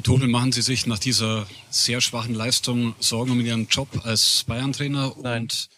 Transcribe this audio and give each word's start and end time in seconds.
Herr 0.00 0.04
Tuchel, 0.04 0.28
machen 0.28 0.50
Sie 0.50 0.62
sich 0.62 0.86
nach 0.86 0.98
dieser 0.98 1.46
sehr 1.68 2.00
schwachen 2.00 2.34
Leistung 2.34 2.94
Sorgen 3.00 3.32
um 3.32 3.40
Ihren 3.42 3.68
Job 3.68 3.86
als 4.06 4.44
Bayern-Trainer? 4.44 5.14
Nein. 5.22 5.42
Und 5.42 5.68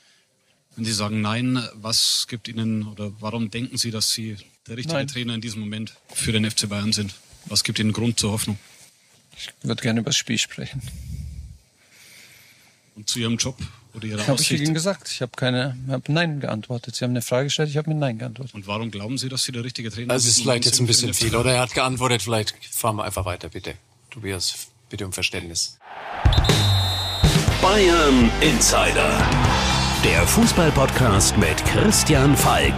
wenn 0.76 0.84
Sie 0.84 0.92
sagen 0.92 1.20
nein, 1.22 1.60
was 1.74 2.28
gibt 2.28 2.46
Ihnen 2.46 2.86
oder 2.86 3.10
warum 3.18 3.50
denken 3.50 3.78
Sie, 3.78 3.90
dass 3.90 4.12
Sie 4.12 4.36
der 4.68 4.76
richtige 4.76 4.94
Nein. 4.94 5.08
Trainer 5.08 5.34
in 5.34 5.40
diesem 5.40 5.58
Moment 5.58 5.94
für 6.14 6.30
den 6.30 6.48
FC 6.48 6.68
Bayern 6.68 6.92
sind? 6.92 7.16
Was 7.46 7.64
gibt 7.64 7.80
Ihnen 7.80 7.92
Grund 7.92 8.20
zur 8.20 8.30
Hoffnung? 8.30 8.58
Ich 9.36 9.50
würde 9.62 9.82
gerne 9.82 9.98
über 9.98 10.10
das 10.10 10.16
Spiel 10.16 10.38
sprechen. 10.38 10.80
Und 12.94 13.08
zu 13.08 13.18
Ihrem 13.18 13.38
Job 13.38 13.56
oder 13.92 14.06
Ihrer 14.06 14.24
Habe 14.24 14.40
ich? 14.40 14.52
Ihnen 14.52 14.72
gesagt. 14.72 15.10
Ich 15.10 15.20
habe 15.20 15.32
keine, 15.34 15.76
habe 15.88 16.12
Nein 16.12 16.38
geantwortet. 16.38 16.94
Sie 16.94 17.02
haben 17.02 17.10
eine 17.10 17.22
Frage 17.22 17.46
gestellt, 17.46 17.70
ich 17.70 17.76
habe 17.76 17.90
mit 17.90 17.98
Nein 17.98 18.18
geantwortet. 18.18 18.54
Und 18.54 18.68
warum 18.68 18.92
glauben 18.92 19.18
Sie, 19.18 19.28
dass 19.28 19.42
Sie 19.42 19.50
der 19.50 19.64
richtige 19.64 19.90
Trainer 19.90 20.12
Also 20.12 20.28
es 20.28 20.36
ist 20.36 20.42
vielleicht 20.42 20.64
jetzt 20.64 20.78
ein 20.78 20.86
bisschen 20.86 21.12
sind 21.12 21.28
viel, 21.28 21.34
oder? 21.34 21.54
Er 21.54 21.62
hat 21.62 21.74
geantwortet, 21.74 22.22
vielleicht 22.22 22.54
fahren 22.70 22.94
wir 22.94 23.02
einfach 23.02 23.24
weiter, 23.24 23.48
bitte. 23.48 23.74
Tobias, 24.12 24.68
bitte 24.90 25.06
um 25.06 25.12
Verständnis. 25.12 25.78
Bayern 27.62 28.30
Insider. 28.42 29.26
Der 30.04 30.26
Fußballpodcast 30.26 31.38
mit 31.38 31.64
Christian 31.64 32.36
Falk. 32.36 32.74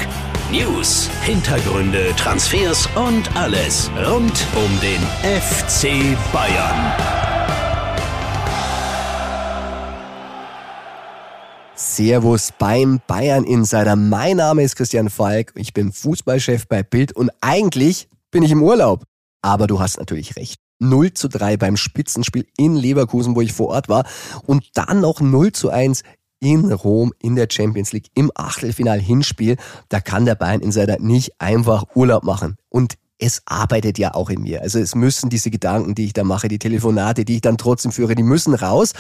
News, 0.53 1.11
Hintergründe, 1.23 2.15
Transfers 2.17 2.89
und 2.95 3.35
alles 3.37 3.91
rund 4.07 4.47
um 4.55 4.81
den 4.81 5.03
FC 5.23 6.17
Bayern. 6.33 6.93
Servus 11.75 12.53
beim 12.57 13.01
Bayern 13.09 13.43
Insider. 13.43 13.97
Mein 13.97 14.37
Name 14.37 14.63
ist 14.63 14.77
Christian 14.77 15.11
Falk. 15.11 15.53
Ich 15.57 15.73
bin 15.73 15.91
Fußballchef 15.91 16.69
bei 16.69 16.85
Bild 16.85 17.11
und 17.11 17.33
eigentlich 17.41 18.07
bin 18.31 18.45
ich 18.45 18.53
im 18.53 18.63
Urlaub. 18.63 19.03
Aber 19.43 19.67
du 19.67 19.81
hast 19.81 19.99
natürlich 19.99 20.37
recht. 20.37 20.64
0 20.79 21.13
zu 21.15 21.29
3 21.29 21.57
beim 21.57 21.77
Spitzenspiel 21.77 22.47
in 22.57 22.75
Leverkusen, 22.75 23.35
wo 23.35 23.41
ich 23.41 23.53
vor 23.53 23.69
Ort 23.69 23.89
war. 23.89 24.05
Und 24.47 24.65
dann 24.75 25.01
noch 25.01 25.21
0 25.21 25.53
zu 25.53 25.71
1 25.71 26.03
in 26.41 26.73
Rom 26.73 27.13
in 27.21 27.37
der 27.37 27.49
Champions 27.51 27.93
League 27.93 28.09
im 28.15 28.31
Achtelfinal-Hinspiel. 28.35 29.57
Da 29.89 30.01
kann 30.01 30.27
der 30.27 30.35
Bayern 30.35 30.61
Insider 30.61 30.99
nicht 31.01 31.41
einfach 31.41 31.85
Urlaub 31.95 32.25
machen. 32.25 32.57
Und 32.69 32.95
es 33.19 33.43
arbeitet 33.47 33.99
ja 33.99 34.15
auch 34.15 34.29
in 34.29 34.43
mir. 34.43 34.61
Also 34.61 34.79
es 34.79 34.95
müssen 34.95 35.31
diese 35.31 35.51
Gedanken, 35.51 35.95
die 35.95 36.07
ich 36.07 36.13
da 36.13 36.25
mache, 36.25 36.49
die 36.49 36.59
Telefonate, 36.59 37.25
die 37.25 37.37
ich 37.37 37.41
dann 37.41 37.57
trotzdem 37.57 37.93
führe, 37.93 38.15
die 38.15 38.23
müssen 38.23 38.55
raus. 38.55 38.93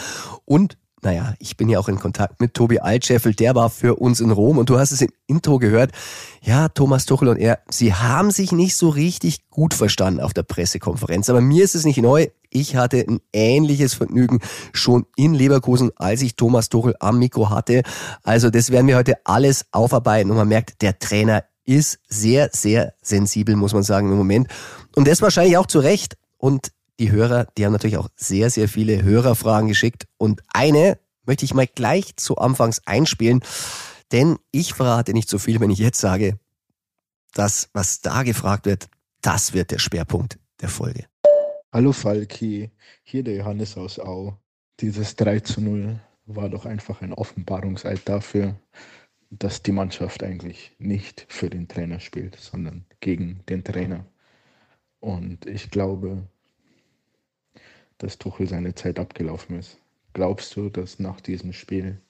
Und 0.44 0.78
naja, 1.04 1.34
ich 1.38 1.56
bin 1.56 1.68
ja 1.68 1.78
auch 1.78 1.88
in 1.88 1.98
Kontakt 1.98 2.40
mit 2.40 2.54
Tobi 2.54 2.80
Altscheffel, 2.80 3.34
der 3.34 3.54
war 3.54 3.70
für 3.70 3.96
uns 3.96 4.20
in 4.20 4.30
Rom 4.30 4.58
und 4.58 4.70
du 4.70 4.78
hast 4.78 4.90
es 4.90 5.02
im 5.02 5.10
Intro 5.26 5.58
gehört. 5.58 5.92
Ja, 6.42 6.68
Thomas 6.68 7.06
Tuchel 7.06 7.28
und 7.28 7.36
er, 7.36 7.60
sie 7.68 7.94
haben 7.94 8.30
sich 8.30 8.52
nicht 8.52 8.76
so 8.76 8.88
richtig 8.88 9.48
gut 9.50 9.74
verstanden 9.74 10.20
auf 10.20 10.34
der 10.34 10.42
Pressekonferenz. 10.42 11.28
Aber 11.30 11.40
mir 11.40 11.62
ist 11.62 11.74
es 11.74 11.84
nicht 11.84 11.98
neu. 11.98 12.28
Ich 12.50 12.76
hatte 12.76 13.04
ein 13.06 13.20
ähnliches 13.32 13.94
Vergnügen 13.94 14.40
schon 14.72 15.06
in 15.16 15.34
Leverkusen, 15.34 15.90
als 15.96 16.22
ich 16.22 16.36
Thomas 16.36 16.68
Tuchel 16.68 16.94
am 17.00 17.18
Mikro 17.18 17.50
hatte. 17.50 17.82
Also 18.22 18.50
das 18.50 18.70
werden 18.70 18.86
wir 18.86 18.96
heute 18.96 19.16
alles 19.24 19.66
aufarbeiten 19.72 20.30
und 20.30 20.36
man 20.36 20.48
merkt, 20.48 20.82
der 20.82 20.98
Trainer 20.98 21.44
ist 21.66 21.98
sehr, 22.08 22.50
sehr 22.52 22.94
sensibel, 23.02 23.56
muss 23.56 23.72
man 23.72 23.82
sagen, 23.82 24.10
im 24.10 24.16
Moment. 24.16 24.48
Und 24.94 25.08
das 25.08 25.22
wahrscheinlich 25.22 25.56
auch 25.56 25.66
zu 25.66 25.80
Recht. 25.80 26.16
Und 26.38 26.72
die 27.00 27.10
Hörer, 27.10 27.46
die 27.56 27.64
haben 27.64 27.72
natürlich 27.72 27.96
auch 27.96 28.08
sehr, 28.16 28.50
sehr 28.50 28.68
viele 28.68 29.02
Hörerfragen 29.02 29.68
geschickt. 29.68 30.06
Und 30.16 30.42
eine 30.52 30.98
möchte 31.24 31.44
ich 31.44 31.54
mal 31.54 31.66
gleich 31.66 32.16
zu 32.16 32.36
Anfangs 32.36 32.82
einspielen, 32.86 33.40
denn 34.12 34.38
ich 34.52 34.74
verrate 34.74 35.12
nicht 35.12 35.28
so 35.28 35.38
viel, 35.38 35.60
wenn 35.60 35.70
ich 35.70 35.78
jetzt 35.78 36.00
sage, 36.00 36.38
das, 37.32 37.68
was 37.72 38.00
da 38.00 38.22
gefragt 38.22 38.66
wird, 38.66 38.88
das 39.22 39.54
wird 39.54 39.70
der 39.70 39.78
Schwerpunkt 39.78 40.38
der 40.60 40.68
Folge. 40.68 41.06
Hallo 41.72 41.92
Falki, 41.92 42.70
hier 43.02 43.24
der 43.24 43.34
Johannes 43.34 43.76
aus 43.76 43.98
Au. 43.98 44.38
Dieses 44.80 45.16
3 45.16 45.40
zu 45.40 45.60
0 45.60 45.98
war 46.26 46.48
doch 46.48 46.66
einfach 46.66 47.02
ein 47.02 47.12
Offenbarungseid 47.12 48.08
dafür, 48.08 48.54
dass 49.30 49.62
die 49.62 49.72
Mannschaft 49.72 50.22
eigentlich 50.22 50.76
nicht 50.78 51.26
für 51.28 51.50
den 51.50 51.66
Trainer 51.66 51.98
spielt, 51.98 52.36
sondern 52.36 52.86
gegen 53.00 53.44
den 53.48 53.64
Trainer. 53.64 54.06
Und 55.00 55.46
ich 55.46 55.70
glaube, 55.70 56.28
dass 58.04 58.18
Tuchel 58.18 58.46
seine 58.46 58.74
Zeit 58.74 58.98
abgelaufen 58.98 59.58
ist. 59.58 59.78
Glaubst 60.12 60.54
du, 60.56 60.68
dass 60.68 60.98
nach 60.98 61.22
diesem 61.22 61.54
Spiel 61.54 62.02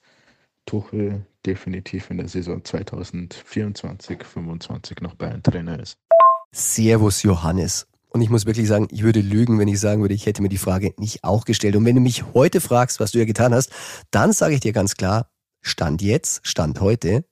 Tuchel 0.65 1.25
definitiv 1.45 2.11
in 2.11 2.17
der 2.17 2.27
Saison 2.27 2.61
2024-25 2.61 5.01
noch 5.01 5.15
Bayern-Trainer 5.15 5.79
ist? 5.79 5.97
Servus 6.51 7.23
Johannes. 7.23 7.87
Und 8.09 8.21
ich 8.21 8.29
muss 8.29 8.45
wirklich 8.45 8.67
sagen, 8.67 8.87
ich 8.91 9.03
würde 9.03 9.21
lügen, 9.21 9.57
wenn 9.57 9.67
ich 9.67 9.79
sagen 9.79 10.01
würde, 10.01 10.13
ich 10.13 10.25
hätte 10.25 10.41
mir 10.41 10.49
die 10.49 10.57
Frage 10.57 10.93
nicht 10.97 11.23
auch 11.23 11.45
gestellt. 11.45 11.75
Und 11.75 11.85
wenn 11.85 11.95
du 11.95 12.01
mich 12.01 12.33
heute 12.33 12.61
fragst, 12.61 12.99
was 12.99 13.11
du 13.11 13.19
ja 13.19 13.25
getan 13.25 13.53
hast, 13.53 13.71
dann 14.11 14.33
sage 14.33 14.55
ich 14.55 14.59
dir 14.59 14.73
ganz 14.73 14.95
klar, 14.95 15.29
Stand 15.61 16.01
jetzt, 16.01 16.45
Stand 16.45 16.81
heute, 16.81 17.25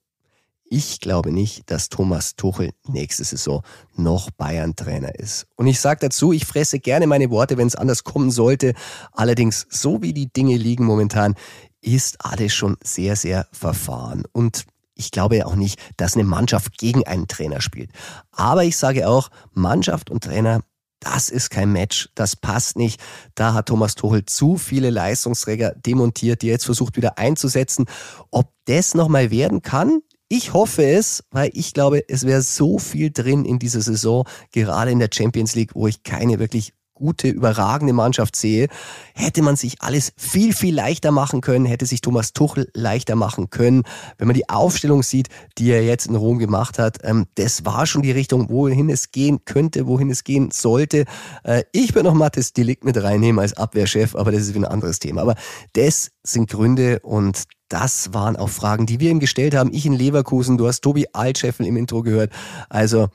ich 0.74 1.00
glaube 1.00 1.32
nicht, 1.32 1.70
dass 1.70 1.90
Thomas 1.90 2.36
Tuchel 2.36 2.72
nächste 2.88 3.24
Saison 3.24 3.62
noch 3.96 4.32
Bayern-Trainer 4.32 5.14
ist. 5.20 5.46
Und 5.56 5.68
ich 5.68 5.80
sage 5.80 6.00
dazu, 6.02 6.34
ich 6.34 6.48
fresse 6.48 6.80
gerne 6.80 7.06
meine 7.06 7.30
Worte, 7.30 7.58
wenn 7.58 7.68
es 7.68 7.76
anders 7.76 8.04
kommen 8.04 8.32
sollte. 8.32 8.74
Allerdings, 9.12 9.68
so 9.70 10.02
wie 10.02 10.14
die 10.14 10.34
Dinge 10.34 10.58
liegen 10.58 10.86
momentan, 10.86 11.36
ist 11.82 12.26
alles 12.26 12.56
schon 12.56 12.78
sehr, 12.84 13.16
sehr 13.16 13.46
verfahren. 13.52 14.24
Und 14.32 14.66
ich 14.96 15.12
glaube 15.12 15.46
auch 15.46 15.54
nicht, 15.54 15.80
dass 15.98 16.16
eine 16.16 16.24
Mannschaft 16.24 16.80
gegen 16.80 17.06
einen 17.06 17.28
Trainer 17.28 17.62
spielt. 17.62 17.92
Aber 18.32 18.64
ich 18.64 18.76
sage 18.76 19.08
auch, 19.08 19.30
Mannschaft 19.52 20.10
und 20.10 20.24
Trainer, 20.24 20.62
das 21.00 21.30
ist 21.30 21.52
kein 21.52 21.72
Match, 21.72 22.10
das 22.16 22.36
passt 22.36 22.78
nicht. 22.78 23.00
Da 23.36 23.54
hat 23.54 23.68
Thomas 23.68 23.94
Tuchel 23.94 24.26
zu 24.26 24.58
viele 24.58 24.90
Leistungsträger 24.90 25.76
demontiert, 25.76 26.42
die 26.42 26.48
er 26.48 26.54
jetzt 26.54 26.66
versucht 26.66 26.98
wieder 26.98 27.20
einzusetzen. 27.20 27.86
Ob 28.32 28.52
das 28.66 28.96
nochmal 28.96 29.30
werden 29.30 29.62
kann, 29.62 30.02
ich 30.34 30.52
hoffe 30.52 30.84
es, 30.84 31.24
weil 31.30 31.52
ich 31.54 31.76
glaube, 31.76 32.10
es 32.10 32.26
wäre 32.26 32.42
so 32.42 32.80
viel 32.80 33.12
drin 33.12 33.46
in 33.46 33.60
dieser 33.60 33.82
Saison, 33.82 34.26
gerade 34.52 34.90
in 34.90 34.98
der 34.98 35.10
Champions 35.14 35.54
League, 35.54 35.76
wo 35.76 35.86
ich 35.86 36.02
keine 36.02 36.40
wirklich 36.40 36.74
gute, 36.96 37.28
überragende 37.28 37.94
Mannschaft 37.94 38.36
sehe, 38.36 38.68
hätte 39.14 39.44
man 39.44 39.58
sich 39.58 39.82
alles 39.82 40.12
viel, 40.18 40.54
viel 40.54 40.74
leichter 40.74 41.12
machen 41.12 41.42
können, 41.42 41.66
hätte 41.66 41.86
sich 41.86 42.02
Thomas 42.02 42.34
Tuchel 42.34 42.68
leichter 42.74 43.16
machen 43.16 43.52
können. 43.52 43.84
Wenn 44.18 44.28
man 44.28 44.36
die 44.36 44.50
Aufstellung 44.50 45.04
sieht, 45.04 45.28
die 45.60 45.70
er 45.70 45.84
jetzt 45.84 46.08
in 46.08 46.16
Rom 46.16 46.40
gemacht 46.40 46.80
hat, 46.80 46.98
ähm, 47.04 47.28
das 47.36 47.64
war 47.64 47.86
schon 47.86 48.02
die 48.02 48.12
Richtung, 48.12 48.50
wohin 48.50 48.90
es 48.90 49.12
gehen 49.12 49.46
könnte, 49.46 49.86
wohin 49.86 50.10
es 50.10 50.24
gehen 50.24 50.50
sollte. 50.50 51.06
Äh, 51.44 51.64
ich 51.74 51.94
würde 51.94 52.10
noch 52.10 52.16
Mathis 52.16 52.54
Delikt 52.54 52.86
mit 52.86 52.98
reinnehmen 52.98 53.40
als 53.40 53.56
Abwehrchef, 53.56 54.16
aber 54.16 54.32
das 54.32 54.42
ist 54.42 54.56
wieder 54.56 54.68
ein 54.68 54.74
anderes 54.74 54.98
Thema. 54.98 55.22
Aber 55.22 55.36
das 55.74 56.10
sind 56.24 56.50
Gründe 56.50 57.02
und 57.02 57.44
das 57.74 58.14
waren 58.14 58.36
auch 58.36 58.50
Fragen, 58.50 58.86
die 58.86 59.00
wir 59.00 59.10
ihm 59.10 59.20
gestellt 59.20 59.56
haben. 59.56 59.74
Ich 59.74 59.88
in 59.88 59.94
Leverkusen, 59.94 60.60
du 60.60 60.68
hast 60.68 60.82
Tobi 60.82 61.08
Altscheffel 61.12 61.66
im 61.66 61.76
Intro 61.76 62.04
gehört. 62.04 62.32
Also 62.70 63.10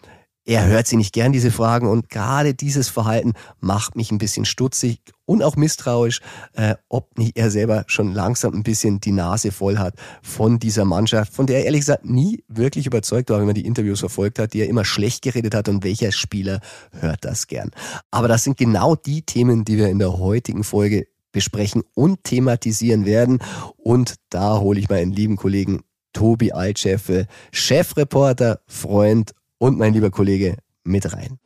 er 0.45 0.67
hört 0.67 0.89
sie 0.89 0.97
nicht 0.97 1.13
gern, 1.13 1.31
diese 1.31 1.53
Fragen. 1.53 1.87
Und 1.87 2.09
gerade 2.09 2.55
dieses 2.55 2.89
Verhalten 2.89 3.35
macht 3.61 3.95
mich 3.95 4.11
ein 4.11 4.19
bisschen 4.19 4.47
stutzig 4.47 4.99
und 5.27 5.45
auch 5.45 5.55
misstrauisch, 5.55 6.21
äh, 6.55 6.75
ob 6.89 7.17
nicht 7.19 7.37
er 7.37 7.53
selber 7.53 7.85
schon 7.87 8.13
langsam 8.13 8.53
ein 8.53 8.65
bisschen 8.65 8.99
die 8.99 9.13
Nase 9.13 9.53
voll 9.53 9.79
hat 9.79 9.95
von 10.23 10.59
dieser 10.59 10.85
Mannschaft, 10.85 11.35
von 11.35 11.47
der 11.47 11.59
er 11.59 11.67
ehrlich 11.67 11.83
gesagt 11.83 12.05
nie 12.05 12.43
wirklich 12.49 12.87
überzeugt 12.87 13.31
war, 13.31 13.39
wenn 13.39 13.47
man 13.47 13.55
die 13.55 13.67
Interviews 13.67 14.01
verfolgt 14.01 14.41
hat, 14.41 14.55
die 14.55 14.61
er 14.63 14.69
immer 14.69 14.85
schlecht 14.85 15.23
geredet 15.23 15.55
hat. 15.55 15.69
Und 15.69 15.85
welcher 15.85 16.11
Spieler 16.11 16.61
hört 16.99 17.25
das 17.25 17.47
gern? 17.47 17.71
Aber 18.11 18.27
das 18.27 18.43
sind 18.43 18.57
genau 18.57 18.97
die 18.97 19.23
Themen, 19.23 19.65
die 19.65 19.77
wir 19.77 19.89
in 19.89 20.01
der 20.01 20.19
heutigen 20.19 20.65
Folge 20.65 21.07
besprechen 21.33 21.83
und 21.95 22.25
thematisieren 22.25 23.07
werden. 23.07 23.39
Und 23.77 24.15
da 24.31 24.59
hole 24.59 24.81
ich 24.81 24.89
meinen 24.89 25.13
lieben 25.13 25.37
Kollegen 25.37 25.83
Tobi 26.13 26.53
Altscheffel, 26.53 27.27
Chefreporter, 27.53 28.61
Freund 28.67 29.33
und 29.59 29.79
mein 29.79 29.95
lieber 29.95 30.11
Kollege 30.11 30.57
mit 30.85 31.13
rein. 31.13 31.39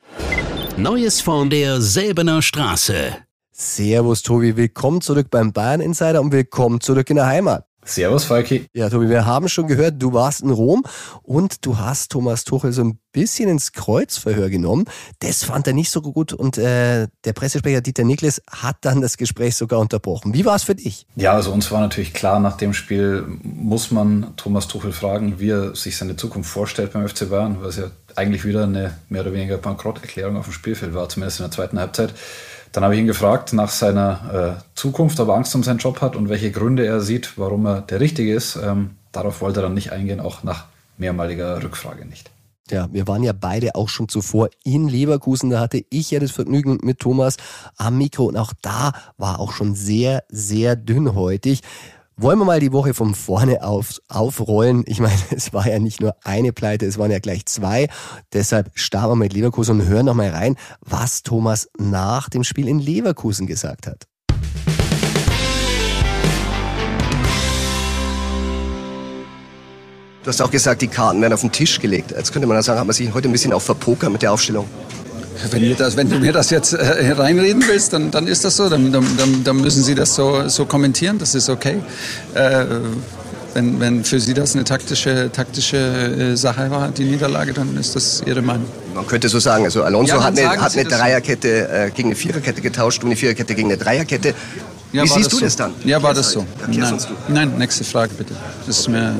Neues 0.76 1.20
von 1.20 1.50
der 1.50 1.80
Säbener 1.80 2.40
Straße. 2.42 3.16
Servus 3.50 4.22
Tobi, 4.22 4.56
willkommen 4.56 5.02
zurück 5.02 5.28
beim 5.30 5.52
Bayern 5.52 5.80
Insider 5.80 6.20
und 6.20 6.32
willkommen 6.32 6.80
zurück 6.80 7.10
in 7.10 7.16
der 7.16 7.26
Heimat. 7.26 7.66
Servus, 7.84 8.24
Falki. 8.24 8.66
Ja, 8.74 8.88
Tobi, 8.88 9.08
wir 9.08 9.26
haben 9.26 9.48
schon 9.48 9.66
gehört, 9.66 9.94
du 9.98 10.12
warst 10.12 10.40
in 10.40 10.50
Rom 10.50 10.84
und 11.22 11.66
du 11.66 11.78
hast 11.78 12.12
Thomas 12.12 12.44
Tuchel 12.44 12.72
so 12.72 12.82
ein 12.82 12.98
bisschen 13.10 13.48
ins 13.48 13.72
Kreuzverhör 13.72 14.50
genommen. 14.50 14.84
Das 15.18 15.42
fand 15.42 15.66
er 15.66 15.72
nicht 15.72 15.90
so 15.90 16.00
gut 16.00 16.32
und 16.32 16.58
äh, 16.58 17.08
der 17.24 17.32
Pressesprecher 17.32 17.80
Dieter 17.80 18.04
Niklas 18.04 18.40
hat 18.48 18.76
dann 18.82 19.00
das 19.00 19.16
Gespräch 19.16 19.56
sogar 19.56 19.80
unterbrochen. 19.80 20.32
Wie 20.32 20.44
war 20.44 20.54
es 20.54 20.62
für 20.62 20.76
dich? 20.76 21.06
Ja, 21.16 21.32
also 21.32 21.52
uns 21.52 21.70
war 21.72 21.80
natürlich 21.80 22.14
klar, 22.14 22.38
nach 22.38 22.56
dem 22.56 22.72
Spiel 22.72 23.26
muss 23.42 23.90
man 23.90 24.34
Thomas 24.36 24.68
Tuchel 24.68 24.92
fragen, 24.92 25.40
wie 25.40 25.50
er 25.50 25.74
sich 25.74 25.96
seine 25.96 26.16
Zukunft 26.16 26.50
vorstellt 26.50 26.92
beim 26.92 27.06
FC 27.06 27.28
Bayern, 27.28 27.60
weil 27.60 27.68
es 27.68 27.76
ja 27.76 27.90
eigentlich 28.14 28.44
wieder 28.44 28.64
eine 28.64 28.96
mehr 29.08 29.22
oder 29.22 29.32
weniger 29.32 29.58
Bankrotterklärung 29.58 30.36
auf 30.36 30.44
dem 30.44 30.52
Spielfeld 30.52 30.94
war, 30.94 31.08
zumindest 31.08 31.40
in 31.40 31.44
der 31.44 31.50
zweiten 31.50 31.78
Halbzeit. 31.78 32.14
Dann 32.72 32.84
habe 32.84 32.94
ich 32.94 33.00
ihn 33.00 33.06
gefragt 33.06 33.52
nach 33.52 33.68
seiner 33.68 34.56
äh, 34.58 34.62
Zukunft, 34.74 35.20
ob 35.20 35.28
er 35.28 35.34
Angst 35.34 35.54
um 35.54 35.62
seinen 35.62 35.78
Job 35.78 36.00
hat 36.00 36.16
und 36.16 36.30
welche 36.30 36.50
Gründe 36.50 36.86
er 36.86 37.00
sieht, 37.00 37.38
warum 37.38 37.66
er 37.66 37.82
der 37.82 38.00
Richtige 38.00 38.34
ist. 38.34 38.56
Ähm, 38.56 38.96
darauf 39.12 39.42
wollte 39.42 39.60
er 39.60 39.64
dann 39.64 39.74
nicht 39.74 39.92
eingehen, 39.92 40.20
auch 40.20 40.42
nach 40.42 40.64
mehrmaliger 40.96 41.62
Rückfrage 41.62 42.06
nicht. 42.06 42.30
Ja, 42.70 42.88
wir 42.90 43.06
waren 43.06 43.22
ja 43.22 43.32
beide 43.34 43.74
auch 43.74 43.90
schon 43.90 44.08
zuvor 44.08 44.48
in 44.64 44.88
Leverkusen. 44.88 45.50
Da 45.50 45.60
hatte 45.60 45.84
ich 45.90 46.10
ja 46.10 46.20
das 46.20 46.30
Vergnügen 46.30 46.78
mit 46.82 47.00
Thomas 47.00 47.36
am 47.76 47.98
Mikro 47.98 48.24
und 48.24 48.36
auch 48.38 48.54
da 48.62 48.92
war 49.18 49.40
auch 49.40 49.52
schon 49.52 49.74
sehr, 49.74 50.24
sehr 50.30 50.74
dünnhäutig. 50.74 51.60
Wollen 52.18 52.38
wir 52.38 52.44
mal 52.44 52.60
die 52.60 52.72
Woche 52.72 52.92
von 52.92 53.14
vorne 53.14 53.64
auf, 53.64 53.98
aufrollen? 54.08 54.84
Ich 54.86 55.00
meine, 55.00 55.16
es 55.30 55.54
war 55.54 55.66
ja 55.66 55.78
nicht 55.78 56.00
nur 56.00 56.14
eine 56.24 56.52
Pleite, 56.52 56.84
es 56.84 56.98
waren 56.98 57.10
ja 57.10 57.18
gleich 57.18 57.46
zwei. 57.46 57.88
Deshalb 58.34 58.70
starten 58.74 59.12
wir 59.12 59.16
mit 59.16 59.32
Leverkusen 59.32 59.80
und 59.80 59.86
hören 59.86 60.06
nochmal 60.06 60.28
rein, 60.28 60.56
was 60.80 61.22
Thomas 61.22 61.70
nach 61.78 62.28
dem 62.28 62.44
Spiel 62.44 62.68
in 62.68 62.78
Leverkusen 62.78 63.46
gesagt 63.46 63.86
hat. 63.86 64.04
Du 70.22 70.28
hast 70.28 70.40
auch 70.40 70.50
gesagt, 70.50 70.82
die 70.82 70.88
Karten 70.88 71.20
werden 71.20 71.32
auf 71.32 71.40
den 71.40 71.50
Tisch 71.50 71.80
gelegt. 71.80 72.12
Jetzt 72.12 72.32
könnte 72.32 72.46
man 72.46 72.62
sagen, 72.62 72.78
hat 72.78 72.86
man 72.86 72.94
sich 72.94 73.12
heute 73.12 73.28
ein 73.28 73.32
bisschen 73.32 73.52
auch 73.52 73.62
verpokert 73.62 74.12
mit 74.12 74.22
der 74.22 74.32
Aufstellung. 74.32 74.68
Wenn, 75.50 75.62
ihr 75.62 75.74
das, 75.74 75.96
wenn 75.96 76.10
du 76.10 76.18
mir 76.18 76.32
das 76.32 76.50
jetzt 76.50 76.72
äh, 76.72 77.12
reinreden 77.12 77.62
willst, 77.66 77.92
dann, 77.92 78.10
dann 78.10 78.26
ist 78.26 78.44
das 78.44 78.56
so. 78.56 78.68
Dann, 78.68 78.92
dann, 78.92 79.04
dann 79.44 79.56
müssen 79.56 79.82
Sie 79.82 79.94
das 79.94 80.14
so, 80.14 80.48
so 80.48 80.66
kommentieren. 80.66 81.18
Das 81.18 81.34
ist 81.34 81.48
okay. 81.48 81.82
Äh, 82.34 82.64
wenn, 83.54 83.80
wenn 83.80 84.04
für 84.04 84.20
Sie 84.20 84.34
das 84.34 84.54
eine 84.54 84.64
taktische, 84.64 85.30
taktische 85.32 85.76
äh, 85.76 86.36
Sache 86.36 86.70
war, 86.70 86.88
die 86.88 87.04
Niederlage, 87.04 87.52
dann 87.52 87.76
ist 87.76 87.94
das 87.96 88.22
Ihre 88.24 88.42
Meinung. 88.42 88.66
Man 88.94 89.06
könnte 89.06 89.28
so 89.28 89.38
sagen, 89.38 89.64
also 89.64 89.82
Alonso 89.82 90.16
ja, 90.16 90.24
hat 90.24 90.38
eine, 90.38 90.48
hat 90.60 90.72
eine 90.72 90.84
Dreierkette 90.84 91.68
äh, 91.68 91.90
gegen 91.90 92.08
eine 92.08 92.16
Viererkette 92.16 92.60
getauscht 92.60 93.02
und 93.02 93.10
eine 93.10 93.16
Viererkette 93.16 93.54
gegen 93.54 93.68
eine 93.68 93.78
Dreierkette. 93.78 94.34
Ja, 94.92 95.04
Wie 95.04 95.08
siehst 95.08 95.32
du 95.32 95.36
so? 95.36 95.44
das 95.44 95.56
dann? 95.56 95.74
Ja, 95.84 96.02
war 96.02 96.14
das 96.14 96.32
so. 96.32 96.46
Nein. 96.68 96.98
Nein, 97.28 97.58
nächste 97.58 97.84
Frage 97.84 98.12
bitte. 98.14 98.34
Das 98.66 98.80
ist 98.80 98.88
mir, 98.88 99.14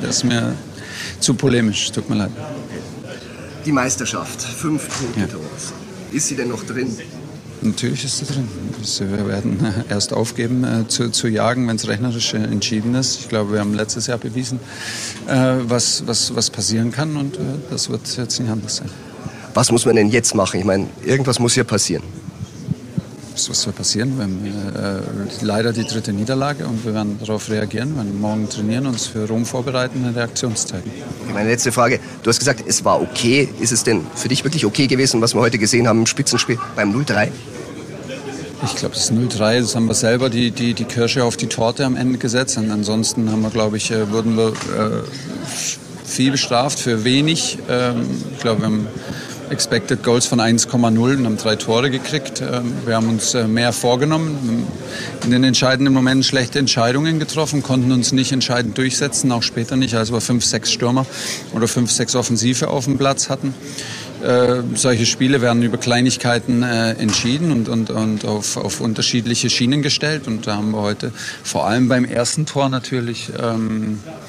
das 0.00 0.18
ist 0.18 0.24
mir 0.24 0.54
zu 1.18 1.34
polemisch, 1.34 1.90
tut 1.90 2.08
mir 2.08 2.16
leid. 2.16 2.30
Die 3.66 3.72
Meisterschaft, 3.72 4.40
fünf 4.40 4.88
Punkte, 4.88 5.20
ja. 5.20 6.16
Ist 6.16 6.28
sie 6.28 6.36
denn 6.36 6.48
noch 6.48 6.62
drin? 6.64 6.96
Natürlich 7.62 8.04
ist 8.04 8.18
sie 8.18 8.24
drin. 8.24 8.48
Wir 9.10 9.26
werden 9.26 9.58
erst 9.90 10.12
aufgeben 10.12 10.62
äh, 10.62 10.86
zu, 10.86 11.10
zu 11.10 11.26
jagen, 11.26 11.66
wenn 11.66 11.74
es 11.76 11.88
rechnerisch 11.88 12.34
äh, 12.34 12.38
entschieden 12.38 12.94
ist. 12.94 13.18
Ich 13.18 13.28
glaube, 13.28 13.54
wir 13.54 13.60
haben 13.60 13.74
letztes 13.74 14.06
Jahr 14.06 14.18
bewiesen, 14.18 14.60
äh, 15.26 15.56
was, 15.62 16.06
was, 16.06 16.34
was 16.36 16.48
passieren 16.48 16.92
kann 16.92 17.16
und 17.16 17.36
äh, 17.36 17.40
das 17.68 17.90
wird 17.90 18.02
jetzt 18.16 18.38
nicht 18.38 18.50
anders 18.50 18.76
sein. 18.76 18.88
Was 19.52 19.72
muss 19.72 19.84
man 19.84 19.96
denn 19.96 20.10
jetzt 20.10 20.34
machen? 20.34 20.60
Ich 20.60 20.66
meine, 20.66 20.86
irgendwas 21.04 21.40
muss 21.40 21.54
hier 21.54 21.64
passieren 21.64 22.04
was 23.36 23.62
soll 23.62 23.72
passieren? 23.72 24.16
Wir 24.16 24.24
haben 24.24 24.46
äh, 25.40 25.44
leider 25.44 25.72
die 25.72 25.84
dritte 25.84 26.12
Niederlage 26.12 26.66
und 26.66 26.84
wir 26.84 26.94
werden 26.94 27.18
darauf 27.20 27.50
reagieren. 27.50 27.90
Wir 27.90 27.96
werden 27.96 28.20
morgen 28.20 28.48
trainieren, 28.48 28.86
uns 28.86 29.06
für 29.06 29.28
Rom 29.28 29.44
vorbereiten 29.44 30.04
und 30.04 30.16
Reaktion 30.16 30.56
zeigen. 30.56 30.90
Meine 31.32 31.50
letzte 31.50 31.70
Frage. 31.70 32.00
Du 32.22 32.30
hast 32.30 32.38
gesagt, 32.38 32.64
es 32.66 32.84
war 32.84 33.00
okay. 33.00 33.48
Ist 33.60 33.72
es 33.72 33.84
denn 33.84 34.06
für 34.14 34.28
dich 34.28 34.42
wirklich 34.42 34.64
okay 34.64 34.86
gewesen, 34.86 35.20
was 35.20 35.34
wir 35.34 35.40
heute 35.40 35.58
gesehen 35.58 35.86
haben 35.86 36.00
im 36.00 36.06
Spitzenspiel 36.06 36.58
beim 36.74 36.94
0-3? 36.94 37.28
Ich 38.64 38.74
glaube, 38.76 38.94
das 38.94 39.12
0-3, 39.12 39.60
das 39.60 39.76
haben 39.76 39.86
wir 39.86 39.94
selber 39.94 40.30
die, 40.30 40.50
die, 40.50 40.72
die 40.72 40.84
Kirsche 40.84 41.22
auf 41.22 41.36
die 41.36 41.46
Torte 41.46 41.84
am 41.84 41.94
Ende 41.94 42.18
gesetzt. 42.18 42.56
Und 42.56 42.70
ansonsten 42.70 43.30
haben 43.30 43.42
wir, 43.42 43.50
glaube 43.50 43.76
ich, 43.76 43.90
äh, 43.90 44.10
wurden 44.10 44.36
wir 44.36 44.48
äh, 44.48 45.02
viel 46.04 46.30
bestraft 46.30 46.78
für 46.78 47.04
wenig. 47.04 47.58
Ähm, 47.68 48.06
ich 48.32 48.40
glaube, 48.40 48.62
wir 48.62 48.66
haben 48.66 48.86
Expected 49.50 50.02
Goals 50.02 50.26
von 50.26 50.40
1,0 50.40 51.16
und 51.16 51.24
haben 51.24 51.36
drei 51.36 51.56
Tore 51.56 51.90
gekriegt. 51.90 52.40
Ähm, 52.40 52.72
wir 52.84 52.96
haben 52.96 53.08
uns 53.08 53.34
äh, 53.34 53.46
mehr 53.46 53.72
vorgenommen, 53.72 54.66
in 55.24 55.30
den 55.30 55.44
entscheidenden 55.44 55.94
Momenten 55.94 56.22
schlechte 56.22 56.58
Entscheidungen 56.58 57.18
getroffen, 57.18 57.62
konnten 57.62 57.92
uns 57.92 58.12
nicht 58.12 58.32
entscheidend 58.32 58.76
durchsetzen, 58.78 59.32
auch 59.32 59.42
später 59.42 59.76
nicht, 59.76 59.94
als 59.94 60.12
wir 60.12 60.20
fünf, 60.20 60.44
sechs 60.44 60.72
Stürmer 60.72 61.06
oder 61.52 61.68
fünf, 61.68 61.90
sechs 61.90 62.14
Offensive 62.14 62.68
auf 62.68 62.84
dem 62.84 62.98
Platz 62.98 63.28
hatten. 63.28 63.54
Äh, 64.22 64.62
solche 64.74 65.04
Spiele 65.04 65.42
werden 65.42 65.62
über 65.62 65.76
Kleinigkeiten 65.76 66.62
äh, 66.62 66.92
entschieden 66.92 67.52
und, 67.52 67.68
und, 67.68 67.90
und 67.90 68.24
auf, 68.24 68.56
auf 68.56 68.80
unterschiedliche 68.80 69.50
Schienen 69.50 69.82
gestellt. 69.82 70.26
Und 70.26 70.46
da 70.46 70.56
haben 70.56 70.70
wir 70.70 70.80
heute 70.80 71.12
vor 71.44 71.66
allem 71.66 71.88
beim 71.88 72.04
ersten 72.04 72.46
Tor 72.46 72.68
natürlich 72.68 73.30
ähm, 73.38 74.00
äh, 74.06 74.25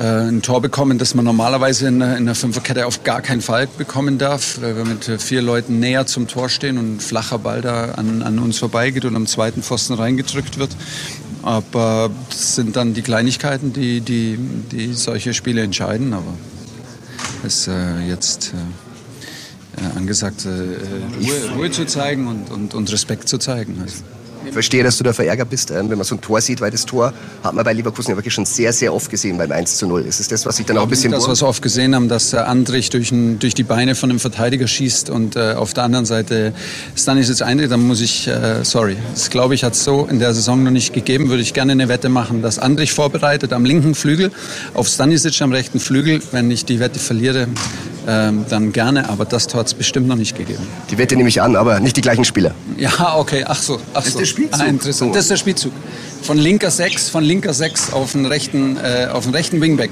ein 0.00 0.40
Tor 0.40 0.62
bekommen, 0.62 0.98
das 0.98 1.14
man 1.14 1.24
normalerweise 1.24 1.88
in 1.88 1.98
der, 1.98 2.16
in 2.16 2.24
der 2.24 2.34
Fünferkette 2.34 2.86
auf 2.86 3.04
gar 3.04 3.20
keinen 3.20 3.42
Fall 3.42 3.66
bekommen 3.66 4.16
darf, 4.16 4.58
weil 4.60 4.76
wir 4.76 4.84
mit 4.84 5.04
vier 5.04 5.42
Leuten 5.42 5.78
näher 5.78 6.06
zum 6.06 6.26
Tor 6.26 6.48
stehen 6.48 6.78
und 6.78 6.96
ein 6.96 7.00
flacher 7.00 7.38
Ball 7.38 7.60
da 7.60 7.92
an, 7.92 8.22
an 8.22 8.38
uns 8.38 8.58
vorbeigeht 8.58 9.04
und 9.04 9.14
am 9.14 9.26
zweiten 9.26 9.62
Pfosten 9.62 9.94
reingedrückt 9.94 10.58
wird. 10.58 10.70
Aber 11.42 12.10
das 12.28 12.54
sind 12.56 12.76
dann 12.76 12.94
die 12.94 13.02
Kleinigkeiten, 13.02 13.72
die, 13.72 14.00
die, 14.00 14.38
die 14.38 14.92
solche 14.92 15.34
Spiele 15.34 15.62
entscheiden. 15.62 16.12
Aber 16.12 16.34
es 17.44 17.66
ist 17.66 17.68
äh, 17.68 18.00
jetzt 18.08 18.52
äh, 19.78 19.82
äh 19.82 19.96
angesagt, 19.96 20.44
äh, 20.44 20.48
Ruhe, 20.48 21.56
Ruhe, 21.56 21.70
zu 21.70 21.86
zeigen 21.86 22.26
und, 22.26 22.50
und, 22.50 22.74
und 22.74 22.92
Respekt 22.92 23.28
zu 23.28 23.38
zeigen. 23.38 23.80
Also. 23.82 24.02
Ich 24.44 24.52
verstehe, 24.52 24.82
dass 24.82 24.96
du 24.96 25.04
da 25.04 25.12
verärgert 25.12 25.50
bist, 25.50 25.70
ähm, 25.70 25.90
wenn 25.90 25.98
man 25.98 26.04
so 26.04 26.14
ein 26.14 26.20
Tor 26.20 26.40
sieht, 26.40 26.60
weil 26.60 26.70
das 26.70 26.86
Tor 26.86 27.12
hat 27.42 27.54
man 27.54 27.64
bei 27.64 27.72
Leverkusen 27.72 28.10
ja 28.10 28.16
wirklich 28.16 28.32
schon 28.32 28.46
sehr, 28.46 28.72
sehr 28.72 28.94
oft 28.94 29.10
gesehen 29.10 29.36
beim 29.36 29.52
1 29.52 29.76
zu 29.76 29.86
0. 29.86 30.02
Ist 30.02 30.20
es 30.20 30.28
das, 30.28 30.46
was 30.46 30.56
sich 30.56 30.66
dann 30.66 30.78
auch 30.78 30.84
ein 30.84 30.88
bisschen... 30.88 31.12
Das, 31.12 31.28
was 31.28 31.42
wir 31.42 31.48
oft 31.48 31.62
gesehen 31.62 31.94
haben, 31.94 32.08
dass 32.08 32.32
Andrich 32.32 32.90
durch, 32.90 33.12
ein, 33.12 33.38
durch 33.38 33.54
die 33.54 33.62
Beine 33.62 33.94
von 33.94 34.10
einem 34.10 34.18
Verteidiger 34.18 34.66
schießt 34.66 35.10
und 35.10 35.36
äh, 35.36 35.52
auf 35.52 35.74
der 35.74 35.84
anderen 35.84 36.06
Seite 36.06 36.52
Stanisic 36.96 37.42
eintritt, 37.42 37.70
dann 37.70 37.86
muss 37.86 38.00
ich, 38.00 38.28
äh, 38.28 38.64
sorry, 38.64 38.96
das 39.12 39.30
glaube 39.30 39.54
ich, 39.54 39.62
hat 39.62 39.74
es 39.74 39.84
so 39.84 40.06
in 40.10 40.18
der 40.18 40.32
Saison 40.32 40.62
noch 40.64 40.70
nicht 40.70 40.94
gegeben, 40.94 41.28
würde 41.28 41.42
ich 41.42 41.52
gerne 41.52 41.72
eine 41.72 41.88
Wette 41.88 42.08
machen, 42.08 42.42
dass 42.42 42.58
Andrich 42.58 42.92
vorbereitet 42.92 43.52
am 43.52 43.64
linken 43.64 43.94
Flügel 43.94 44.30
auf 44.74 44.88
Stanisic 44.88 45.40
am 45.42 45.52
rechten 45.52 45.80
Flügel, 45.80 46.22
wenn 46.32 46.50
ich 46.50 46.64
die 46.64 46.80
Wette 46.80 46.98
verliere, 46.98 47.46
ähm, 48.10 48.44
dann 48.48 48.72
gerne, 48.72 49.08
aber 49.08 49.24
das 49.24 49.46
Tor 49.46 49.60
hat 49.60 49.68
es 49.68 49.74
bestimmt 49.74 50.08
noch 50.08 50.16
nicht 50.16 50.36
gegeben. 50.36 50.66
Die 50.90 50.98
Wette 50.98 51.14
nehme 51.14 51.28
ich 51.28 51.40
an, 51.40 51.54
aber 51.54 51.78
nicht 51.78 51.96
die 51.96 52.00
gleichen 52.00 52.24
Spieler. 52.24 52.52
Ja, 52.76 53.16
okay, 53.16 53.44
ach 53.46 53.62
so. 53.62 53.80
Ach 53.94 54.02
das 54.02 54.08
ist 54.08 54.12
so. 54.14 54.18
der 54.18 54.26
Spielzug. 54.26 54.60
Ah, 54.60 54.64
interessant. 54.64 55.14
Das 55.14 55.22
ist 55.22 55.30
der 55.30 55.36
Spielzug. 55.36 55.72
Von 56.22 56.36
linker 56.36 56.72
6, 56.72 57.08
von 57.08 57.22
linker 57.22 57.54
6 57.54 57.92
auf 57.92 58.12
den 58.12 58.26
rechten, 58.26 58.76
äh, 58.78 59.08
auf 59.12 59.24
den 59.24 59.34
rechten 59.34 59.60
Wingback. 59.60 59.90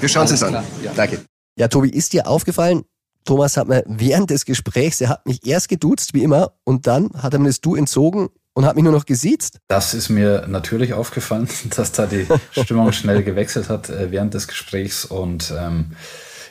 Wir 0.00 0.08
schauen 0.08 0.24
es 0.24 0.32
uns 0.32 0.42
an. 0.42 0.54
Ja. 0.82 0.92
Danke. 0.96 1.20
Ja, 1.56 1.68
Tobi, 1.68 1.90
ist 1.90 2.12
dir 2.12 2.26
aufgefallen, 2.26 2.82
Thomas 3.24 3.56
hat 3.56 3.68
mir 3.68 3.84
während 3.86 4.30
des 4.30 4.44
Gesprächs, 4.44 5.00
er 5.00 5.10
hat 5.10 5.26
mich 5.26 5.46
erst 5.46 5.68
geduzt, 5.68 6.14
wie 6.14 6.24
immer, 6.24 6.54
und 6.64 6.88
dann 6.88 7.10
hat 7.22 7.34
er 7.34 7.38
mir 7.38 7.48
das 7.48 7.60
Du 7.60 7.76
entzogen 7.76 8.30
und 8.54 8.64
hat 8.64 8.74
mich 8.74 8.82
nur 8.82 8.92
noch 8.92 9.06
gesiezt. 9.06 9.58
Das 9.68 9.94
ist 9.94 10.08
mir 10.08 10.46
natürlich 10.48 10.92
aufgefallen, 10.94 11.48
dass 11.76 11.92
da 11.92 12.06
die 12.06 12.26
Stimmung 12.50 12.90
schnell 12.92 13.22
gewechselt 13.22 13.68
hat 13.68 13.90
äh, 13.90 14.10
während 14.10 14.34
des 14.34 14.48
Gesprächs 14.48 15.04
und 15.04 15.52
ähm, 15.56 15.92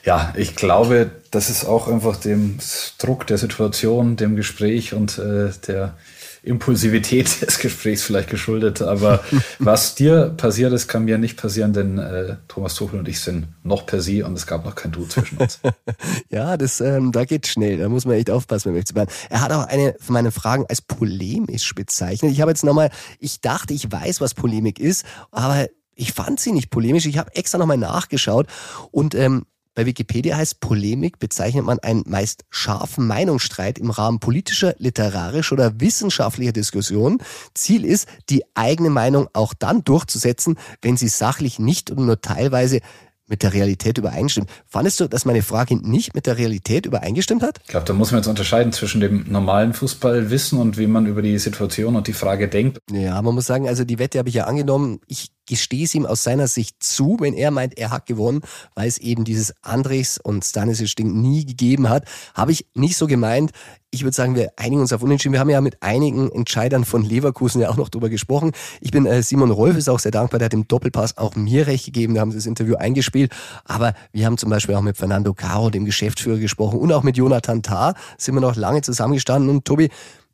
ja, 0.03 0.33
ich 0.35 0.55
glaube, 0.55 1.11
das 1.31 1.49
ist 1.49 1.65
auch 1.65 1.87
einfach 1.87 2.17
dem 2.17 2.57
Druck 2.97 3.27
der 3.27 3.37
Situation, 3.37 4.15
dem 4.15 4.35
Gespräch 4.35 4.93
und 4.93 5.17
äh, 5.17 5.51
der 5.67 5.95
Impulsivität 6.41 7.41
des 7.47 7.59
Gesprächs 7.59 8.03
vielleicht 8.03 8.29
geschuldet. 8.29 8.81
Aber 8.81 9.23
was 9.59 9.95
dir 9.95 10.33
passiert 10.37 10.73
ist, 10.73 10.87
kann 10.87 11.05
mir 11.05 11.17
nicht 11.17 11.37
passieren, 11.37 11.73
denn 11.73 11.97
äh, 11.97 12.37
Thomas 12.47 12.75
Tuchel 12.75 12.99
und 12.99 13.07
ich 13.07 13.19
sind 13.19 13.47
noch 13.63 13.85
per 13.85 14.01
Sie 14.01 14.23
und 14.23 14.33
es 14.33 14.47
gab 14.47 14.65
noch 14.65 14.75
kein 14.75 14.91
Du 14.91 15.05
zwischen 15.05 15.37
uns. 15.37 15.59
ja, 16.29 16.57
das, 16.57 16.81
ähm, 16.81 17.11
da 17.11 17.25
geht 17.25 17.47
schnell. 17.47 17.77
Da 17.77 17.89
muss 17.89 18.05
man 18.05 18.15
echt 18.15 18.29
aufpassen 18.29 18.73
beim 18.73 18.81
FC 18.81 18.93
Bayern. 18.93 19.09
Er 19.29 19.41
hat 19.41 19.51
auch 19.51 19.67
eine 19.67 19.95
von 19.99 20.13
meinen 20.13 20.31
Fragen 20.31 20.65
als 20.69 20.81
polemisch 20.81 21.73
bezeichnet. 21.75 22.31
Ich 22.31 22.41
habe 22.41 22.51
jetzt 22.51 22.63
nochmal, 22.63 22.89
ich 23.19 23.41
dachte, 23.41 23.73
ich 23.73 23.91
weiß, 23.91 24.21
was 24.21 24.33
Polemik 24.33 24.79
ist, 24.79 25.05
aber 25.31 25.67
ich 25.95 26.13
fand 26.13 26.39
sie 26.39 26.53
nicht 26.53 26.69
polemisch. 26.69 27.05
Ich 27.05 27.17
habe 27.17 27.35
extra 27.35 27.57
nochmal 27.57 27.77
nachgeschaut 27.77 28.47
und 28.91 29.15
ähm, 29.15 29.45
bei 29.75 29.85
Wikipedia 29.85 30.35
heißt 30.35 30.59
Polemik 30.59 31.19
bezeichnet 31.19 31.63
man 31.65 31.79
einen 31.79 32.03
meist 32.07 32.43
scharfen 32.49 33.07
Meinungsstreit 33.07 33.79
im 33.79 33.91
Rahmen 33.91 34.19
politischer, 34.19 34.75
literarischer 34.77 35.53
oder 35.53 35.79
wissenschaftlicher 35.79 36.51
Diskussionen. 36.51 37.19
Ziel 37.53 37.85
ist, 37.85 38.07
die 38.29 38.43
eigene 38.55 38.89
Meinung 38.89 39.29
auch 39.33 39.53
dann 39.53 39.83
durchzusetzen, 39.83 40.57
wenn 40.81 40.97
sie 40.97 41.07
sachlich 41.07 41.59
nicht 41.59 41.91
oder 41.91 42.01
nur 42.01 42.21
teilweise 42.21 42.81
mit 43.29 43.43
der 43.43 43.53
Realität 43.53 43.97
übereinstimmt. 43.97 44.49
Fandest 44.65 44.99
du, 44.99 45.07
dass 45.07 45.23
meine 45.23 45.43
Frage 45.43 45.75
nicht 45.75 46.15
mit 46.15 46.25
der 46.25 46.37
Realität 46.37 46.85
übereingestimmt 46.85 47.43
hat? 47.43 47.59
Ich 47.63 47.69
glaube, 47.69 47.85
da 47.85 47.93
muss 47.93 48.11
man 48.11 48.19
jetzt 48.19 48.27
unterscheiden 48.27 48.73
zwischen 48.73 48.99
dem 48.99 49.25
normalen 49.29 49.73
Fußballwissen 49.73 50.59
und 50.59 50.77
wie 50.77 50.87
man 50.87 51.05
über 51.05 51.21
die 51.21 51.37
Situation 51.37 51.95
und 51.95 52.07
die 52.07 52.13
Frage 52.13 52.47
denkt. 52.47 52.79
Ja, 52.91 53.21
man 53.21 53.35
muss 53.35 53.45
sagen, 53.45 53.67
also 53.67 53.85
die 53.85 53.99
Wette 53.99 54.17
habe 54.17 54.29
ich 54.29 54.35
ja 54.35 54.45
angenommen. 54.45 54.99
Ich 55.07 55.29
gestehe 55.49 55.83
es 55.83 55.95
ihm 55.95 56.05
aus 56.05 56.23
seiner 56.23 56.47
Sicht 56.47 56.81
zu, 56.81 57.17
wenn 57.19 57.33
er 57.33 57.51
meint, 57.51 57.77
er 57.77 57.91
hat 57.91 58.05
gewonnen, 58.05 58.41
weil 58.75 58.87
es 58.87 58.97
eben 58.99 59.25
dieses 59.25 59.53
Andres 59.61 60.17
und 60.17 60.45
Stanisic-Ding 60.45 61.11
nie 61.21 61.45
gegeben 61.45 61.89
hat. 61.89 62.05
Habe 62.33 62.53
ich 62.53 62.67
nicht 62.75 62.95
so 62.95 63.07
gemeint. 63.07 63.51
Ich 63.91 64.03
würde 64.03 64.15
sagen, 64.15 64.35
wir 64.35 64.51
einigen 64.55 64.81
uns 64.81 64.93
auf 64.93 65.01
Unentschieden. 65.01 65.33
Wir 65.33 65.39
haben 65.39 65.49
ja 65.49 65.61
mit 65.61 65.81
einigen 65.81 66.31
Entscheidern 66.31 66.85
von 66.85 67.03
Leverkusen 67.03 67.59
ja 67.59 67.69
auch 67.69 67.77
noch 67.77 67.89
drüber 67.89 68.09
gesprochen. 68.09 68.51
Ich 68.79 68.91
bin 68.91 69.07
äh, 69.07 69.23
Simon 69.23 69.49
Rolf 69.49 69.75
ist 69.75 69.89
auch 69.89 69.97
sehr 69.97 70.11
dankbar. 70.11 70.37
Der 70.37 70.45
hat 70.45 70.53
im 70.53 70.67
Doppelpass 70.67 71.17
auch 71.17 71.35
mir 71.35 71.65
recht 71.65 71.85
gegeben. 71.85 72.13
Da 72.13 72.21
haben 72.21 72.29
sie 72.29 72.37
das 72.37 72.45
Interview 72.45 72.75
eingespielt. 72.75 73.31
Aber 73.65 73.95
wir 74.11 74.27
haben 74.27 74.37
zum 74.37 74.51
Beispiel 74.51 74.75
auch 74.75 74.81
mit 74.81 74.95
Fernando 74.95 75.33
Caro, 75.33 75.71
dem 75.71 75.85
Geschäftsführer, 75.85 76.37
gesprochen 76.37 76.79
und 76.79 76.93
auch 76.93 77.01
mit 77.01 77.17
Jonathan 77.17 77.63
Tah 77.63 77.95
sind 78.17 78.35
wir 78.35 78.41
noch 78.41 78.55
lange 78.55 78.81
zusammengestanden. 78.81 79.49
Und 79.49 79.65
Tobi, 79.65 79.89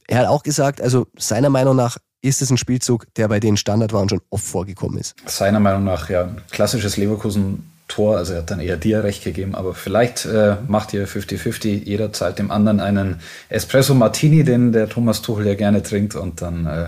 er 0.08 0.20
hat 0.20 0.28
auch 0.28 0.44
gesagt, 0.44 0.82
also 0.82 1.08
seiner 1.18 1.50
Meinung 1.50 1.76
nach 1.76 1.98
ist 2.26 2.42
es 2.42 2.50
ein 2.50 2.58
Spielzug, 2.58 3.06
der 3.16 3.28
bei 3.28 3.40
den 3.40 3.58
Standardwaren 3.58 4.10
schon 4.10 4.22
oft 4.30 4.46
vorgekommen 4.46 4.98
ist? 4.98 5.16
Seiner 5.26 5.60
Meinung 5.60 5.84
nach 5.84 6.10
ja, 6.10 6.30
klassisches 6.52 6.98
Leverkusen 6.98 7.72
Tor, 7.88 8.18
also 8.18 8.34
er 8.34 8.40
hat 8.40 8.50
dann 8.50 8.60
eher 8.60 8.78
dir 8.78 9.04
recht 9.04 9.24
gegeben, 9.24 9.54
aber 9.54 9.76
vielleicht 9.76 10.26
äh, 10.26 10.56
macht 10.68 10.92
ihr 10.94 11.08
50-50, 11.08 11.84
jeder 11.84 12.12
zahlt 12.12 12.40
dem 12.40 12.50
anderen 12.50 12.80
einen 12.80 13.22
Espresso 13.50 13.94
Martini, 13.94 14.44
den 14.44 14.72
der 14.72 14.90
Thomas 14.90 15.22
Tuchel 15.22 15.46
ja 15.46 15.54
gerne 15.54 15.84
trinkt 15.84 16.16
und 16.16 16.42
dann 16.42 16.66
äh, 16.66 16.88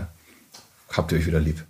habt 0.91 1.11
ihr 1.11 1.19
euch 1.19 1.27
wieder 1.27 1.39
lieb. 1.39 1.63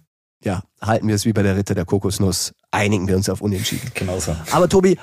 Ja, 0.43 0.61
halten 0.81 1.07
wir 1.07 1.15
es 1.15 1.25
wie 1.25 1.33
bei 1.33 1.41
der 1.41 1.57
Ritter 1.57 1.73
der 1.73 1.85
Kokosnuss. 1.85 2.53
Einigen 2.69 3.07
wir 3.07 3.15
uns 3.15 3.27
auf 3.27 3.41
Unentschieden. 3.41 3.91
Genau 3.95 4.19
so. 4.19 4.35
Aber 4.51 4.69
Tobi, 4.69 4.99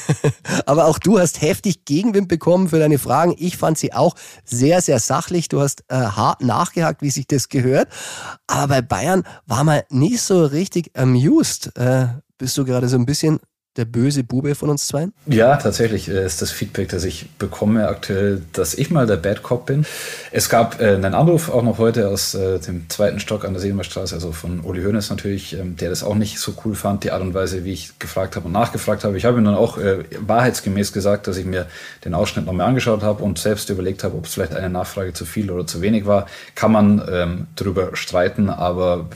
aber 0.66 0.86
auch 0.86 0.98
du 0.98 1.18
hast 1.18 1.40
heftig 1.42 1.84
Gegenwind 1.84 2.28
bekommen 2.28 2.68
für 2.68 2.78
deine 2.78 2.98
Fragen. 2.98 3.34
Ich 3.36 3.56
fand 3.56 3.78
sie 3.78 3.92
auch 3.92 4.14
sehr, 4.44 4.80
sehr 4.80 5.00
sachlich. 5.00 5.48
Du 5.48 5.60
hast 5.60 5.82
äh, 5.88 5.96
hart 5.96 6.42
nachgehakt, 6.42 7.02
wie 7.02 7.10
sich 7.10 7.26
das 7.26 7.48
gehört. 7.48 7.88
Aber 8.46 8.68
bei 8.68 8.82
Bayern 8.82 9.24
war 9.46 9.64
man 9.64 9.80
nicht 9.90 10.22
so 10.22 10.44
richtig 10.44 10.96
amused. 10.96 11.76
Äh, 11.76 12.06
bist 12.38 12.56
du 12.56 12.64
gerade 12.64 12.88
so 12.88 12.96
ein 12.96 13.06
bisschen 13.06 13.40
der 13.80 13.86
böse 13.86 14.22
Bube 14.22 14.54
von 14.54 14.68
uns 14.68 14.86
zwei? 14.86 15.08
Ja, 15.26 15.56
tatsächlich 15.56 16.08
äh, 16.08 16.24
ist 16.24 16.42
das 16.42 16.50
Feedback, 16.50 16.90
das 16.90 17.04
ich 17.04 17.30
bekomme 17.38 17.88
aktuell, 17.88 18.42
dass 18.52 18.74
ich 18.74 18.90
mal 18.90 19.06
der 19.06 19.16
Bad 19.16 19.42
Cop 19.42 19.66
bin. 19.66 19.86
Es 20.30 20.50
gab 20.50 20.80
äh, 20.80 20.94
einen 20.94 21.14
Anruf 21.14 21.48
auch 21.48 21.62
noch 21.62 21.78
heute 21.78 22.08
aus 22.08 22.34
äh, 22.34 22.58
dem 22.58 22.88
zweiten 22.90 23.20
Stock 23.20 23.44
an 23.44 23.54
der 23.54 23.62
Seemerstraße, 23.62 24.14
also 24.14 24.32
von 24.32 24.60
Uli 24.60 24.82
Hoeneß 24.82 25.08
natürlich, 25.08 25.58
ähm, 25.58 25.76
der 25.76 25.88
das 25.88 26.04
auch 26.04 26.14
nicht 26.14 26.38
so 26.38 26.52
cool 26.64 26.74
fand, 26.74 27.04
die 27.04 27.10
Art 27.10 27.22
und 27.22 27.32
Weise, 27.32 27.64
wie 27.64 27.72
ich 27.72 27.98
gefragt 27.98 28.36
habe 28.36 28.46
und 28.46 28.52
nachgefragt 28.52 29.02
habe. 29.02 29.16
Ich 29.16 29.24
habe 29.24 29.38
ihm 29.38 29.44
dann 29.44 29.54
auch 29.54 29.78
äh, 29.78 30.04
wahrheitsgemäß 30.20 30.92
gesagt, 30.92 31.26
dass 31.26 31.38
ich 31.38 31.46
mir 31.46 31.66
den 32.04 32.12
Ausschnitt 32.12 32.44
nochmal 32.44 32.66
angeschaut 32.66 33.02
habe 33.02 33.24
und 33.24 33.38
selbst 33.38 33.70
überlegt 33.70 34.04
habe, 34.04 34.16
ob 34.16 34.26
es 34.26 34.34
vielleicht 34.34 34.54
eine 34.54 34.68
Nachfrage 34.68 35.14
zu 35.14 35.24
viel 35.24 35.50
oder 35.50 35.66
zu 35.66 35.80
wenig 35.80 36.04
war. 36.04 36.26
Kann 36.54 36.72
man 36.72 37.02
ähm, 37.10 37.46
darüber 37.56 37.96
streiten, 37.96 38.50
aber 38.50 39.08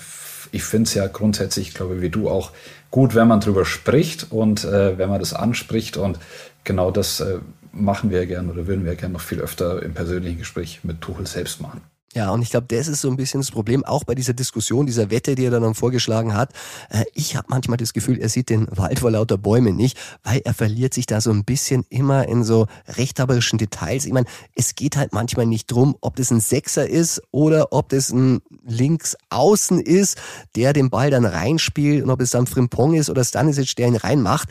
ich 0.52 0.64
finde 0.64 0.88
es 0.88 0.94
ja 0.94 1.06
grundsätzlich, 1.06 1.74
glaube 1.74 2.00
wie 2.00 2.10
du 2.10 2.30
auch, 2.30 2.52
gut, 2.94 3.16
wenn 3.16 3.26
man 3.26 3.40
drüber 3.40 3.64
spricht 3.64 4.30
und 4.30 4.62
äh, 4.64 4.96
wenn 4.96 5.08
man 5.08 5.18
das 5.18 5.34
anspricht. 5.34 5.96
Und 5.96 6.20
genau 6.62 6.92
das 6.92 7.18
äh, 7.18 7.40
machen 7.72 8.10
wir 8.10 8.24
gern 8.24 8.48
oder 8.48 8.68
würden 8.68 8.84
wir 8.84 8.94
gerne 8.94 9.14
noch 9.14 9.20
viel 9.20 9.40
öfter 9.40 9.82
im 9.82 9.94
persönlichen 9.94 10.38
Gespräch 10.38 10.78
mit 10.84 11.00
Tuchel 11.00 11.26
selbst 11.26 11.60
machen. 11.60 11.80
Ja, 12.14 12.30
und 12.30 12.42
ich 12.42 12.50
glaube, 12.50 12.66
das 12.68 12.86
ist 12.86 13.00
so 13.00 13.10
ein 13.10 13.16
bisschen 13.16 13.40
das 13.40 13.50
Problem, 13.50 13.84
auch 13.84 14.04
bei 14.04 14.14
dieser 14.14 14.34
Diskussion, 14.34 14.86
dieser 14.86 15.10
Wette, 15.10 15.34
die 15.34 15.46
er 15.46 15.50
dann 15.50 15.74
vorgeschlagen 15.74 16.34
hat. 16.34 16.52
Äh, 16.88 17.04
ich 17.12 17.34
habe 17.34 17.48
manchmal 17.50 17.76
das 17.76 17.92
Gefühl, 17.92 18.18
er 18.20 18.28
sieht 18.28 18.50
den 18.50 18.68
Wald 18.70 19.00
vor 19.00 19.10
lauter 19.10 19.36
Bäumen 19.36 19.74
nicht, 19.74 19.98
weil 20.22 20.40
er 20.44 20.54
verliert 20.54 20.94
sich 20.94 21.06
da 21.06 21.20
so 21.20 21.30
ein 21.30 21.44
bisschen 21.44 21.84
immer 21.90 22.28
in 22.28 22.44
so 22.44 22.68
rechthaberischen 22.86 23.58
Details. 23.58 24.06
Ich 24.06 24.12
meine, 24.12 24.26
es 24.54 24.76
geht 24.76 24.96
halt 24.96 25.12
manchmal 25.12 25.46
nicht 25.46 25.66
drum, 25.66 25.96
ob 26.00 26.14
das 26.14 26.30
ein 26.30 26.40
Sechser 26.40 26.88
ist 26.88 27.20
oder 27.32 27.72
ob 27.72 27.88
das 27.88 28.10
ein 28.10 28.42
Linksaußen 28.64 29.80
ist, 29.80 30.16
der 30.54 30.72
den 30.72 30.90
Ball 30.90 31.10
dann 31.10 31.24
reinspielt 31.24 32.04
und 32.04 32.10
ob 32.10 32.20
es 32.20 32.30
dann 32.30 32.46
Frimpong 32.46 32.94
ist 32.94 33.10
oder 33.10 33.24
Stanisic, 33.24 33.74
der 33.74 33.88
ihn 33.88 33.96
reinmacht. 33.96 34.48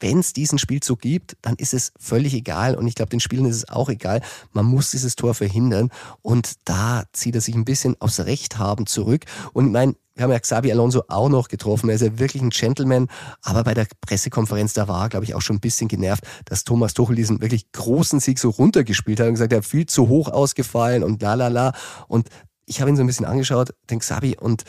Wenn 0.00 0.20
es 0.20 0.32
diesen 0.32 0.58
Spielzug 0.58 1.00
gibt, 1.00 1.36
dann 1.42 1.56
ist 1.56 1.74
es 1.74 1.92
völlig 1.98 2.34
egal 2.34 2.74
und 2.74 2.86
ich 2.86 2.94
glaube, 2.94 3.10
den 3.10 3.20
Spielern 3.20 3.46
ist 3.46 3.56
es 3.56 3.68
auch 3.68 3.88
egal. 3.88 4.20
Man 4.52 4.66
muss 4.66 4.90
dieses 4.90 5.16
Tor 5.16 5.34
verhindern 5.34 5.90
und 6.22 6.52
da 6.64 7.04
zieht 7.12 7.34
er 7.34 7.40
sich 7.40 7.54
ein 7.54 7.64
bisschen 7.64 7.96
aufs 8.00 8.20
Recht 8.20 8.58
haben 8.58 8.86
zurück. 8.86 9.24
Und 9.52 9.66
ich 9.66 9.72
meine, 9.72 9.94
wir 10.14 10.24
haben 10.24 10.32
ja 10.32 10.40
Xabi 10.40 10.72
Alonso 10.72 11.04
auch 11.06 11.28
noch 11.28 11.46
getroffen. 11.46 11.88
Er 11.88 11.94
ist 11.94 12.02
ja 12.02 12.18
wirklich 12.18 12.42
ein 12.42 12.50
Gentleman. 12.50 13.06
Aber 13.40 13.62
bei 13.62 13.72
der 13.72 13.86
Pressekonferenz, 14.00 14.72
da 14.72 14.88
war 14.88 15.04
er, 15.04 15.08
glaube 15.08 15.24
ich, 15.24 15.36
auch 15.36 15.42
schon 15.42 15.56
ein 15.56 15.60
bisschen 15.60 15.86
genervt, 15.86 16.24
dass 16.44 16.64
Thomas 16.64 16.92
Tuchel 16.92 17.14
diesen 17.14 17.40
wirklich 17.40 17.70
großen 17.70 18.18
Sieg 18.18 18.40
so 18.40 18.50
runtergespielt 18.50 19.20
hat 19.20 19.28
und 19.28 19.34
gesagt, 19.34 19.52
er 19.52 19.58
hat 19.58 19.64
viel 19.64 19.86
zu 19.86 20.08
hoch 20.08 20.28
ausgefallen 20.28 21.04
und 21.04 21.22
la 21.22 21.34
la 21.34 21.46
la. 21.46 21.72
Und 22.08 22.28
ich 22.66 22.80
habe 22.80 22.90
ihn 22.90 22.96
so 22.96 23.02
ein 23.02 23.06
bisschen 23.06 23.26
angeschaut, 23.26 23.74
den 23.90 24.00
Xabi, 24.00 24.36
und 24.36 24.64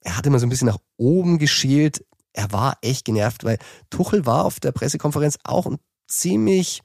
er 0.00 0.16
hat 0.16 0.26
immer 0.26 0.38
so 0.38 0.46
ein 0.46 0.50
bisschen 0.50 0.68
nach 0.68 0.78
oben 0.98 1.38
geschielt 1.38 2.04
er 2.32 2.52
war 2.52 2.78
echt 2.82 3.04
genervt, 3.04 3.44
weil 3.44 3.58
Tuchel 3.90 4.26
war 4.26 4.44
auf 4.44 4.60
der 4.60 4.72
Pressekonferenz 4.72 5.38
auch 5.44 5.66
ein 5.66 5.78
ziemlich, 6.06 6.82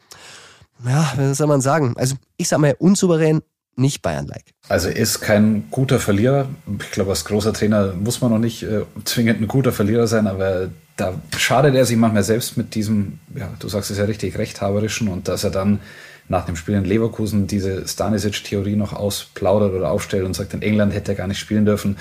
ja, 0.86 1.13
was 1.16 1.38
soll 1.38 1.48
man 1.48 1.62
sagen? 1.62 1.94
Also 1.98 2.16
ich 2.38 2.48
sag 2.48 2.60
mal 2.60 2.75
unsouverän, 2.80 3.42
nicht 3.75 4.01
Bayern-like. 4.01 4.54
Also 4.70 4.89
er 4.89 4.96
ist 4.96 5.22
kein 5.22 5.70
guter 5.70 6.00
Verlierer. 6.00 6.50
Ich 6.82 6.92
glaube, 6.92 7.12
als 7.12 7.25
großer 7.25 7.54
Trainer 7.54 7.94
muss 7.94 8.22
man 8.22 8.32
noch 8.32 8.39
nicht 8.39 8.63
äh, 8.63 8.82
zwingend 9.06 9.39
ein 9.39 9.48
guter 9.48 9.72
Verlierer 9.72 10.08
sein, 10.08 10.25
aber 10.25 10.70
da 10.96 11.13
schadet 11.38 11.75
er 11.75 11.86
sich 11.86 11.96
manchmal 11.96 12.24
selbst 12.24 12.58
mit 12.58 12.74
diesem, 12.74 13.20
ja, 13.36 13.54
du 13.60 13.70
sagst 13.70 13.92
es 13.92 14.00
ja 14.00 14.06
richtig, 14.06 14.38
rechthaberischen 14.38 15.08
und 15.10 15.27
dass 15.27 15.44
er 15.44 15.51
dann 15.51 15.80
nach 16.27 16.46
dem 16.46 16.56
Spiel 16.56 16.74
in 16.74 16.86
Leverkusen 16.86 17.46
diese 17.46 17.88
Stanisic-Theorie 17.88 18.75
noch 18.75 18.94
ausplaudert 18.94 19.74
oder 19.74 19.92
aufstellt 19.92 20.25
und 20.25 20.34
sagt, 20.34 20.56
in 20.56 20.63
England 20.63 20.94
hätte 20.94 21.12
er 21.12 21.16
gar 21.16 21.27
nicht 21.27 21.39
spielen 21.39 21.66
dürfen 21.66 21.98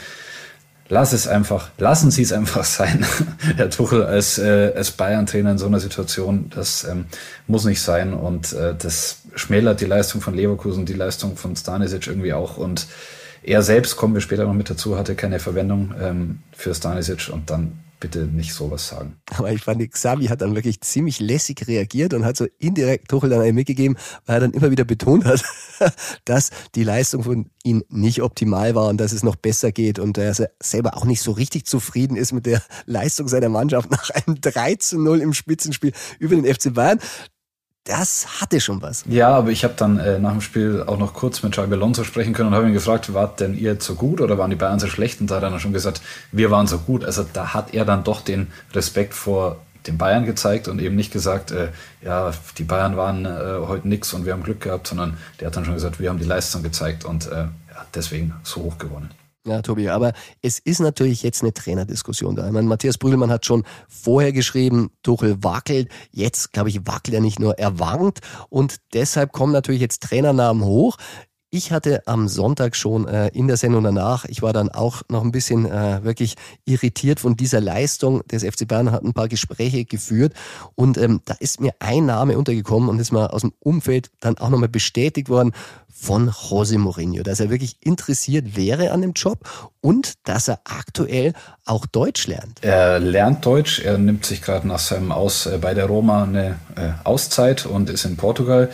lass 0.88 1.12
es 1.12 1.26
einfach, 1.26 1.70
lassen 1.78 2.10
Sie 2.10 2.22
es 2.22 2.32
einfach 2.32 2.64
sein. 2.64 3.04
Herr 3.56 3.70
Tuchel 3.70 4.04
als, 4.04 4.38
äh, 4.38 4.72
als 4.74 4.90
Bayern-Trainer 4.92 5.52
in 5.52 5.58
so 5.58 5.66
einer 5.66 5.80
Situation, 5.80 6.50
das 6.54 6.84
ähm, 6.84 7.06
muss 7.46 7.64
nicht 7.64 7.80
sein 7.80 8.14
und 8.14 8.52
äh, 8.52 8.74
das 8.76 9.22
schmälert 9.34 9.80
die 9.80 9.86
Leistung 9.86 10.20
von 10.20 10.34
Leverkusen, 10.34 10.86
die 10.86 10.94
Leistung 10.94 11.36
von 11.36 11.56
Stanisic 11.56 12.06
irgendwie 12.06 12.32
auch 12.32 12.56
und 12.56 12.86
er 13.42 13.62
selbst, 13.62 13.96
kommen 13.96 14.14
wir 14.14 14.20
später 14.20 14.44
noch 14.44 14.54
mit 14.54 14.68
dazu, 14.68 14.98
hatte 14.98 15.14
keine 15.14 15.38
Verwendung 15.38 15.94
ähm, 16.00 16.42
für 16.52 16.74
Stanisic 16.74 17.28
und 17.32 17.48
dann 17.48 17.78
bitte 18.00 18.26
nicht 18.26 18.52
sowas 18.52 18.88
sagen. 18.88 19.16
Aber 19.36 19.52
ich 19.52 19.62
fand, 19.62 19.90
Xavi 19.90 20.26
hat 20.26 20.40
dann 20.40 20.54
wirklich 20.54 20.80
ziemlich 20.80 21.20
lässig 21.20 21.66
reagiert 21.66 22.14
und 22.14 22.24
hat 22.24 22.36
so 22.36 22.46
indirekt 22.58 23.08
Tuchel 23.08 23.30
dann 23.30 23.40
einen 23.40 23.54
mitgegeben, 23.54 23.96
weil 24.26 24.36
er 24.36 24.40
dann 24.40 24.52
immer 24.52 24.70
wieder 24.70 24.84
betont 24.84 25.24
hat, 25.24 25.44
dass 26.24 26.50
die 26.74 26.84
Leistung 26.84 27.22
von 27.22 27.50
ihm 27.64 27.84
nicht 27.88 28.22
optimal 28.22 28.74
war 28.74 28.88
und 28.88 28.98
dass 28.98 29.12
es 29.12 29.22
noch 29.22 29.36
besser 29.36 29.72
geht 29.72 29.98
und 29.98 30.16
dass 30.16 30.40
er 30.40 30.50
selber 30.62 30.96
auch 30.96 31.04
nicht 31.04 31.22
so 31.22 31.32
richtig 31.32 31.66
zufrieden 31.66 32.16
ist 32.16 32.32
mit 32.32 32.46
der 32.46 32.62
Leistung 32.86 33.28
seiner 33.28 33.48
Mannschaft 33.48 33.90
nach 33.90 34.10
einem 34.10 34.40
3 34.40 34.76
zu 34.76 35.00
0 35.00 35.20
im 35.20 35.32
Spitzenspiel 35.32 35.92
über 36.18 36.36
den 36.36 36.44
FC 36.44 36.72
Bayern 36.74 37.00
das 37.86 38.40
hatte 38.40 38.60
schon 38.60 38.82
was. 38.82 39.04
Ja, 39.08 39.28
aber 39.28 39.50
ich 39.50 39.64
habe 39.64 39.74
dann 39.76 39.98
äh, 39.98 40.18
nach 40.18 40.32
dem 40.32 40.40
Spiel 40.40 40.82
auch 40.86 40.98
noch 40.98 41.14
kurz 41.14 41.42
mit 41.42 41.52
Xabi 41.52 41.74
Alonso 41.74 42.04
sprechen 42.04 42.34
können 42.34 42.48
und 42.48 42.54
habe 42.54 42.66
ihn 42.66 42.72
gefragt, 42.72 43.14
wart 43.14 43.40
denn 43.40 43.56
ihr 43.56 43.80
so 43.80 43.94
gut 43.94 44.20
oder 44.20 44.36
waren 44.38 44.50
die 44.50 44.56
Bayern 44.56 44.78
so 44.78 44.88
schlecht? 44.88 45.20
Und 45.20 45.30
da 45.30 45.36
hat 45.36 45.44
er 45.44 45.50
dann 45.50 45.60
schon 45.60 45.72
gesagt, 45.72 46.02
wir 46.32 46.50
waren 46.50 46.66
so 46.66 46.78
gut. 46.78 47.04
Also 47.04 47.24
da 47.32 47.54
hat 47.54 47.74
er 47.74 47.84
dann 47.84 48.04
doch 48.04 48.20
den 48.20 48.48
Respekt 48.74 49.14
vor 49.14 49.58
den 49.86 49.98
Bayern 49.98 50.26
gezeigt 50.26 50.66
und 50.66 50.80
eben 50.80 50.96
nicht 50.96 51.12
gesagt, 51.12 51.52
äh, 51.52 51.68
ja, 52.02 52.32
die 52.58 52.64
Bayern 52.64 52.96
waren 52.96 53.24
äh, 53.24 53.66
heute 53.66 53.88
nix 53.88 54.12
und 54.12 54.26
wir 54.26 54.32
haben 54.32 54.42
Glück 54.42 54.60
gehabt, 54.60 54.88
sondern 54.88 55.16
der 55.38 55.46
hat 55.46 55.56
dann 55.56 55.64
schon 55.64 55.74
gesagt, 55.74 56.00
wir 56.00 56.10
haben 56.10 56.18
die 56.18 56.24
Leistung 56.24 56.64
gezeigt 56.64 57.04
und 57.04 57.26
äh, 57.28 57.34
ja, 57.36 57.50
deswegen 57.94 58.34
so 58.42 58.62
hoch 58.62 58.78
gewonnen. 58.78 59.10
Ja, 59.46 59.62
Tobi, 59.62 59.88
aber 59.88 60.12
es 60.42 60.58
ist 60.58 60.80
natürlich 60.80 61.22
jetzt 61.22 61.42
eine 61.42 61.54
Trainerdiskussion 61.54 62.34
da. 62.34 62.46
Ich 62.46 62.52
meine, 62.52 62.66
Matthias 62.66 62.98
Brügelmann 62.98 63.30
hat 63.30 63.46
schon 63.46 63.62
vorher 63.88 64.32
geschrieben, 64.32 64.90
Tuchel 65.04 65.42
wackelt. 65.44 65.88
Jetzt, 66.10 66.52
glaube 66.52 66.68
ich, 66.68 66.84
wackelt 66.84 67.14
er 67.14 67.20
nicht 67.20 67.38
nur, 67.38 67.56
er 67.56 67.78
wankt. 67.78 68.20
Und 68.48 68.78
deshalb 68.92 69.30
kommen 69.30 69.52
natürlich 69.52 69.80
jetzt 69.80 70.02
Trainernamen 70.02 70.64
hoch. 70.64 70.96
Ich 71.56 71.72
hatte 71.72 72.06
am 72.06 72.28
Sonntag 72.28 72.76
schon 72.76 73.08
äh, 73.08 73.28
in 73.28 73.48
der 73.48 73.56
Sendung 73.56 73.82
danach, 73.82 74.26
ich 74.26 74.42
war 74.42 74.52
dann 74.52 74.68
auch 74.68 75.00
noch 75.08 75.24
ein 75.24 75.32
bisschen 75.32 75.64
äh, 75.64 76.04
wirklich 76.04 76.34
irritiert 76.66 77.18
von 77.18 77.34
dieser 77.34 77.62
Leistung 77.62 78.20
des 78.28 78.44
FC 78.44 78.68
Bayern, 78.68 78.92
hat 78.92 79.02
ein 79.02 79.14
paar 79.14 79.28
Gespräche 79.28 79.86
geführt 79.86 80.34
und 80.74 80.98
ähm, 80.98 81.22
da 81.24 81.34
ist 81.40 81.62
mir 81.62 81.72
ein 81.78 82.04
Name 82.04 82.36
untergekommen 82.36 82.90
und 82.90 82.98
ist 82.98 83.10
mal 83.10 83.28
aus 83.28 83.40
dem 83.40 83.54
Umfeld 83.58 84.10
dann 84.20 84.36
auch 84.36 84.50
nochmal 84.50 84.68
bestätigt 84.68 85.30
worden 85.30 85.52
von 85.88 86.28
José 86.28 86.76
Mourinho, 86.76 87.22
dass 87.22 87.40
er 87.40 87.48
wirklich 87.48 87.78
interessiert 87.80 88.54
wäre 88.54 88.90
an 88.90 89.00
dem 89.00 89.14
Job 89.14 89.38
und 89.80 90.12
dass 90.24 90.48
er 90.48 90.60
aktuell 90.64 91.32
auch 91.64 91.86
Deutsch 91.86 92.26
lernt. 92.26 92.62
Er 92.62 92.98
lernt 92.98 93.46
Deutsch, 93.46 93.80
er 93.80 93.96
nimmt 93.96 94.26
sich 94.26 94.42
gerade 94.42 94.68
nach 94.68 94.78
seinem 94.78 95.10
Aus 95.10 95.46
äh, 95.46 95.56
bei 95.56 95.72
der 95.72 95.86
Roma 95.86 96.24
eine 96.24 96.58
äh, 96.76 96.90
Auszeit 97.04 97.64
und 97.64 97.88
ist 97.88 98.04
in 98.04 98.18
Portugal 98.18 98.68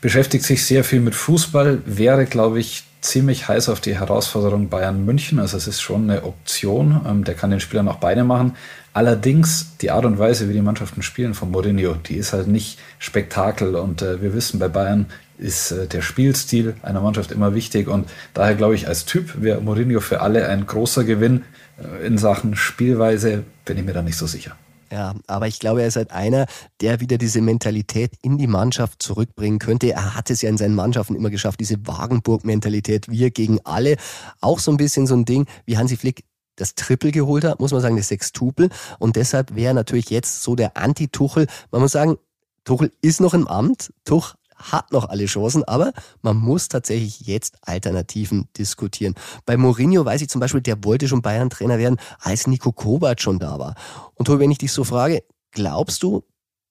beschäftigt 0.00 0.44
sich 0.44 0.64
sehr 0.64 0.84
viel 0.84 1.00
mit 1.00 1.14
Fußball, 1.14 1.82
wäre, 1.84 2.26
glaube 2.26 2.60
ich, 2.60 2.84
ziemlich 3.00 3.48
heiß 3.48 3.68
auf 3.68 3.80
die 3.80 3.98
Herausforderung 3.98 4.68
Bayern 4.68 5.04
München. 5.04 5.38
Also 5.38 5.56
es 5.56 5.66
ist 5.66 5.80
schon 5.80 6.10
eine 6.10 6.24
Option. 6.24 7.00
Ähm, 7.06 7.24
der 7.24 7.34
kann 7.34 7.50
den 7.50 7.60
Spielern 7.60 7.88
auch 7.88 7.96
beide 7.96 8.24
machen. 8.24 8.56
Allerdings 8.92 9.76
die 9.80 9.90
Art 9.90 10.04
und 10.04 10.18
Weise, 10.18 10.48
wie 10.48 10.52
die 10.52 10.62
Mannschaften 10.62 11.02
spielen 11.02 11.34
von 11.34 11.50
Mourinho, 11.50 11.94
die 11.94 12.16
ist 12.16 12.32
halt 12.32 12.48
nicht 12.48 12.78
Spektakel. 12.98 13.76
Und 13.76 14.02
äh, 14.02 14.20
wir 14.20 14.34
wissen, 14.34 14.58
bei 14.58 14.68
Bayern 14.68 15.06
ist 15.38 15.70
äh, 15.70 15.86
der 15.86 16.02
Spielstil 16.02 16.74
einer 16.82 17.00
Mannschaft 17.00 17.30
immer 17.30 17.54
wichtig. 17.54 17.88
Und 17.88 18.08
daher 18.34 18.54
glaube 18.54 18.74
ich, 18.74 18.88
als 18.88 19.04
Typ 19.04 19.40
wäre 19.40 19.60
Mourinho 19.60 20.00
für 20.00 20.20
alle 20.20 20.48
ein 20.48 20.66
großer 20.66 21.04
Gewinn. 21.04 21.44
Äh, 21.78 22.06
in 22.06 22.18
Sachen 22.18 22.56
Spielweise 22.56 23.44
bin 23.64 23.78
ich 23.78 23.84
mir 23.84 23.92
da 23.92 24.02
nicht 24.02 24.16
so 24.16 24.26
sicher. 24.26 24.56
Ja, 24.90 25.14
aber 25.26 25.48
ich 25.48 25.58
glaube, 25.58 25.82
er 25.82 25.88
ist 25.88 25.96
halt 25.96 26.12
einer, 26.12 26.46
der 26.80 27.00
wieder 27.00 27.18
diese 27.18 27.40
Mentalität 27.40 28.12
in 28.22 28.38
die 28.38 28.46
Mannschaft 28.46 29.02
zurückbringen 29.02 29.58
könnte. 29.58 29.92
Er 29.92 30.14
hat 30.14 30.30
es 30.30 30.40
ja 30.40 30.48
in 30.48 30.56
seinen 30.56 30.74
Mannschaften 30.74 31.14
immer 31.14 31.30
geschafft, 31.30 31.60
diese 31.60 31.86
Wagenburg-Mentalität, 31.86 33.08
wir 33.08 33.30
gegen 33.30 33.60
alle. 33.64 33.96
Auch 34.40 34.58
so 34.58 34.70
ein 34.70 34.78
bisschen 34.78 35.06
so 35.06 35.14
ein 35.14 35.26
Ding, 35.26 35.46
wie 35.66 35.76
Hansi 35.76 35.96
Flick 35.96 36.24
das 36.56 36.74
Triple 36.74 37.12
geholt 37.12 37.44
hat, 37.44 37.60
muss 37.60 37.72
man 37.72 37.80
sagen, 37.80 37.96
das 37.96 38.08
Sextupel. 38.08 38.70
Und 38.98 39.16
deshalb 39.16 39.54
wäre 39.54 39.74
natürlich 39.74 40.10
jetzt 40.10 40.42
so 40.42 40.56
der 40.56 40.76
Anti-Tuchel. 40.76 41.46
Man 41.70 41.82
muss 41.82 41.92
sagen, 41.92 42.16
Tuchel 42.64 42.92
ist 43.00 43.20
noch 43.20 43.34
im 43.34 43.46
Amt. 43.46 43.92
Tuch, 44.04 44.34
hat 44.58 44.92
noch 44.92 45.08
alle 45.08 45.26
Chancen, 45.26 45.64
aber 45.64 45.92
man 46.22 46.36
muss 46.36 46.68
tatsächlich 46.68 47.20
jetzt 47.20 47.56
Alternativen 47.62 48.48
diskutieren. 48.56 49.14
Bei 49.46 49.56
Mourinho 49.56 50.04
weiß 50.04 50.20
ich 50.20 50.28
zum 50.28 50.40
Beispiel, 50.40 50.60
der 50.60 50.84
wollte 50.84 51.08
schon 51.08 51.22
Bayern-Trainer 51.22 51.78
werden, 51.78 51.96
als 52.20 52.46
Nico 52.46 52.72
Kovac 52.72 53.20
schon 53.20 53.38
da 53.38 53.58
war. 53.58 53.74
Und 54.14 54.26
Tobi, 54.26 54.40
wenn 54.40 54.50
ich 54.50 54.58
dich 54.58 54.72
so 54.72 54.84
frage, 54.84 55.22
Glaubst 55.52 56.02
du, 56.02 56.24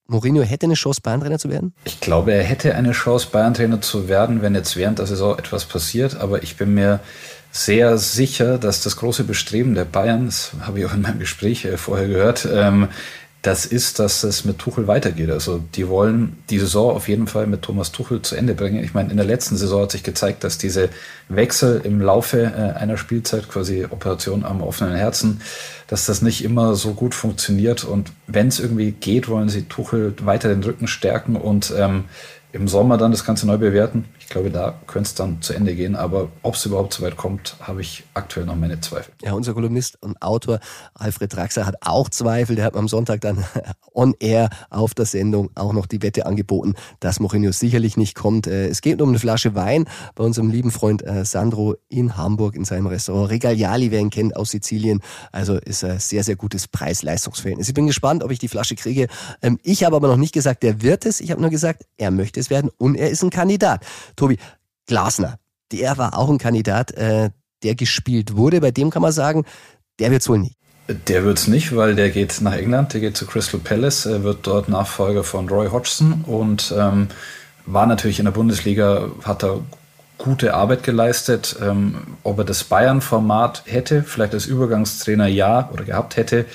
Mourinho 0.07 0.43
hätte 0.43 0.65
eine 0.65 0.75
Chance, 0.75 1.01
Bayern-Trainer 1.01 1.39
zu 1.39 1.49
werden? 1.49 1.73
Ich 1.83 1.99
glaube, 1.99 2.31
er 2.31 2.43
hätte 2.43 2.75
eine 2.75 2.91
Chance, 2.91 3.27
Bayern-Trainer 3.31 3.81
zu 3.81 4.07
werden, 4.07 4.41
wenn 4.41 4.55
jetzt 4.55 4.77
während 4.77 4.99
der 4.99 5.07
Saison 5.07 5.37
etwas 5.37 5.65
passiert. 5.65 6.15
Aber 6.15 6.43
ich 6.43 6.55
bin 6.55 6.73
mir 6.73 7.01
sehr 7.51 7.97
sicher, 7.97 8.57
dass 8.57 8.83
das 8.83 8.97
große 8.97 9.23
Bestreben 9.23 9.75
der 9.75 9.85
Bayern, 9.85 10.27
das 10.27 10.51
habe 10.61 10.79
ich 10.79 10.85
auch 10.85 10.93
in 10.93 11.01
meinem 11.01 11.19
Gespräch 11.19 11.65
äh, 11.65 11.77
vorher 11.77 12.07
gehört, 12.07 12.47
ähm, 12.49 12.87
das 13.43 13.65
ist, 13.65 13.99
dass 13.99 14.23
es 14.23 14.45
mit 14.45 14.57
Tuchel 14.57 14.87
weitergeht. 14.87 15.29
Also 15.29 15.63
die 15.75 15.87
wollen 15.87 16.37
die 16.49 16.59
Saison 16.59 16.95
auf 16.95 17.07
jeden 17.07 17.27
Fall 17.27 17.47
mit 17.47 17.61
Thomas 17.61 17.91
Tuchel 17.91 18.21
zu 18.21 18.35
Ende 18.35 18.55
bringen. 18.55 18.83
Ich 18.83 18.93
meine, 18.93 19.11
in 19.11 19.17
der 19.17 19.25
letzten 19.25 19.55
Saison 19.55 19.83
hat 19.83 19.91
sich 19.91 20.03
gezeigt, 20.03 20.43
dass 20.43 20.57
diese 20.57 20.89
Wechsel 21.29 21.81
im 21.83 22.01
Laufe 22.01 22.41
äh, 22.41 22.77
einer 22.77 22.97
Spielzeit, 22.97 23.47
quasi 23.47 23.85
Operation 23.85 24.43
am 24.43 24.61
offenen 24.61 24.95
Herzen, 24.95 25.41
dass 25.87 26.05
das 26.05 26.21
nicht 26.21 26.43
immer 26.43 26.75
so 26.75 26.93
gut 26.93 27.13
funktioniert. 27.13 27.83
Und 27.83 28.11
wenn 28.25 28.47
es 28.47 28.59
irgendwie 28.59 28.91
geht, 28.91 29.29
wollen 29.29 29.49
sie 29.49 29.63
Tuchel 29.63 30.13
weiter 30.23 30.49
den 30.49 30.63
Rücken 30.63 30.87
stärken 30.87 31.35
und 31.35 31.71
ähm, 31.77 32.05
im 32.53 32.67
Sommer 32.67 32.97
dann 32.97 33.11
das 33.11 33.25
Ganze 33.25 33.45
neu 33.45 33.57
bewerten. 33.57 34.05
Ich 34.19 34.29
glaube, 34.29 34.49
da 34.49 34.79
könnte 34.87 35.07
es 35.07 35.15
dann 35.15 35.41
zu 35.41 35.53
Ende 35.53 35.75
gehen. 35.75 35.95
Aber 35.95 36.29
ob 36.43 36.55
es 36.55 36.65
überhaupt 36.65 36.93
so 36.93 37.03
weit 37.03 37.17
kommt, 37.17 37.55
habe 37.61 37.81
ich 37.81 38.03
aktuell 38.13 38.45
noch 38.45 38.55
meine 38.55 38.79
Zweifel. 38.79 39.13
Ja, 39.21 39.33
unser 39.33 39.53
Kolumnist 39.53 40.01
und 40.01 40.21
Autor 40.21 40.59
Alfred 40.93 41.35
Draxler 41.35 41.65
hat 41.65 41.75
auch 41.81 42.09
Zweifel. 42.09 42.55
Der 42.55 42.65
hat 42.65 42.75
am 42.75 42.87
Sonntag 42.87 43.21
dann 43.21 43.43
on 43.93 44.15
air 44.19 44.49
auf 44.69 44.93
der 44.93 45.05
Sendung 45.05 45.49
auch 45.55 45.73
noch 45.73 45.85
die 45.85 46.01
Wette 46.01 46.25
angeboten, 46.25 46.75
dass 46.99 47.19
Mourinho 47.19 47.51
sicherlich 47.51 47.97
nicht 47.97 48.15
kommt. 48.15 48.47
Äh, 48.47 48.67
es 48.67 48.81
geht 48.81 49.01
um 49.01 49.09
eine 49.09 49.19
Flasche 49.19 49.55
Wein 49.55 49.85
bei 50.15 50.23
unserem 50.23 50.49
lieben 50.49 50.71
Freund 50.71 51.05
äh, 51.05 51.25
Sandro 51.25 51.75
in 51.89 52.17
Hamburg 52.17 52.55
in 52.55 52.65
seinem 52.65 52.87
Restaurant 52.87 53.29
Regaliali, 53.29 53.91
wer 53.91 53.99
ihn 53.99 54.09
kennt, 54.09 54.35
aus 54.35 54.51
Sizilien. 54.51 55.01
Also 55.31 55.55
ist 55.55 55.83
ein 55.83 55.99
sehr, 55.99 56.23
sehr 56.23 56.35
gutes 56.35 56.67
Preis-Leistungsverhältnis. 56.67 57.67
Ich 57.67 57.73
bin 57.73 57.87
gespannt, 57.87 58.23
ob 58.23 58.31
ich 58.31 58.39
die 58.39 58.47
Flasche 58.47 58.75
kriege. 58.75 59.07
Ähm, 59.41 59.59
ich 59.63 59.83
habe 59.83 59.95
aber 59.95 60.07
noch 60.07 60.17
nicht 60.17 60.33
gesagt, 60.33 60.63
der 60.63 60.81
wird 60.81 61.05
es. 61.05 61.19
Ich 61.19 61.31
habe 61.31 61.41
nur 61.41 61.49
gesagt, 61.49 61.83
er 61.97 62.11
möchte 62.11 62.36
es 62.37 62.49
werden 62.49 62.71
und 62.77 62.95
er 62.95 63.09
ist 63.09 63.23
ein 63.23 63.29
Kandidat. 63.29 63.85
Tobi, 64.15 64.37
Glasner, 64.85 65.37
der 65.71 65.97
war 65.97 66.17
auch 66.17 66.29
ein 66.29 66.37
Kandidat, 66.37 66.91
äh, 66.91 67.29
der 67.63 67.75
gespielt 67.75 68.35
wurde. 68.35 68.61
Bei 68.61 68.71
dem 68.71 68.89
kann 68.89 69.01
man 69.01 69.11
sagen, 69.11 69.45
der 69.99 70.11
wird 70.11 70.21
es 70.21 70.29
wohl 70.29 70.39
nicht. 70.39 70.55
Der 70.87 71.25
wird 71.25 71.37
es 71.37 71.47
nicht, 71.47 71.75
weil 71.75 71.95
der 71.95 72.09
geht 72.09 72.39
nach 72.39 72.53
England, 72.53 72.93
der 72.93 73.01
geht 73.01 73.17
zu 73.17 73.25
Crystal 73.25 73.59
Palace, 73.59 74.05
er 74.05 74.23
wird 74.23 74.47
dort 74.47 74.69
Nachfolger 74.69 75.25
von 75.25 75.49
Roy 75.49 75.67
Hodgson 75.67 76.23
und 76.25 76.73
ähm, 76.77 77.09
war 77.65 77.85
natürlich 77.85 78.19
in 78.19 78.25
der 78.25 78.31
Bundesliga, 78.31 79.09
hat 79.25 79.43
er 79.43 79.59
gute 80.17 80.53
Arbeit 80.53 80.83
geleistet. 80.83 81.57
Ähm, 81.61 82.17
ob 82.23 82.39
er 82.39 82.45
das 82.45 82.63
Bayern-Format 82.63 83.63
hätte, 83.65 84.03
vielleicht 84.03 84.33
als 84.33 84.45
Übergangstrainer 84.45 85.27
ja 85.27 85.69
oder 85.73 85.83
gehabt 85.83 86.15
hätte, 86.15 86.45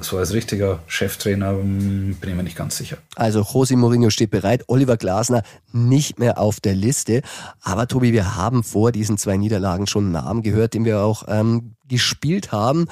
so 0.00 0.18
als 0.18 0.32
richtiger 0.32 0.80
Cheftrainer 0.86 1.50
hm, 1.50 2.16
bin 2.20 2.30
ich 2.30 2.36
mir 2.36 2.42
nicht 2.42 2.56
ganz 2.56 2.76
sicher. 2.76 2.98
Also 3.16 3.40
José 3.40 3.76
Mourinho 3.76 4.10
steht 4.10 4.30
bereit, 4.30 4.64
Oliver 4.68 4.96
Glasner 4.96 5.42
nicht 5.72 6.18
mehr 6.18 6.38
auf 6.38 6.60
der 6.60 6.74
Liste. 6.74 7.22
Aber 7.60 7.88
Tobi, 7.88 8.12
wir 8.12 8.36
haben 8.36 8.62
vor 8.62 8.92
diesen 8.92 9.18
zwei 9.18 9.36
Niederlagen 9.36 9.86
schon 9.86 10.04
einen 10.04 10.12
Namen 10.12 10.42
gehört, 10.42 10.74
den 10.74 10.84
wir 10.84 11.00
auch 11.00 11.24
ähm, 11.28 11.76
gespielt 11.88 12.52
haben. 12.52 12.86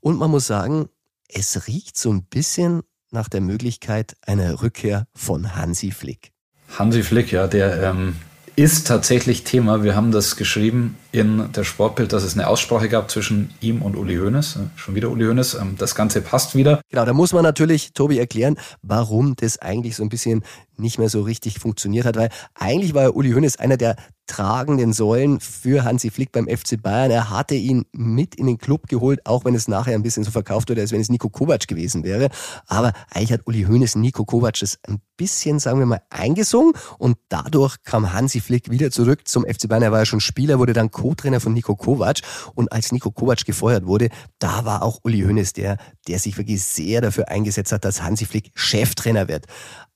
Und 0.00 0.18
man 0.18 0.30
muss 0.30 0.46
sagen, 0.46 0.88
es 1.28 1.66
riecht 1.66 1.96
so 1.96 2.12
ein 2.12 2.24
bisschen 2.24 2.82
nach 3.10 3.28
der 3.28 3.40
Möglichkeit 3.40 4.16
einer 4.26 4.62
Rückkehr 4.62 5.06
von 5.14 5.54
Hansi 5.54 5.90
Flick. 5.90 6.32
Hansi 6.78 7.02
Flick, 7.02 7.30
ja, 7.30 7.46
der 7.46 7.82
ähm, 7.82 8.16
ist 8.56 8.86
tatsächlich 8.86 9.44
Thema. 9.44 9.82
Wir 9.82 9.94
haben 9.94 10.12
das 10.12 10.36
geschrieben 10.36 10.96
in 11.12 11.52
der 11.52 11.64
Sportbild, 11.64 12.12
dass 12.14 12.22
es 12.22 12.32
eine 12.34 12.46
Aussprache 12.48 12.88
gab 12.88 13.10
zwischen 13.10 13.50
ihm 13.60 13.82
und 13.82 13.96
Uli 13.96 14.16
Hoeneß. 14.16 14.56
Äh, 14.56 14.58
schon 14.76 14.94
wieder 14.94 15.10
Uli 15.10 15.26
Hoeneß. 15.26 15.54
Ähm, 15.54 15.76
das 15.78 15.94
Ganze 15.94 16.22
passt 16.22 16.56
wieder. 16.56 16.80
Genau, 16.88 17.04
da 17.04 17.12
muss 17.12 17.34
man 17.34 17.42
natürlich, 17.42 17.92
Tobi, 17.92 18.18
erklären, 18.18 18.56
warum 18.80 19.36
das 19.36 19.58
eigentlich 19.58 19.94
so 19.96 20.02
ein 20.02 20.08
bisschen 20.08 20.42
nicht 20.78 20.98
mehr 20.98 21.10
so 21.10 21.20
richtig 21.20 21.58
funktioniert 21.58 22.06
hat, 22.06 22.16
weil 22.16 22.30
eigentlich 22.54 22.94
war 22.94 23.14
Uli 23.14 23.32
Hoeneß 23.32 23.56
einer 23.56 23.76
der 23.76 23.96
tragenden 24.26 24.92
Säulen 24.92 25.40
für 25.40 25.84
Hansi 25.84 26.10
Flick 26.10 26.32
beim 26.32 26.48
FC 26.48 26.80
Bayern. 26.80 27.10
Er 27.10 27.28
hatte 27.30 27.54
ihn 27.54 27.84
mit 27.92 28.34
in 28.34 28.46
den 28.46 28.56
Club 28.56 28.86
geholt, 28.88 29.20
auch 29.26 29.44
wenn 29.44 29.54
es 29.54 29.68
nachher 29.68 29.94
ein 29.94 30.02
bisschen 30.02 30.24
so 30.24 30.30
verkauft 30.30 30.70
wurde, 30.70 30.80
als 30.80 30.92
wenn 30.92 31.00
es 31.00 31.10
Nico 31.10 31.28
Kovac 31.28 31.66
gewesen 31.66 32.04
wäre. 32.04 32.30
Aber 32.66 32.92
eigentlich 33.10 33.32
hat 33.32 33.46
Uli 33.46 33.64
Hoeneß 33.64 33.96
Nico 33.96 34.24
Kovac 34.24 34.58
das 34.60 34.78
ein 34.88 35.00
bisschen, 35.16 35.58
sagen 35.58 35.78
wir 35.78 35.86
mal, 35.86 36.02
eingesungen 36.08 36.72
und 36.98 37.16
dadurch 37.28 37.76
kam 37.84 38.12
Hansi 38.12 38.40
Flick 38.40 38.70
wieder 38.70 38.90
zurück 38.90 39.28
zum 39.28 39.44
FC 39.44 39.68
Bayern. 39.68 39.82
Er 39.82 39.92
war 39.92 40.00
ja 40.00 40.06
schon 40.06 40.20
Spieler, 40.20 40.58
wurde 40.58 40.72
dann 40.72 40.90
Co-Trainer 41.02 41.40
von 41.40 41.52
Nico 41.52 41.74
Kovac 41.74 42.20
und 42.54 42.70
als 42.70 42.92
Nico 42.92 43.10
Kovac 43.10 43.44
gefeuert 43.44 43.86
wurde, 43.86 44.08
da 44.38 44.64
war 44.64 44.82
auch 44.82 45.00
Uli 45.02 45.22
Hoeneß 45.22 45.52
der, 45.52 45.78
der 46.06 46.20
sich 46.20 46.38
wirklich 46.38 46.62
sehr 46.62 47.00
dafür 47.00 47.28
eingesetzt 47.28 47.72
hat, 47.72 47.84
dass 47.84 48.02
Hansi 48.02 48.24
Flick 48.24 48.52
Cheftrainer 48.54 49.26
wird. 49.26 49.46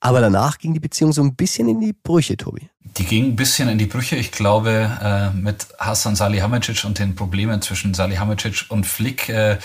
Aber 0.00 0.20
danach 0.20 0.58
ging 0.58 0.74
die 0.74 0.80
Beziehung 0.80 1.12
so 1.12 1.22
ein 1.22 1.36
bisschen 1.36 1.68
in 1.68 1.80
die 1.80 1.92
Brüche, 1.92 2.36
Tobi. 2.36 2.68
Die 2.98 3.04
ging 3.04 3.24
ein 3.26 3.36
bisschen 3.36 3.68
in 3.68 3.78
die 3.78 3.86
Brüche. 3.86 4.16
Ich 4.16 4.32
glaube, 4.32 4.90
äh, 5.00 5.30
mit 5.30 5.68
Hassan 5.78 6.16
Salihamidzic 6.16 6.84
und 6.84 6.98
den 6.98 7.14
Problemen 7.14 7.62
zwischen 7.62 7.94
Salihamidzic 7.94 8.66
und 8.68 8.84
Flick 8.84 9.28
äh, 9.28 9.58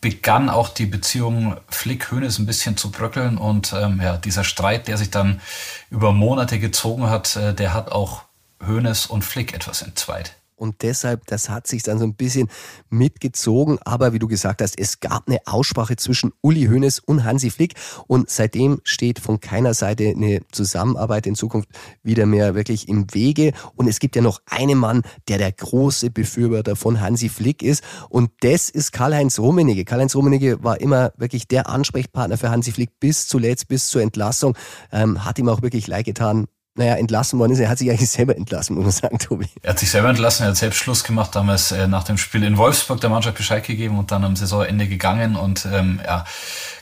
begann 0.00 0.50
auch 0.50 0.70
die 0.70 0.86
Beziehung 0.86 1.56
Flick-Hönes 1.68 2.40
ein 2.40 2.46
bisschen 2.46 2.76
zu 2.76 2.90
bröckeln. 2.90 3.38
Und 3.38 3.72
ähm, 3.72 4.00
ja, 4.02 4.16
dieser 4.16 4.42
Streit, 4.42 4.88
der 4.88 4.98
sich 4.98 5.10
dann 5.10 5.40
über 5.90 6.12
Monate 6.12 6.58
gezogen 6.58 7.08
hat, 7.08 7.36
äh, 7.36 7.54
der 7.54 7.72
hat 7.74 7.92
auch 7.92 8.24
Hönes 8.66 9.06
und 9.06 9.22
Flick 9.22 9.54
etwas 9.54 9.82
entzweit. 9.82 10.36
Und 10.56 10.82
deshalb, 10.82 11.26
das 11.26 11.48
hat 11.48 11.66
sich 11.66 11.82
dann 11.82 11.98
so 11.98 12.04
ein 12.04 12.14
bisschen 12.14 12.48
mitgezogen. 12.88 13.78
Aber 13.84 14.12
wie 14.12 14.18
du 14.18 14.28
gesagt 14.28 14.62
hast, 14.62 14.78
es 14.78 15.00
gab 15.00 15.28
eine 15.28 15.38
Aussprache 15.46 15.96
zwischen 15.96 16.32
Uli 16.42 16.66
Hoeneß 16.66 17.00
und 17.00 17.24
Hansi 17.24 17.50
Flick. 17.50 17.74
Und 18.06 18.30
seitdem 18.30 18.80
steht 18.84 19.18
von 19.18 19.40
keiner 19.40 19.74
Seite 19.74 20.08
eine 20.08 20.40
Zusammenarbeit 20.52 21.26
in 21.26 21.34
Zukunft 21.34 21.68
wieder 22.02 22.26
mehr 22.26 22.54
wirklich 22.54 22.88
im 22.88 23.12
Wege. 23.12 23.52
Und 23.74 23.88
es 23.88 23.98
gibt 23.98 24.16
ja 24.16 24.22
noch 24.22 24.40
einen 24.46 24.78
Mann, 24.78 25.02
der 25.28 25.38
der 25.38 25.52
große 25.52 26.10
Befürworter 26.10 26.76
von 26.76 27.00
Hansi 27.00 27.28
Flick 27.28 27.62
ist. 27.62 27.82
Und 28.08 28.30
das 28.40 28.68
ist 28.70 28.92
Karl-Heinz 28.92 29.38
Rummenigge. 29.38 29.84
Karl-Heinz 29.84 30.14
Rummenigge 30.14 30.62
war 30.62 30.80
immer 30.80 31.12
wirklich 31.16 31.48
der 31.48 31.68
Ansprechpartner 31.68 32.38
für 32.38 32.50
Hansi 32.50 32.72
Flick 32.72 33.00
bis 33.00 33.26
zuletzt, 33.26 33.68
bis 33.68 33.88
zur 33.88 34.02
Entlassung. 34.02 34.56
Ähm, 34.92 35.24
hat 35.24 35.38
ihm 35.38 35.48
auch 35.48 35.62
wirklich 35.62 35.86
leid 35.86 36.04
getan, 36.04 36.46
naja, 36.76 36.94
entlassen 36.96 37.38
worden 37.38 37.52
ist. 37.52 37.60
Er 37.60 37.68
hat 37.68 37.78
sich 37.78 37.88
eigentlich 37.88 38.10
selber 38.10 38.36
entlassen, 38.36 38.74
muss 38.74 38.84
man 38.84 38.92
sagen, 38.92 39.18
Tobi. 39.18 39.46
Er 39.62 39.70
hat 39.70 39.78
sich 39.78 39.90
selber 39.90 40.08
entlassen, 40.08 40.44
er 40.44 40.50
hat 40.50 40.56
selbst 40.56 40.78
Schluss 40.78 41.04
gemacht, 41.04 41.34
damals 41.34 41.70
äh, 41.70 41.86
nach 41.86 42.02
dem 42.04 42.18
Spiel 42.18 42.42
in 42.42 42.56
Wolfsburg 42.56 43.00
der 43.00 43.10
Mannschaft 43.10 43.36
Bescheid 43.36 43.64
gegeben 43.64 43.98
und 43.98 44.10
dann 44.10 44.24
am 44.24 44.34
Saisonende 44.34 44.88
gegangen. 44.88 45.36
Und 45.36 45.66
ähm, 45.72 46.00
ja, 46.04 46.24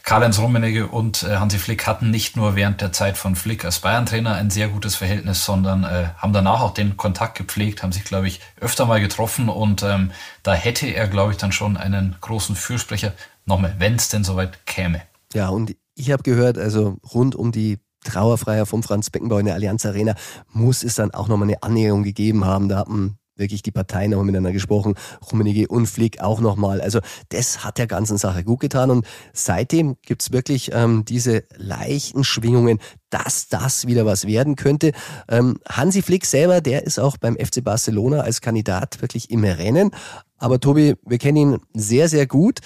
Karl-Heinz 0.03 0.39
Rummenigge 0.39 0.87
und 0.87 1.23
äh, 1.23 1.37
Hansi 1.37 1.59
Flick 1.59 1.87
hatten 1.87 2.11
nicht 2.11 2.37
nur 2.37 2.57
während 2.57 2.81
der 2.81 2.93
Zeit 2.93 3.19
von 3.19 3.37
Flick 3.37 3.65
als 3.65 3.81
Bayern-Trainer 3.81 4.35
ein 4.35 4.51
sehr 4.51 4.69
gutes 4.69 4.97
Verhältnis, 4.97 5.45
sondern 5.45 5.85
äh, 5.85 6.09
haben 6.17 6.33
danach 6.33 6.63
auch 6.63 6.75
den 6.75 6.97
Kontakt 6.97 7.37
gepflegt, 7.37 7.83
haben 7.83 7.93
sich, 7.93 8.05
glaube 8.05 8.29
ich, 8.29 8.41
öfter 8.61 8.87
mal 8.87 9.01
getroffen 9.01 9.49
und 9.49 9.83
ähm, 9.83 10.11
da 10.43 10.55
hätte 10.55 10.87
er, 10.87 11.07
glaube 11.07 11.33
ich, 11.33 11.39
dann 11.39 11.53
schon 11.53 11.77
einen 11.77 12.17
großen 12.21 12.57
Fürsprecher, 12.57 13.13
nochmal, 13.45 13.75
wenn 13.79 13.97
es 13.97 14.09
denn 14.09 14.25
soweit 14.25 14.67
käme. 14.67 15.03
Ja, 15.35 15.49
und 15.49 15.75
ich 15.95 16.11
habe 16.11 16.23
gehört, 16.23 16.59
also 16.59 16.99
rund 17.13 17.35
um 17.35 17.53
die 17.53 17.79
Trauerfreier 18.05 18.67
vom 18.67 18.83
Franz 18.83 19.11
Beckenbauer 19.11 19.41
in 19.41 19.47
der 19.47 19.55
Allianz 19.55 19.87
Arena 19.87 20.15
muss 20.53 20.83
es 20.83 20.95
dann 20.95 21.13
auch 21.13 21.29
nochmal 21.29 21.49
eine 21.49 21.63
Annäherung 21.63 22.03
gegeben 22.03 22.45
haben. 22.45 22.69
Da 22.69 22.79
hatten 22.79 23.19
wirklich 23.37 23.63
die 23.63 23.71
Parteien 23.71 24.11
nochmal 24.11 24.27
miteinander 24.27 24.53
gesprochen, 24.53 24.95
Rummenigge 25.31 25.69
und 25.69 25.87
Flick 25.87 26.21
auch 26.21 26.41
nochmal. 26.41 26.81
Also 26.81 27.01
das 27.31 27.65
hat 27.65 27.79
der 27.79 27.87
ganzen 27.87 28.19
Sache 28.19 28.45
gut 28.45 28.61
getan 28.61 28.91
und 28.91 29.07
seitdem 29.33 29.97
gibt's 30.03 30.33
wirklich 30.33 30.71
ähm, 30.73 31.05
diese 31.05 31.45
leichten 31.57 32.25
Schwingungen, 32.25 32.79
dass 33.11 33.49
das 33.49 33.87
wieder 33.87 34.07
was 34.07 34.27
werden 34.27 34.57
könnte. 34.57 34.93
Ähm, 35.29 35.59
Hansi 35.69 36.03
Flick 36.03 36.27
selber, 36.27 36.61
der 36.61 36.85
ist 36.85 36.99
auch 36.99 37.17
beim 37.17 37.37
FC 37.37 37.65
Barcelona 37.65 38.21
als 38.21 38.41
Kandidat 38.41 39.01
wirklich 39.01 39.31
im 39.31 39.45
Rennen. 39.45 39.91
Aber 40.39 40.61
Tobi, 40.61 40.95
wir 41.05 41.19
kennen 41.19 41.37
ihn 41.37 41.59
sehr, 41.75 42.09
sehr 42.09 42.27
gut. 42.27 42.61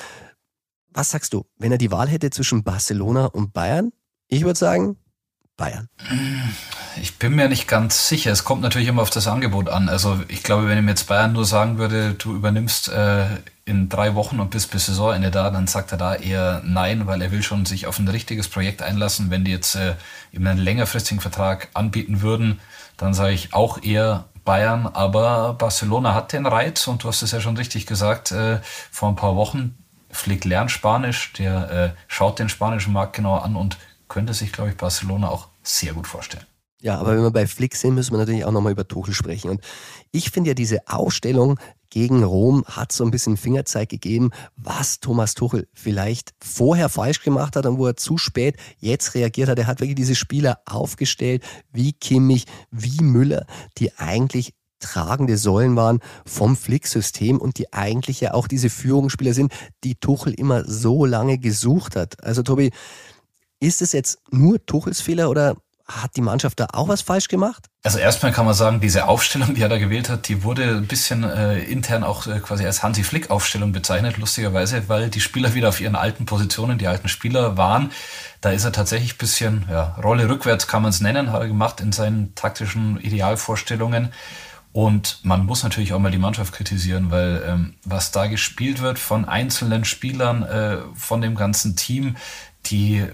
Was 0.93 1.11
sagst 1.11 1.33
du, 1.33 1.45
wenn 1.59 1.73
er 1.73 1.79
die 1.79 1.91
Wahl 1.91 2.09
hätte 2.09 2.31
zwischen 2.31 2.65
Barcelona 2.65 3.27
und 3.27 3.53
Bayern? 3.53 3.93
Ich 4.29 4.45
würde 4.45 4.59
sagen, 4.59 4.97
Bayern? 5.57 5.89
Ich 7.01 7.19
bin 7.19 7.35
mir 7.35 7.49
nicht 7.49 7.67
ganz 7.67 8.09
sicher. 8.09 8.31
Es 8.31 8.45
kommt 8.45 8.63
natürlich 8.63 8.89
immer 8.89 9.03
auf 9.03 9.11
das 9.11 9.27
Angebot 9.27 9.69
an. 9.69 9.89
Also 9.89 10.21
ich 10.29 10.43
glaube, 10.43 10.69
wenn 10.69 10.79
ihm 10.79 10.89
jetzt 10.89 11.07
Bayern 11.07 11.33
nur 11.33 11.45
sagen 11.45 11.79
würde, 11.79 12.15
du 12.15 12.35
übernimmst 12.35 12.89
äh, 12.89 13.27
in 13.65 13.89
drei 13.89 14.15
Wochen 14.15 14.39
und 14.39 14.51
bist 14.51 14.71
bis 14.71 14.87
Saisonende 14.87 15.31
da, 15.31 15.51
dann 15.51 15.67
sagt 15.67 15.93
er 15.93 15.99
da 15.99 16.15
eher 16.15 16.63
nein, 16.65 17.07
weil 17.07 17.23
er 17.23 17.33
will 17.33 17.43
schon 17.43 17.65
sich 17.65 17.87
auf 17.87 17.99
ein 17.99 18.09
richtiges 18.09 18.49
Projekt 18.49 18.83
einlassen. 18.83 19.31
Wenn 19.31 19.45
die 19.45 19.51
jetzt 19.51 19.75
äh, 19.77 19.95
ihm 20.33 20.47
einen 20.47 20.59
längerfristigen 20.59 21.21
Vertrag 21.21 21.69
anbieten 21.73 22.21
würden, 22.21 22.61
dann 22.99 23.15
sage 23.15 23.33
ich 23.33 23.55
auch 23.55 23.83
eher 23.83 24.27
Bayern. 24.45 24.87
Aber 24.87 25.55
Barcelona 25.55 26.15
hat 26.15 26.33
den 26.33 26.47
Reiz 26.47 26.87
und 26.87 27.03
du 27.03 27.09
hast 27.09 27.23
es 27.23 27.33
ja 27.33 27.41
schon 27.41 27.57
richtig 27.57 27.87
gesagt, 27.87 28.31
äh, 28.31 28.61
vor 28.91 29.09
ein 29.09 29.17
paar 29.17 29.37
Wochen. 29.37 29.77
Flick 30.11 30.45
lernt 30.45 30.71
Spanisch, 30.71 31.33
der 31.35 31.71
äh, 31.71 31.91
schaut 32.09 32.39
den 32.39 32.49
spanischen 32.49 32.93
Markt 32.93 33.15
genau 33.15 33.37
an 33.37 33.57
und 33.57 33.77
könnte 34.09 34.35
sich, 34.35 34.53
glaube 34.53 34.71
ich, 34.71 34.77
Barcelona 34.77 35.29
auch 35.29 35.49
sehr 35.63 35.93
gut 35.93 36.07
vorstellen. 36.07 36.47
Ja, 36.83 36.99
aber 36.99 37.17
wenn 37.17 37.23
wir 37.23 37.31
bei 37.31 37.47
Flick 37.47 37.75
sind, 37.75 37.95
müssen 37.95 38.13
wir 38.13 38.19
natürlich 38.19 38.45
auch 38.45 38.53
nochmal 38.53 38.73
über 38.73 38.87
Tuchel 38.87 39.15
sprechen. 39.15 39.51
Und 39.51 39.61
ich 40.13 40.31
finde 40.31 40.51
ja 40.51 40.55
diese 40.55 40.87
Ausstellung 40.87 41.59
gegen 41.89 42.23
Rom 42.23 42.65
hat 42.67 42.93
so 42.93 43.05
ein 43.05 43.11
bisschen 43.11 43.37
Fingerzeig 43.37 43.89
gegeben, 43.89 44.31
was 44.57 45.01
Thomas 45.01 45.35
Tuchel 45.35 45.69
vielleicht 45.73 46.35
vorher 46.43 46.89
falsch 46.89 47.23
gemacht 47.23 47.57
hat 47.57 47.65
und 47.65 47.79
wo 47.79 47.87
er 47.87 47.97
zu 47.97 48.19
spät 48.19 48.57
jetzt 48.79 49.15
reagiert 49.15 49.49
hat. 49.49 49.59
Er 49.59 49.67
hat 49.67 49.81
wirklich 49.81 49.97
diese 49.97 50.15
Spieler 50.15 50.61
aufgestellt, 50.67 51.43
wie 51.73 51.93
Kimmich, 51.93 52.45
wie 52.71 53.03
Müller, 53.03 53.47
die 53.79 53.97
eigentlich 53.97 54.53
tragende 54.79 55.39
Säulen 55.39 55.77
waren 55.77 56.01
vom 56.27 56.57
Flick-System 56.57 57.39
und 57.39 57.59
die 57.59 57.73
eigentlich 57.73 58.21
ja 58.21 58.35
auch 58.35 58.47
diese 58.47 58.69
Führungsspieler 58.69 59.33
sind, 59.33 59.53
die 59.85 59.95
Tuchel 59.95 60.35
immer 60.35 60.65
so 60.65 61.07
lange 61.07 61.39
gesucht 61.39 61.97
hat. 61.97 62.23
Also 62.23 62.43
Tobi, 62.43 62.73
ist 63.61 63.83
es 63.83 63.93
jetzt 63.93 64.19
nur 64.31 64.65
Tuchels 64.65 65.01
Fehler 65.01 65.31
oder 65.31 65.57
hat 65.89 66.17
die 66.17 66.21
Mannschaft 66.21 66.59
da 66.59 66.67
auch 66.73 66.89
was 66.89 67.03
falsch 67.03 67.29
gemacht? 67.29 67.67
Also 67.85 67.99
erstmal 67.99 68.33
kann 68.33 68.45
man 68.45 68.55
sagen, 68.55 68.81
diese 68.81 69.07
Aufstellung, 69.07 69.55
die 69.55 69.63
er 69.63 69.69
da 69.69 69.79
gewählt 69.79 70.09
hat, 70.09 70.27
die 70.27 70.43
wurde 70.43 70.65
ein 70.65 70.89
bisschen 70.89 71.23
äh, 71.23 71.61
intern 71.61 72.03
auch 72.03 72.27
äh, 72.27 72.41
quasi 72.41 72.67
als 72.67 72.83
Hansi 72.83 73.05
Flick 73.05 73.31
Aufstellung 73.31 73.71
bezeichnet, 73.71 74.17
lustigerweise, 74.17 74.89
weil 74.89 75.11
die 75.11 75.21
Spieler 75.21 75.55
wieder 75.55 75.69
auf 75.69 75.81
ihren 75.81 75.95
alten 75.95 76.27
Positionen, 76.27 76.79
die 76.79 76.89
alten 76.89 77.09
Spieler 77.09 77.57
waren. 77.57 77.93
Da 78.41 78.51
ist 78.51 78.65
er 78.65 78.73
tatsächlich 78.73 79.15
ein 79.15 79.19
bisschen, 79.19 79.67
ja, 79.71 79.97
Rolle 80.03 80.29
rückwärts 80.29 80.67
kann 80.67 80.83
man 80.83 80.91
es 80.91 81.01
nennen, 81.01 81.31
hat 81.31 81.43
er 81.43 81.49
gemacht 81.49 81.81
in 81.81 81.93
seinen 81.93 82.35
taktischen 82.35 82.99
Idealvorstellungen. 82.99 84.13
Und 84.73 85.21
man 85.23 85.47
muss 85.47 85.63
natürlich 85.63 85.95
auch 85.95 86.01
mal 86.01 86.11
die 86.11 86.19
Mannschaft 86.19 86.53
kritisieren, 86.53 87.11
weil 87.11 87.43
ähm, 87.47 87.75
was 87.85 88.11
da 88.11 88.27
gespielt 88.27 88.83
wird 88.83 88.99
von 88.99 89.25
einzelnen 89.25 89.85
Spielern, 89.85 90.43
äh, 90.43 90.79
von 90.95 91.23
dem 91.23 91.35
ganzen 91.35 91.77
Team, 91.77 92.17
die 92.67 93.07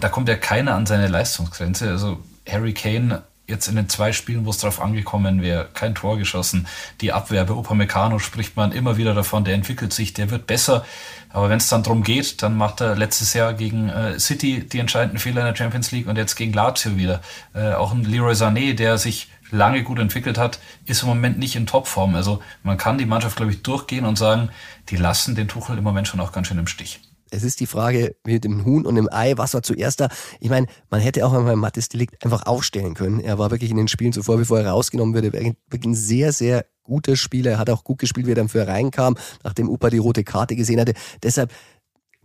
da 0.00 0.08
kommt 0.08 0.28
ja 0.28 0.36
keiner 0.36 0.74
an 0.74 0.86
seine 0.86 1.08
Leistungsgrenze. 1.08 1.90
Also 1.90 2.20
Harry 2.48 2.74
Kane 2.74 3.22
jetzt 3.50 3.68
in 3.68 3.76
den 3.76 3.88
zwei 3.88 4.12
Spielen, 4.12 4.46
wo 4.46 4.50
es 4.50 4.58
drauf 4.58 4.80
angekommen 4.80 5.42
wäre, 5.42 5.68
kein 5.74 5.94
Tor 5.94 6.16
geschossen. 6.16 6.66
Die 7.00 7.12
Abwehr 7.12 7.44
bei 7.44 7.54
Upamecano 7.54 8.18
spricht 8.18 8.56
man 8.56 8.72
immer 8.72 8.96
wieder 8.96 9.12
davon, 9.12 9.44
der 9.44 9.54
entwickelt 9.54 9.92
sich, 9.92 10.14
der 10.14 10.30
wird 10.30 10.46
besser. 10.46 10.84
Aber 11.28 11.50
wenn 11.50 11.58
es 11.58 11.68
dann 11.68 11.82
darum 11.82 12.02
geht, 12.02 12.42
dann 12.42 12.56
macht 12.56 12.80
er 12.80 12.96
letztes 12.96 13.34
Jahr 13.34 13.52
gegen 13.52 13.90
äh, 13.90 14.18
City 14.18 14.66
die 14.66 14.78
entscheidenden 14.78 15.18
Fehler 15.18 15.42
in 15.42 15.48
der 15.48 15.56
Champions 15.56 15.90
League 15.90 16.06
und 16.06 16.16
jetzt 16.16 16.36
gegen 16.36 16.52
Lazio 16.52 16.96
wieder. 16.96 17.20
Äh, 17.54 17.72
auch 17.72 17.92
ein 17.92 18.04
Leroy 18.04 18.32
Sané, 18.32 18.74
der 18.74 18.98
sich 18.98 19.28
lange 19.50 19.82
gut 19.82 19.98
entwickelt 19.98 20.38
hat, 20.38 20.60
ist 20.86 21.02
im 21.02 21.08
Moment 21.08 21.38
nicht 21.38 21.56
in 21.56 21.66
Topform. 21.66 22.14
Also 22.14 22.40
man 22.62 22.78
kann 22.78 22.98
die 22.98 23.06
Mannschaft, 23.06 23.36
glaube 23.36 23.52
ich, 23.52 23.62
durchgehen 23.62 24.06
und 24.06 24.16
sagen, 24.16 24.50
die 24.88 24.96
lassen 24.96 25.34
den 25.34 25.48
Tuchel 25.48 25.76
im 25.78 25.84
Moment 25.84 26.08
schon 26.08 26.20
auch 26.20 26.32
ganz 26.32 26.46
schön 26.46 26.58
im 26.58 26.68
Stich 26.68 27.00
es 27.30 27.42
ist 27.42 27.60
die 27.60 27.66
Frage 27.66 28.16
mit 28.24 28.44
dem 28.44 28.64
Huhn 28.64 28.84
und 28.84 28.94
dem 28.96 29.08
Ei, 29.10 29.34
was 29.36 29.54
war 29.54 29.62
zuerst 29.62 30.00
da? 30.00 30.08
Ich 30.40 30.50
meine, 30.50 30.66
man 30.90 31.00
hätte 31.00 31.26
auch 31.26 31.32
einmal 31.32 31.56
Mattes 31.56 31.88
Delikt 31.88 32.24
einfach 32.24 32.46
aufstellen 32.46 32.94
können. 32.94 33.20
Er 33.20 33.38
war 33.38 33.50
wirklich 33.50 33.70
in 33.70 33.76
den 33.76 33.88
Spielen 33.88 34.12
zuvor, 34.12 34.36
bevor 34.36 34.60
er 34.60 34.70
rausgenommen 34.70 35.14
wurde, 35.14 35.32
wirklich 35.32 35.54
ein 35.84 35.94
sehr, 35.94 36.32
sehr 36.32 36.66
guter 36.82 37.16
Spieler. 37.16 37.52
Er 37.52 37.58
hat 37.58 37.70
auch 37.70 37.84
gut 37.84 37.98
gespielt, 37.98 38.26
wie 38.26 38.32
er 38.32 38.36
dann 38.36 38.48
für 38.48 38.66
reinkam, 38.66 39.16
nachdem 39.44 39.68
Upa 39.68 39.90
die 39.90 39.98
rote 39.98 40.24
Karte 40.24 40.56
gesehen 40.56 40.80
hatte. 40.80 40.94
Deshalb, 41.22 41.52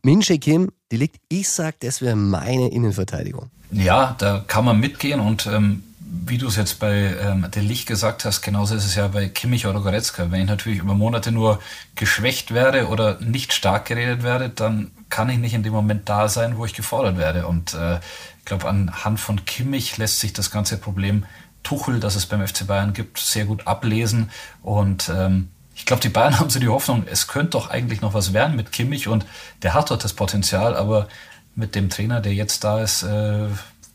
Minche 0.03 0.37
Kim, 0.37 0.71
Delikt, 0.91 1.17
ich 1.29 1.49
sag, 1.49 1.79
das 1.79 2.01
wäre 2.01 2.15
meine 2.15 2.71
Innenverteidigung. 2.71 3.49
Ja, 3.71 4.15
da 4.19 4.43
kann 4.45 4.65
man 4.65 4.79
mitgehen 4.79 5.19
und 5.19 5.47
ähm, 5.47 5.83
wie 6.07 6.37
du 6.37 6.47
es 6.47 6.55
jetzt 6.55 6.79
bei 6.79 7.15
ähm, 7.19 7.47
der 7.53 7.63
Licht 7.63 7.87
gesagt 7.87 8.25
hast, 8.25 8.41
genauso 8.41 8.75
ist 8.75 8.85
es 8.85 8.95
ja 8.95 9.07
bei 9.07 9.27
Kimmich 9.27 9.65
oder 9.65 9.79
Goretzka. 9.79 10.29
Wenn 10.29 10.41
ich 10.41 10.47
natürlich 10.47 10.79
über 10.79 10.93
Monate 10.93 11.31
nur 11.31 11.59
geschwächt 11.95 12.53
werde 12.53 12.87
oder 12.87 13.19
nicht 13.21 13.53
stark 13.53 13.85
geredet 13.85 14.21
werde, 14.21 14.49
dann 14.49 14.91
kann 15.09 15.29
ich 15.29 15.39
nicht 15.39 15.53
in 15.53 15.63
dem 15.63 15.73
Moment 15.73 16.07
da 16.07 16.29
sein, 16.29 16.57
wo 16.57 16.65
ich 16.65 16.73
gefordert 16.73 17.17
werde. 17.17 17.47
Und 17.47 17.73
äh, 17.73 17.95
ich 18.39 18.45
glaube, 18.45 18.67
anhand 18.67 19.19
von 19.19 19.45
Kimmich 19.45 19.97
lässt 19.97 20.19
sich 20.19 20.33
das 20.33 20.51
ganze 20.51 20.77
Problem 20.77 21.25
Tuchel, 21.63 21.99
das 21.99 22.15
es 22.15 22.27
beim 22.27 22.45
FC 22.45 22.67
Bayern 22.67 22.93
gibt, 22.93 23.17
sehr 23.17 23.45
gut 23.45 23.65
ablesen. 23.65 24.29
Und 24.61 25.09
ähm, 25.09 25.49
ich 25.75 25.85
glaube, 25.85 26.01
die 26.01 26.09
Bayern 26.09 26.39
haben 26.39 26.51
so 26.51 26.59
die 26.59 26.67
Hoffnung, 26.67 27.05
es 27.09 27.27
könnte 27.27 27.51
doch 27.51 27.71
eigentlich 27.71 28.01
noch 28.01 28.13
was 28.13 28.31
werden 28.31 28.55
mit 28.55 28.71
Kimmich 28.71 29.07
und 29.07 29.25
der 29.63 29.73
hat 29.73 29.89
dort 29.89 30.03
das 30.03 30.13
Potenzial, 30.13 30.75
aber 30.75 31.07
mit 31.55 31.73
dem 31.73 31.89
Trainer, 31.89 32.21
der 32.21 32.33
jetzt 32.33 32.63
da 32.63 32.81
ist, 32.81 33.03
äh, 33.03 33.47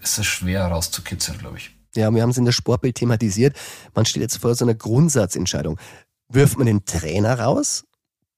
ist 0.02 0.18
es 0.18 0.26
schwer 0.26 0.66
rauszukitzeln, 0.66 1.38
glaube 1.38 1.58
ich. 1.58 1.70
Ja, 1.96 2.12
wir 2.14 2.22
haben 2.22 2.30
es 2.30 2.38
in 2.38 2.44
der 2.44 2.52
Sportbild 2.52 2.96
thematisiert. 2.96 3.56
Man 3.94 4.06
steht 4.06 4.22
jetzt 4.22 4.36
vor 4.36 4.54
so 4.54 4.64
einer 4.64 4.74
Grundsatzentscheidung. 4.74 5.78
Wirft 6.28 6.56
man 6.56 6.66
den 6.66 6.84
Trainer 6.84 7.40
raus? 7.40 7.84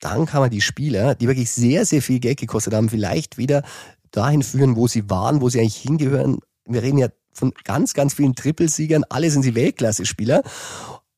Dann 0.00 0.26
kann 0.26 0.40
man 0.40 0.50
die 0.50 0.60
Spieler, 0.60 1.14
die 1.14 1.28
wirklich 1.28 1.50
sehr, 1.50 1.84
sehr 1.84 2.02
viel 2.02 2.18
Geld 2.18 2.40
gekostet 2.40 2.74
haben, 2.74 2.88
vielleicht 2.88 3.38
wieder 3.38 3.62
dahin 4.10 4.42
führen, 4.42 4.76
wo 4.76 4.88
sie 4.88 5.08
waren, 5.10 5.40
wo 5.40 5.48
sie 5.48 5.60
eigentlich 5.60 5.76
hingehören. 5.76 6.38
Wir 6.66 6.82
reden 6.82 6.98
ja 6.98 7.08
von 7.32 7.52
ganz, 7.64 7.94
ganz 7.94 8.14
vielen 8.14 8.34
Trippelsiegern. 8.34 9.04
Alle 9.08 9.30
sind 9.30 9.42
sie 9.42 9.54
Weltklasse-Spieler. 9.54 10.42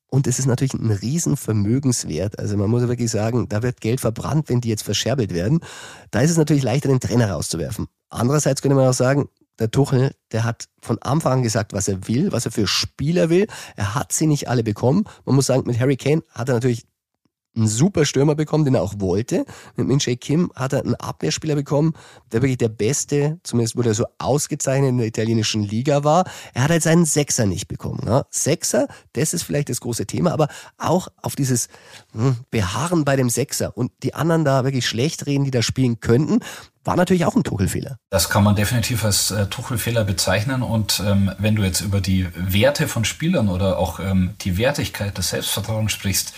Und 0.07 0.27
es 0.27 0.39
ist 0.39 0.45
natürlich 0.45 0.73
ein 0.73 0.91
Riesenvermögenswert. 0.91 2.39
Also 2.39 2.55
man 2.57 2.69
muss 2.69 2.87
wirklich 2.87 3.11
sagen, 3.11 3.49
da 3.49 3.63
wird 3.63 3.81
Geld 3.81 3.99
verbrannt, 3.99 4.49
wenn 4.49 4.61
die 4.61 4.69
jetzt 4.69 4.83
verscherbelt 4.83 5.33
werden. 5.33 5.59
Da 6.11 6.21
ist 6.21 6.31
es 6.31 6.37
natürlich 6.37 6.63
leichter, 6.63 6.87
den 6.89 6.99
Trainer 6.99 7.31
rauszuwerfen. 7.31 7.87
Andererseits 8.09 8.61
könnte 8.61 8.75
man 8.75 8.87
auch 8.87 8.93
sagen, 8.93 9.27
der 9.59 9.71
Tuchel, 9.71 10.15
der 10.31 10.43
hat 10.43 10.65
von 10.81 11.01
Anfang 11.01 11.33
an 11.33 11.43
gesagt, 11.43 11.73
was 11.73 11.87
er 11.87 12.07
will, 12.07 12.31
was 12.31 12.45
er 12.45 12.51
für 12.51 12.67
Spieler 12.67 13.29
will. 13.29 13.47
Er 13.75 13.95
hat 13.95 14.11
sie 14.11 14.27
nicht 14.27 14.47
alle 14.49 14.63
bekommen. 14.63 15.05
Man 15.25 15.35
muss 15.35 15.45
sagen, 15.45 15.63
mit 15.65 15.79
Harry 15.79 15.97
Kane 15.97 16.23
hat 16.31 16.49
er 16.49 16.55
natürlich 16.55 16.85
einen 17.55 17.67
super 17.67 18.05
Stürmer 18.05 18.35
bekommen, 18.35 18.65
den 18.65 18.75
er 18.75 18.81
auch 18.81 18.95
wollte. 18.97 19.45
Mit 19.75 19.87
Min 19.87 19.99
Jae 19.99 20.15
Kim 20.15 20.51
hat 20.55 20.73
er 20.73 20.83
einen 20.83 20.95
Abwehrspieler 20.95 21.55
bekommen, 21.55 21.93
der 22.31 22.41
wirklich 22.41 22.57
der 22.57 22.69
Beste, 22.69 23.39
zumindest 23.43 23.75
wurde 23.75 23.89
er 23.89 23.95
so 23.95 24.05
ausgezeichnet 24.17 24.89
in 24.89 24.97
der 24.97 25.07
italienischen 25.07 25.63
Liga 25.63 26.03
war. 26.03 26.25
Er 26.53 26.63
hat 26.63 26.71
jetzt 26.71 26.87
einen 26.87 27.05
Sechser 27.05 27.45
nicht 27.45 27.67
bekommen. 27.67 28.01
Ne? 28.05 28.25
Sechser, 28.29 28.87
das 29.13 29.33
ist 29.33 29.43
vielleicht 29.43 29.69
das 29.69 29.81
große 29.81 30.05
Thema, 30.05 30.31
aber 30.31 30.47
auch 30.77 31.07
auf 31.21 31.35
dieses 31.35 31.69
hm, 32.13 32.37
Beharren 32.51 33.05
bei 33.05 33.15
dem 33.15 33.29
Sechser 33.29 33.77
und 33.77 33.91
die 34.03 34.13
anderen 34.13 34.45
da 34.45 34.63
wirklich 34.63 34.87
schlecht 34.87 35.25
reden, 35.25 35.45
die 35.45 35.51
da 35.51 35.61
spielen 35.61 35.99
könnten, 35.99 36.39
war 36.85 36.95
natürlich 36.95 37.25
auch 37.25 37.35
ein 37.35 37.43
Tuchelfehler. 37.43 37.97
Das 38.11 38.29
kann 38.29 38.43
man 38.43 38.55
definitiv 38.55 39.03
als 39.03 39.31
äh, 39.31 39.47
Tuchelfehler 39.47 40.05
bezeichnen. 40.05 40.61
Und 40.61 41.01
ähm, 41.05 41.31
wenn 41.39 41.55
du 41.55 41.63
jetzt 41.63 41.81
über 41.81 41.99
die 41.99 42.27
Werte 42.35 42.87
von 42.87 43.03
Spielern 43.05 43.49
oder 43.49 43.79
auch 43.79 43.99
ähm, 43.99 44.35
die 44.41 44.57
Wertigkeit 44.57 45.17
des 45.17 45.31
Selbstvertrauens 45.31 45.91
sprichst, 45.91 46.33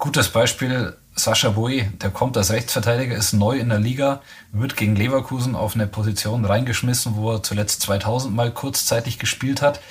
Gutes 0.00 0.30
Beispiel, 0.30 0.96
Sascha 1.14 1.50
Boe, 1.50 1.84
der 2.00 2.08
kommt 2.08 2.34
als 2.38 2.50
Rechtsverteidiger, 2.50 3.14
ist 3.14 3.34
neu 3.34 3.58
in 3.58 3.68
der 3.68 3.78
Liga, 3.78 4.22
wird 4.50 4.74
gegen 4.74 4.96
Leverkusen 4.96 5.54
auf 5.54 5.74
eine 5.74 5.86
Position 5.86 6.46
reingeschmissen, 6.46 7.16
wo 7.16 7.32
er 7.32 7.42
zuletzt 7.42 7.82
2000 7.82 8.34
Mal 8.34 8.50
kurzzeitig 8.50 9.18
gespielt 9.18 9.60
hat, 9.60 9.82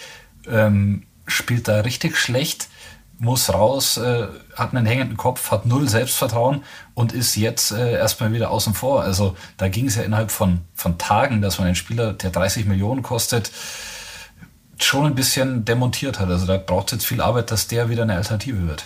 ähm, 0.47 1.03
spielt 1.27 1.67
da 1.67 1.81
richtig 1.81 2.17
schlecht, 2.17 2.69
muss 3.19 3.53
raus, 3.53 3.97
äh, 3.97 4.25
hat 4.55 4.73
einen 4.73 4.87
hängenden 4.87 5.15
Kopf, 5.15 5.51
hat 5.51 5.67
null 5.67 5.87
Selbstvertrauen 5.87 6.63
und 6.95 7.13
ist 7.13 7.35
jetzt 7.35 7.71
äh, 7.71 7.93
erstmal 7.93 8.33
wieder 8.33 8.49
außen 8.49 8.73
vor. 8.73 9.03
Also 9.03 9.37
da 9.57 9.67
ging 9.67 9.85
es 9.85 9.95
ja 9.95 10.01
innerhalb 10.01 10.31
von, 10.31 10.61
von 10.73 10.97
Tagen, 10.97 11.43
dass 11.43 11.59
man 11.59 11.67
einen 11.67 11.75
Spieler, 11.75 12.13
der 12.13 12.31
30 12.31 12.65
Millionen 12.65 13.03
kostet, 13.03 13.51
schon 14.79 15.05
ein 15.05 15.13
bisschen 15.13 15.65
demontiert 15.65 16.19
hat. 16.19 16.29
Also 16.29 16.47
da 16.47 16.57
braucht 16.57 16.87
es 16.87 16.93
jetzt 16.93 17.05
viel 17.05 17.21
Arbeit, 17.21 17.51
dass 17.51 17.67
der 17.67 17.89
wieder 17.89 18.01
eine 18.01 18.15
Alternative 18.15 18.67
wird. 18.67 18.85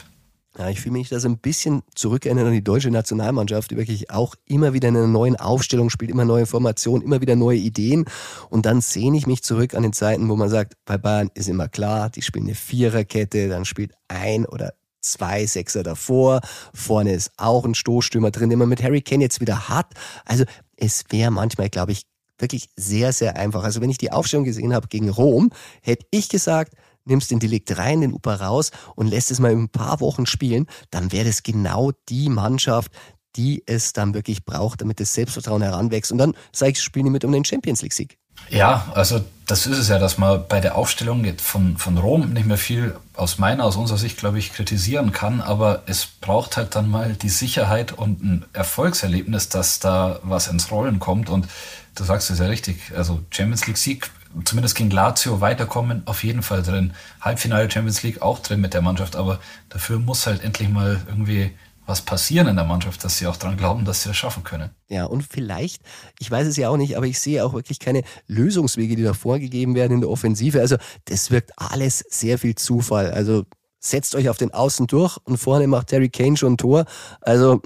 Ja, 0.58 0.70
ich 0.70 0.82
fühle 0.82 0.94
mich 0.94 1.10
da 1.10 1.20
so 1.20 1.28
ein 1.28 1.40
bisschen 1.40 1.82
zurückerinnern 1.96 2.46
an 2.46 2.54
die 2.54 2.64
deutsche 2.64 2.92
Nationalmannschaft, 2.92 3.72
die 3.72 3.78
wirklich 3.78 4.12
auch 4.12 4.36
immer 4.46 4.74
wieder 4.74 4.90
in 4.90 4.98
einer 4.98 5.08
neuen 5.08 5.36
Aufstellung 5.36 5.90
spielt, 5.90 6.12
immer 6.12 6.26
neue 6.26 6.46
Formationen, 6.46 7.02
immer 7.02 7.22
wieder 7.22 7.36
neue 7.36 7.58
Ideen. 7.58 8.06
Und 8.52 8.68
dann 8.68 8.80
sehne 8.80 9.18
ich 9.18 9.26
mich 9.26 9.42
zurück 9.42 9.74
an 9.74 9.82
den 9.82 9.94
Zeiten, 9.94 10.30
wo 10.30 10.36
man 10.36 10.50
sagt, 10.50 10.76
bei 10.86 11.00
Bayern 11.00 11.32
ist 11.34 11.50
immer 11.50 11.70
klar, 11.70 12.12
die 12.12 12.22
spielen 12.22 12.46
eine 12.46 12.56
Viererkette, 12.56 13.50
dann 13.50 13.66
spielt 13.66 13.94
ein 14.08 14.46
oder 14.46 14.74
zwei 15.02 15.46
Sechser 15.48 15.82
davor, 15.82 16.42
vorne 16.74 17.14
ist 17.14 17.32
auch 17.38 17.66
ein 17.66 17.76
Stoßstürmer 17.76 18.30
drin, 18.30 18.52
den 18.52 18.60
man 18.60 18.70
mit 18.70 18.84
Harry 18.84 19.02
Kane 19.02 19.24
jetzt 19.24 19.42
wieder 19.42 19.70
hat. 19.70 19.88
Also 20.24 20.46
es 20.78 21.06
wäre 21.10 21.32
manchmal, 21.32 21.70
glaube 21.70 21.94
ich, 21.94 22.04
wirklich 22.38 22.70
sehr, 22.76 23.12
sehr 23.12 23.38
einfach. 23.38 23.64
Also 23.64 23.82
wenn 23.82 23.90
ich 23.90 23.98
die 23.98 24.12
Aufstellung 24.12 24.46
gesehen 24.46 24.74
habe 24.74 24.88
gegen 24.88 25.10
Rom, 25.10 25.50
hätte 25.82 26.06
ich 26.12 26.30
gesagt, 26.30 26.74
nimmst 27.06 27.32
den 27.32 27.40
Delikt 27.40 27.78
rein, 27.78 28.02
den 28.02 28.14
Upa 28.14 28.36
raus 28.36 28.72
und 28.96 29.08
lässt 29.08 29.32
es 29.32 29.40
mal 29.40 29.52
in 29.52 29.64
ein 29.64 29.70
paar 29.70 30.00
Wochen 30.00 30.26
spielen, 30.26 30.68
dann 30.92 31.12
wäre 31.12 31.26
das 31.26 31.44
genau 31.44 31.92
die 32.10 32.30
Mannschaft, 32.30 32.92
die 33.36 33.64
es 33.66 33.94
dann 33.94 34.14
wirklich 34.14 34.46
braucht, 34.46 34.82
damit 34.82 35.00
das 35.00 35.14
Selbstvertrauen 35.14 35.62
heranwächst. 35.62 36.12
Und 36.12 36.20
dann 36.20 36.34
sage 36.52 36.74
ich, 36.74 36.82
spielen 36.82 37.06
die 37.06 37.12
mit 37.12 37.26
um 37.26 37.32
den 37.32 37.46
Champions 37.46 37.82
League-Sieg. 37.82 38.18
Ja, 38.50 38.92
also 38.94 39.24
das 39.46 39.66
ist 39.68 39.78
es 39.78 39.90
ja, 39.90 40.00
dass 40.00 40.18
man 40.18 40.48
bei 40.48 40.60
der 40.60 40.76
Aufstellung 40.76 41.26
von, 41.38 41.78
von 41.78 41.98
Rom 41.98 42.34
nicht 42.34 42.46
mehr 42.46 42.58
viel 42.58 42.96
aus 43.14 43.38
meiner, 43.38 43.66
aus 43.66 43.76
unserer 43.76 43.98
Sicht, 43.98 44.18
glaube 44.18 44.40
ich, 44.40 44.54
kritisieren 44.54 45.12
kann, 45.12 45.42
aber 45.42 45.84
es 45.86 46.06
braucht 46.06 46.58
halt 46.58 46.76
dann 46.76 46.90
mal 46.90 47.14
die 47.14 47.30
Sicherheit 47.30 47.92
und 47.92 48.24
ein 48.24 48.46
Erfolgserlebnis, 48.54 49.50
dass 49.50 49.80
da 49.80 50.20
was 50.24 50.48
ins 50.48 50.72
Rollen 50.72 51.00
kommt. 51.00 51.30
Und 51.30 51.48
du 51.96 52.04
sagst 52.04 52.30
es 52.30 52.40
ja 52.40 52.46
richtig, 52.46 52.94
also 52.96 53.20
Champions 53.30 53.68
League 53.68 53.78
Sieg 53.78 54.10
zumindest 54.46 54.76
gegen 54.76 54.90
Lazio 54.90 55.42
weiterkommen, 55.42 56.04
auf 56.06 56.24
jeden 56.24 56.42
Fall 56.42 56.64
drin. 56.64 56.94
Halbfinale 57.22 57.70
Champions 57.70 58.04
League 58.04 58.22
auch 58.22 58.40
drin 58.40 58.62
mit 58.62 58.74
der 58.74 58.82
Mannschaft, 58.82 59.16
aber 59.16 59.40
dafür 59.70 60.00
muss 60.00 60.28
halt 60.28 60.44
endlich 60.44 60.70
mal 60.70 61.02
irgendwie 61.08 61.52
was 61.86 62.02
passieren 62.02 62.48
in 62.48 62.56
der 62.56 62.66
Mannschaft, 62.66 63.04
dass 63.04 63.18
sie 63.18 63.28
auch 63.28 63.36
dran 63.36 63.58
glauben, 63.58 63.84
dass 63.84 64.04
sie 64.04 64.10
das 64.10 64.18
schaffen 64.18 64.44
können. 64.44 64.70
Ja, 64.88 65.06
und 65.06 65.26
vielleicht, 65.30 65.82
ich 66.18 66.32
weiß 66.32 66.48
es 66.48 66.56
ja 66.56 66.70
auch 66.70 66.78
nicht, 66.78 66.96
aber 66.96 67.08
ich 67.08 67.20
sehe 67.20 67.44
auch 67.44 67.54
wirklich 67.54 67.80
keine 67.80 68.04
Lösungswege, 68.28 68.96
die 68.96 69.04
da 69.04 69.14
vorgegeben 69.14 69.76
werden 69.76 69.94
in 69.94 70.02
der 70.02 70.10
Offensive. 70.10 70.62
Also 70.62 70.78
das 71.06 71.30
wirkt 71.30 71.52
alles 71.58 72.00
sehr 72.10 72.40
viel 72.40 72.56
Zufall. 72.56 73.12
Also 73.12 73.44
setzt 73.80 74.16
euch 74.16 74.30
auf 74.30 74.38
den 74.38 74.54
Außen 74.54 74.88
durch 74.88 75.18
und 75.26 75.38
vorne 75.38 75.68
macht 75.68 75.88
Terry 75.88 76.10
Kane 76.10 76.38
schon 76.38 76.54
ein 76.54 76.58
Tor. 76.58 76.86
Also 77.20 77.62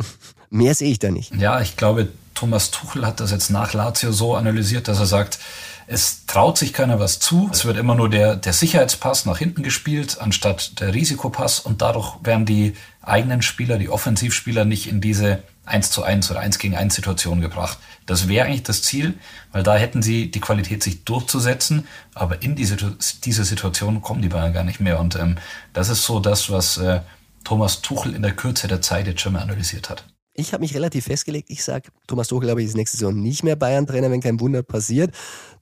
mehr 0.49 0.73
sehe 0.73 0.91
ich 0.91 0.99
da 0.99 1.11
nicht. 1.11 1.35
Ja, 1.35 1.61
ich 1.61 1.77
glaube, 1.77 2.07
Thomas 2.33 2.71
Tuchel 2.71 3.05
hat 3.05 3.19
das 3.19 3.31
jetzt 3.31 3.51
nach 3.51 3.73
Lazio 3.73 4.11
so 4.11 4.35
analysiert, 4.35 4.87
dass 4.87 4.99
er 4.99 5.05
sagt, 5.05 5.39
es 5.87 6.25
traut 6.25 6.57
sich 6.57 6.73
keiner 6.73 6.99
was 6.99 7.19
zu. 7.19 7.49
Es 7.51 7.63
wird 7.63 7.77
immer 7.77 7.95
nur 7.95 8.09
der, 8.09 8.35
der 8.35 8.51
Sicherheitspass 8.51 9.25
nach 9.25 9.37
hinten 9.37 9.63
gespielt, 9.63 10.19
anstatt 10.19 10.81
der 10.81 10.93
Risikopass. 10.93 11.61
Und 11.61 11.81
dadurch 11.81 12.17
werden 12.23 12.45
die 12.45 12.73
eigenen 13.01 13.41
Spieler, 13.41 13.77
die 13.77 13.89
Offensivspieler, 13.89 14.65
nicht 14.65 14.87
in 14.87 14.99
diese 14.99 15.43
1 15.65 15.91
zu 15.91 16.03
1 16.03 16.29
oder 16.29 16.41
1 16.41 16.59
gegen 16.59 16.75
1 16.75 16.93
Situation 16.93 17.39
gebracht. 17.39 17.77
Das 18.05 18.27
wäre 18.27 18.47
eigentlich 18.47 18.63
das 18.63 18.83
Ziel, 18.83 19.13
weil 19.53 19.63
da 19.63 19.75
hätten 19.75 20.01
sie 20.01 20.29
die 20.29 20.41
Qualität, 20.41 20.83
sich 20.83 21.05
durchzusetzen. 21.05 21.87
Aber 22.13 22.41
in 22.41 22.57
diese, 22.57 22.75
diese 23.23 23.45
Situation 23.45 24.01
kommen 24.01 24.21
die 24.21 24.29
Bayern 24.29 24.53
gar 24.53 24.65
nicht 24.65 24.81
mehr. 24.81 24.99
Und 24.99 25.15
ähm, 25.15 25.37
das 25.71 25.87
ist 25.87 26.03
so 26.03 26.19
das, 26.19 26.49
was 26.49 26.77
äh, 26.77 26.99
Thomas 27.45 27.81
Tuchel 27.81 28.13
in 28.13 28.23
der 28.23 28.35
Kürze 28.35 28.67
der 28.67 28.81
Zeit 28.81 29.07
jetzt 29.07 29.21
schon 29.21 29.33
mal 29.33 29.41
analysiert 29.41 29.89
hat. 29.89 30.03
Ich 30.39 30.53
habe 30.53 30.61
mich 30.61 30.75
relativ 30.75 31.05
festgelegt. 31.05 31.49
Ich 31.49 31.63
sage, 31.63 31.89
Thomas 32.05 32.27
Tuchel, 32.27 32.45
glaube 32.45 32.61
ich, 32.61 32.67
ist 32.67 32.75
nächste 32.75 32.97
Saison 32.97 33.19
nicht 33.19 33.43
mehr 33.43 33.55
Bayern-Trainer, 33.55 34.11
wenn 34.11 34.21
kein 34.21 34.39
Wunder 34.39 34.61
passiert. 34.61 35.15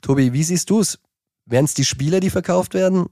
Tobi, 0.05 0.33
wie 0.33 0.43
siehst 0.43 0.69
du 0.69 0.81
es? 0.81 0.99
Wären 1.47 1.65
es 1.65 1.73
die 1.73 1.83
Spieler, 1.83 2.19
die 2.19 2.29
verkauft 2.29 2.75
werden? 2.75 3.07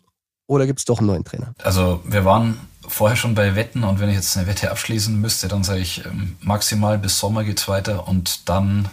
Oder 0.45 0.67
gibt 0.67 0.77
es 0.77 0.85
doch 0.85 0.99
einen 0.99 1.07
neuen 1.07 1.23
Trainer? 1.23 1.55
Also 1.63 2.03
wir 2.05 2.23
waren 2.23 2.59
vorher 2.87 3.17
schon 3.17 3.33
bei 3.33 3.55
Wetten 3.55 3.83
und 3.83 3.99
wenn 3.99 4.09
ich 4.09 4.15
jetzt 4.15 4.37
eine 4.37 4.45
Wette 4.45 4.69
abschließen 4.69 5.19
müsste, 5.19 5.47
dann 5.47 5.63
sage 5.63 5.79
ich 5.79 6.05
ähm, 6.05 6.35
maximal 6.41 6.99
bis 6.99 7.17
Sommer 7.17 7.43
geht's 7.45 7.67
weiter 7.67 8.07
und 8.07 8.47
dann 8.47 8.89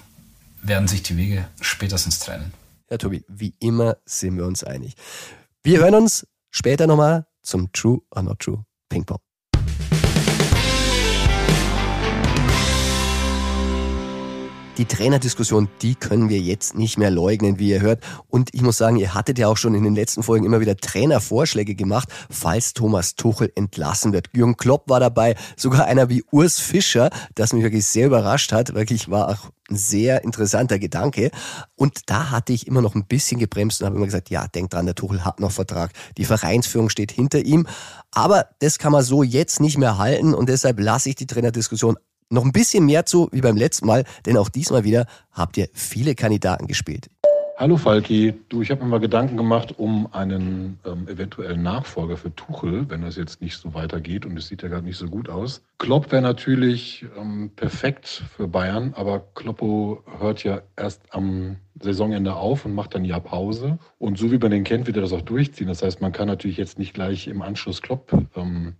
werden 0.63 0.89
sich 0.89 1.03
die 1.03 1.19
Wege 1.19 1.47
spätestens 1.61 2.21
trennen. 2.21 2.55
Ja, 2.91 2.97
Tobi, 2.97 3.23
wie 3.29 3.53
immer 3.61 3.99
sind 4.07 4.39
wir 4.39 4.47
uns 4.47 4.65
einig. 4.65 4.95
Wir 5.63 5.81
hören 5.81 5.95
uns 5.95 6.27
später 6.51 6.87
nochmal 6.87 7.27
zum 7.43 7.71
True 7.73 8.01
or 8.13 8.23
Not 8.23 8.39
True 8.39 8.65
Ping 8.89 9.05
Pong. 9.05 9.21
Die 14.81 14.87
Trainerdiskussion, 14.87 15.69
die 15.83 15.95
können 15.95 16.31
wir 16.31 16.39
jetzt 16.39 16.75
nicht 16.75 16.97
mehr 16.97 17.11
leugnen, 17.11 17.59
wie 17.59 17.69
ihr 17.69 17.83
hört. 17.83 18.03
Und 18.29 18.55
ich 18.55 18.63
muss 18.63 18.79
sagen, 18.79 18.97
ihr 18.97 19.13
hattet 19.13 19.39
ja 19.39 19.47
auch 19.47 19.59
schon 19.59 19.75
in 19.75 19.85
den 19.85 19.95
letzten 19.95 20.23
Folgen 20.23 20.47
immer 20.47 20.61
wieder 20.61 20.75
Trainervorschläge 20.75 21.75
gemacht, 21.75 22.09
falls 22.31 22.73
Thomas 22.73 23.15
Tuchel 23.15 23.53
entlassen 23.57 24.15
wird. 24.15 24.31
Jürgen 24.33 24.57
Klopp 24.57 24.89
war 24.89 24.99
dabei, 24.99 25.37
sogar 25.55 25.85
einer 25.85 26.09
wie 26.09 26.25
Urs 26.33 26.61
Fischer, 26.61 27.11
das 27.35 27.53
mich 27.53 27.63
wirklich 27.63 27.85
sehr 27.85 28.07
überrascht 28.07 28.53
hat. 28.53 28.73
Wirklich 28.73 29.11
war 29.11 29.29
auch 29.29 29.51
ein 29.69 29.77
sehr 29.77 30.25
interessanter 30.25 30.79
Gedanke. 30.79 31.31
Und 31.77 32.09
da 32.09 32.31
hatte 32.31 32.55
ich 32.55 32.67
immer 32.67 32.81
noch 32.81 32.95
ein 32.95 33.05
bisschen 33.05 33.39
gebremst 33.39 33.83
und 33.83 33.87
habe 33.87 33.97
immer 33.97 34.07
gesagt, 34.07 34.31
ja, 34.31 34.49
denkt 34.49 34.73
dran, 34.73 34.87
der 34.87 34.95
Tuchel 34.95 35.27
hat 35.27 35.41
noch 35.41 35.53
Vertrag. 35.53 35.93
Die 36.17 36.25
Vereinsführung 36.25 36.89
steht 36.89 37.13
hinter 37.13 37.41
ihm. 37.41 37.67
Aber 38.13 38.47
das 38.61 38.79
kann 38.79 38.93
man 38.93 39.05
so 39.05 39.23
jetzt 39.23 39.61
nicht 39.61 39.77
mehr 39.77 39.99
halten 39.99 40.33
und 40.33 40.49
deshalb 40.49 40.81
lasse 40.81 41.11
ich 41.11 41.17
die 41.17 41.27
Trainerdiskussion 41.27 41.99
noch 42.31 42.45
ein 42.45 42.53
bisschen 42.53 42.87
mehr 42.87 43.05
zu 43.05 43.29
wie 43.33 43.41
beim 43.41 43.57
letzten 43.57 43.87
Mal, 43.87 44.05
denn 44.25 44.37
auch 44.37 44.49
diesmal 44.49 44.85
wieder 44.85 45.07
habt 45.33 45.57
ihr 45.57 45.69
viele 45.73 46.15
Kandidaten 46.15 46.67
gespielt. 46.67 47.11
Hallo 47.57 47.77
Falki, 47.77 48.33
du, 48.49 48.63
ich 48.63 48.71
habe 48.71 48.83
mir 48.83 48.89
mal 48.89 49.01
Gedanken 49.01 49.37
gemacht 49.37 49.75
um 49.77 50.11
einen 50.15 50.79
ähm, 50.87 51.07
eventuellen 51.09 51.63
Nachfolger 51.63 52.17
für 52.17 52.35
Tuchel, 52.35 52.89
wenn 52.89 53.03
das 53.03 53.17
jetzt 53.17 53.43
nicht 53.43 53.59
so 53.59 53.75
weitergeht 53.75 54.25
und 54.25 54.35
es 54.39 54.49
sieht 54.49 54.63
ja 54.63 54.71
gerade 54.71 54.87
nicht 54.87 54.97
so 54.97 55.07
gut 55.07 55.29
aus. 55.29 55.63
Klopp 55.77 56.11
wäre 56.11 56.23
natürlich 56.23 57.05
ähm, 57.19 57.51
perfekt 57.57 58.23
für 58.35 58.49
Bayern, 58.49 58.95
aber 58.97 59.23
Kloppo 59.35 60.03
hört 60.21 60.43
ja 60.43 60.63
erst 60.75 61.03
am 61.11 61.57
Saisonende 61.79 62.35
auf 62.35 62.65
und 62.65 62.75
macht 62.75 62.95
dann 62.95 63.05
Jahr 63.05 63.21
Pause. 63.21 63.79
Und 63.99 64.17
so 64.17 64.33
wie 64.33 64.39
man 64.39 64.53
den 64.53 64.65
kennt, 64.65 64.87
wird 64.87 64.97
er 64.97 65.03
das 65.03 65.13
auch 65.13 65.21
durchziehen. 65.21 65.69
Das 65.69 65.83
heißt, 65.83 66.01
man 66.01 66.13
kann 66.13 66.29
natürlich 66.29 66.57
jetzt 66.57 66.79
nicht 66.79 66.95
gleich 66.95 67.29
im 67.29 67.43
Anschluss 67.43 67.83
Klopp 67.83 68.11
ähm, 68.37 68.75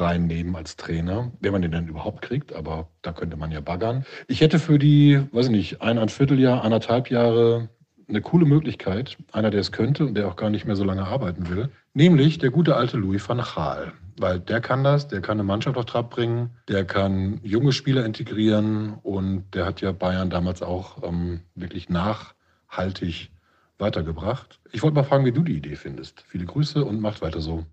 reinnehmen 0.00 0.56
als 0.56 0.76
Trainer, 0.76 1.32
wenn 1.40 1.52
man 1.52 1.62
den 1.62 1.72
denn 1.72 1.88
überhaupt 1.88 2.22
kriegt, 2.22 2.54
aber 2.54 2.88
da 3.02 3.12
könnte 3.12 3.36
man 3.36 3.50
ja 3.50 3.60
baggern. 3.60 4.04
Ich 4.28 4.40
hätte 4.40 4.58
für 4.58 4.78
die, 4.78 5.20
weiß 5.32 5.46
ich 5.46 5.52
nicht, 5.52 5.82
ein, 5.82 5.98
ein 5.98 6.08
Vierteljahr, 6.08 6.62
anderthalb 6.62 7.10
Jahre 7.10 7.68
eine 8.08 8.20
coole 8.20 8.46
Möglichkeit, 8.46 9.16
einer, 9.32 9.50
der 9.50 9.60
es 9.60 9.72
könnte 9.72 10.06
und 10.06 10.14
der 10.14 10.28
auch 10.28 10.36
gar 10.36 10.50
nicht 10.50 10.64
mehr 10.64 10.76
so 10.76 10.84
lange 10.84 11.04
arbeiten 11.04 11.48
will, 11.48 11.70
nämlich 11.94 12.38
der 12.38 12.50
gute 12.50 12.76
alte 12.76 12.96
Louis 12.96 13.28
van 13.28 13.38
Gaal. 13.38 13.92
Weil 14.18 14.40
der 14.40 14.60
kann 14.60 14.84
das, 14.84 15.08
der 15.08 15.20
kann 15.20 15.38
eine 15.38 15.46
Mannschaft 15.46 15.76
auf 15.76 15.84
Trab 15.84 16.10
bringen, 16.10 16.50
der 16.68 16.84
kann 16.84 17.40
junge 17.42 17.72
Spieler 17.72 18.04
integrieren 18.06 18.94
und 19.02 19.44
der 19.54 19.66
hat 19.66 19.80
ja 19.80 19.92
Bayern 19.92 20.30
damals 20.30 20.62
auch 20.62 21.02
ähm, 21.02 21.40
wirklich 21.54 21.88
nachhaltig 21.90 23.30
weitergebracht. 23.78 24.58
Ich 24.72 24.82
wollte 24.82 24.94
mal 24.94 25.02
fragen, 25.02 25.26
wie 25.26 25.32
du 25.32 25.42
die 25.42 25.56
Idee 25.56 25.76
findest. 25.76 26.24
Viele 26.28 26.46
Grüße 26.46 26.82
und 26.82 27.00
macht 27.00 27.20
weiter 27.20 27.40
so. 27.40 27.66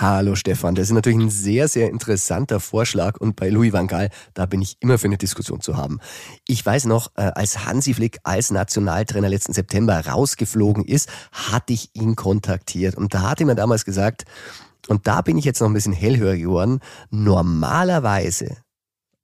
Hallo 0.00 0.36
Stefan, 0.36 0.76
das 0.76 0.86
ist 0.86 0.92
natürlich 0.92 1.18
ein 1.18 1.28
sehr, 1.28 1.66
sehr 1.66 1.90
interessanter 1.90 2.60
Vorschlag 2.60 3.16
und 3.18 3.34
bei 3.34 3.48
Louis 3.48 3.72
van 3.72 3.88
Gaal, 3.88 4.10
da 4.32 4.46
bin 4.46 4.62
ich 4.62 4.76
immer 4.78 4.96
für 4.96 5.08
eine 5.08 5.18
Diskussion 5.18 5.60
zu 5.60 5.76
haben. 5.76 5.98
Ich 6.46 6.64
weiß 6.64 6.84
noch, 6.84 7.10
äh, 7.16 7.32
als 7.34 7.66
Hansi 7.66 7.94
Flick 7.94 8.20
als 8.22 8.52
Nationaltrainer 8.52 9.28
letzten 9.28 9.54
September 9.54 9.98
rausgeflogen 10.06 10.84
ist, 10.84 11.10
hatte 11.32 11.72
ich 11.72 11.90
ihn 11.94 12.14
kontaktiert 12.14 12.94
und 12.94 13.12
da 13.12 13.22
hat 13.22 13.40
er 13.40 13.46
mir 13.46 13.56
damals 13.56 13.84
gesagt, 13.84 14.22
und 14.86 15.08
da 15.08 15.20
bin 15.20 15.36
ich 15.36 15.44
jetzt 15.44 15.60
noch 15.60 15.66
ein 15.66 15.74
bisschen 15.74 15.94
hellhörig 15.94 16.42
geworden, 16.42 16.78
normalerweise 17.10 18.58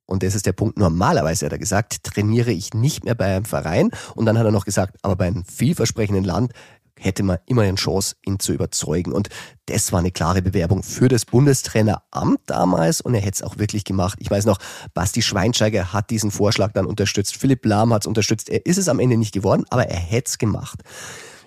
und 0.07 0.21
das 0.21 0.35
ist 0.35 0.45
der 0.45 0.53
Punkt, 0.53 0.77
normalerweise 0.77 1.45
hat 1.45 1.53
er 1.53 1.57
gesagt, 1.57 2.03
trainiere 2.03 2.51
ich 2.51 2.73
nicht 2.73 3.05
mehr 3.05 3.15
bei 3.15 3.35
einem 3.35 3.45
Verein. 3.45 3.89
Und 4.13 4.25
dann 4.25 4.37
hat 4.37 4.45
er 4.45 4.51
noch 4.51 4.65
gesagt, 4.65 4.97
aber 5.01 5.15
bei 5.15 5.25
einem 5.25 5.45
vielversprechenden 5.45 6.23
Land 6.23 6.53
hätte 6.97 7.23
man 7.23 7.37
immer 7.45 7.63
eine 7.63 7.75
Chance, 7.75 8.15
ihn 8.25 8.39
zu 8.39 8.53
überzeugen. 8.53 9.11
Und 9.11 9.29
das 9.67 9.91
war 9.91 9.99
eine 9.99 10.11
klare 10.11 10.41
Bewerbung 10.41 10.83
für 10.83 11.07
das 11.07 11.25
Bundestraineramt 11.25 12.39
damals 12.45 13.01
und 13.01 13.13
er 13.13 13.21
hätte 13.21 13.35
es 13.35 13.43
auch 13.43 13.57
wirklich 13.57 13.83
gemacht. 13.83 14.17
Ich 14.21 14.31
weiß 14.31 14.45
noch, 14.45 14.59
Basti 14.93 15.21
Schweinsteiger 15.21 15.93
hat 15.93 16.09
diesen 16.09 16.31
Vorschlag 16.31 16.71
dann 16.73 16.85
unterstützt, 16.85 17.35
Philipp 17.35 17.65
Lahm 17.65 17.93
hat 17.93 18.03
es 18.03 18.07
unterstützt. 18.07 18.49
Er 18.49 18.65
ist 18.65 18.77
es 18.77 18.87
am 18.87 18.99
Ende 18.99 19.17
nicht 19.17 19.33
geworden, 19.33 19.65
aber 19.69 19.87
er 19.87 19.99
hätte 19.99 20.29
es 20.29 20.37
gemacht. 20.37 20.81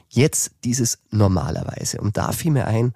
Jetzt 0.08 0.52
dieses 0.64 0.98
normalerweise. 1.10 2.00
Und 2.00 2.16
da 2.16 2.32
fiel 2.32 2.52
mir 2.52 2.66
ein, 2.66 2.92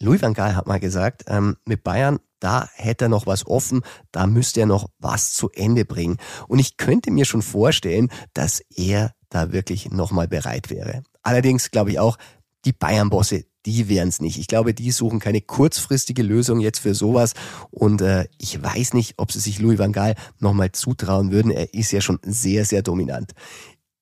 Louis 0.00 0.20
van 0.20 0.34
Gaal 0.34 0.56
hat 0.56 0.66
mal 0.66 0.80
gesagt, 0.80 1.24
ähm, 1.28 1.56
mit 1.64 1.84
Bayern, 1.84 2.18
da 2.40 2.68
hätte 2.74 3.06
er 3.06 3.08
noch 3.08 3.26
was 3.26 3.46
offen, 3.46 3.82
da 4.12 4.26
müsste 4.26 4.60
er 4.60 4.66
noch 4.66 4.90
was 4.98 5.32
zu 5.32 5.50
Ende 5.50 5.84
bringen. 5.84 6.18
Und 6.48 6.58
ich 6.58 6.76
könnte 6.76 7.10
mir 7.10 7.24
schon 7.24 7.42
vorstellen, 7.42 8.10
dass 8.34 8.60
er 8.74 9.12
da 9.30 9.52
wirklich 9.52 9.90
nochmal 9.90 10.28
bereit 10.28 10.68
wäre. 10.68 11.02
Allerdings 11.24 11.72
glaube 11.72 11.90
ich 11.90 11.98
auch, 11.98 12.16
die 12.64 12.72
Bayern-Bosse, 12.72 13.44
die 13.66 13.88
wären 13.88 14.08
es 14.08 14.20
nicht. 14.20 14.38
Ich 14.38 14.46
glaube, 14.46 14.74
die 14.74 14.90
suchen 14.90 15.20
keine 15.20 15.40
kurzfristige 15.40 16.22
Lösung 16.22 16.60
jetzt 16.60 16.78
für 16.78 16.94
sowas. 16.94 17.34
Und 17.70 18.02
äh, 18.02 18.26
ich 18.38 18.62
weiß 18.62 18.94
nicht, 18.94 19.14
ob 19.16 19.32
sie 19.32 19.40
sich 19.40 19.58
Louis 19.58 19.78
van 19.78 19.92
Gaal 19.92 20.14
nochmal 20.38 20.72
zutrauen 20.72 21.30
würden. 21.32 21.50
Er 21.50 21.72
ist 21.74 21.92
ja 21.92 22.00
schon 22.00 22.18
sehr, 22.22 22.64
sehr 22.64 22.82
dominant. 22.82 23.32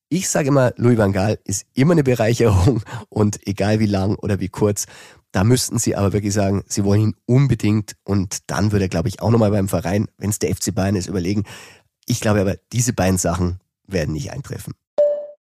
Ich 0.09 0.29
sage 0.29 0.49
immer, 0.49 0.73
Louis 0.77 0.97
van 0.97 1.13
Gaal 1.13 1.39
ist 1.43 1.65
immer 1.73 1.93
eine 1.93 2.03
Bereicherung 2.03 2.83
und 3.09 3.47
egal 3.47 3.79
wie 3.79 3.87
lang 3.87 4.15
oder 4.15 4.39
wie 4.39 4.49
kurz, 4.49 4.85
da 5.31 5.43
müssten 5.43 5.79
sie 5.79 5.95
aber 5.95 6.13
wirklich 6.13 6.33
sagen, 6.33 6.63
sie 6.67 6.83
wollen 6.83 7.01
ihn 7.01 7.15
unbedingt 7.25 7.95
und 8.03 8.37
dann 8.47 8.71
würde 8.71 8.85
er, 8.85 8.89
glaube 8.89 9.09
ich, 9.09 9.21
auch 9.21 9.31
nochmal 9.31 9.49
beim 9.49 9.67
Verein, 9.67 10.07
wenn 10.17 10.29
es 10.29 10.37
der 10.37 10.55
FC 10.55 10.75
Bayern 10.75 10.95
ist, 10.95 11.07
überlegen. 11.07 11.43
Ich 12.05 12.19
glaube 12.19 12.41
aber, 12.41 12.57
diese 12.71 12.93
beiden 12.93 13.17
Sachen 13.17 13.59
werden 13.87 14.13
nicht 14.13 14.31
eintreffen. 14.31 14.73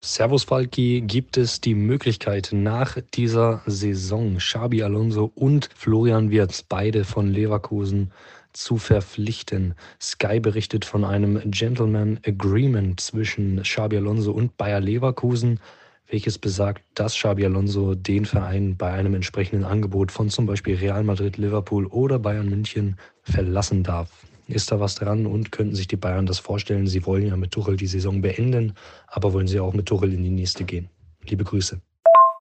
Servus 0.00 0.44
Falki, 0.44 1.00
gibt 1.00 1.36
es 1.36 1.60
die 1.60 1.74
Möglichkeit 1.74 2.50
nach 2.52 2.98
dieser 3.14 3.62
Saison 3.66 4.36
Xabi 4.36 4.84
Alonso 4.84 5.32
und 5.34 5.68
Florian 5.74 6.30
Wirtz, 6.30 6.62
beide 6.62 7.04
von 7.04 7.28
Leverkusen, 7.28 8.12
zu 8.52 8.78
verpflichten. 8.78 9.74
Sky 10.00 10.38
berichtet 10.38 10.84
von 10.84 11.04
einem 11.04 11.42
Gentleman 11.50 12.20
Agreement 12.24 13.00
zwischen 13.00 13.60
Xabi 13.60 13.96
Alonso 13.96 14.30
und 14.30 14.56
Bayer 14.56 14.80
Leverkusen, 14.80 15.58
welches 16.06 16.38
besagt, 16.38 16.84
dass 16.94 17.14
Xabi 17.14 17.44
Alonso 17.44 17.96
den 17.96 18.24
Verein 18.24 18.76
bei 18.76 18.92
einem 18.92 19.14
entsprechenden 19.14 19.64
Angebot 19.64 20.12
von 20.12 20.30
zum 20.30 20.46
Beispiel 20.46 20.76
Real 20.76 21.02
Madrid, 21.02 21.38
Liverpool 21.38 21.86
oder 21.86 22.20
Bayern 22.20 22.48
München 22.48 22.96
verlassen 23.24 23.82
darf. 23.82 24.27
Ist 24.48 24.72
da 24.72 24.80
was 24.80 24.94
dran 24.94 25.26
und 25.26 25.52
könnten 25.52 25.74
sich 25.74 25.88
die 25.88 25.96
Bayern 25.96 26.24
das 26.24 26.38
vorstellen? 26.38 26.86
Sie 26.86 27.04
wollen 27.04 27.26
ja 27.26 27.36
mit 27.36 27.50
Tuchel 27.50 27.76
die 27.76 27.86
Saison 27.86 28.22
beenden, 28.22 28.72
aber 29.06 29.34
wollen 29.34 29.46
sie 29.46 29.60
auch 29.60 29.74
mit 29.74 29.84
Tuchel 29.84 30.14
in 30.14 30.22
die 30.22 30.30
nächste 30.30 30.64
gehen? 30.64 30.88
Liebe 31.22 31.44
Grüße. 31.44 31.82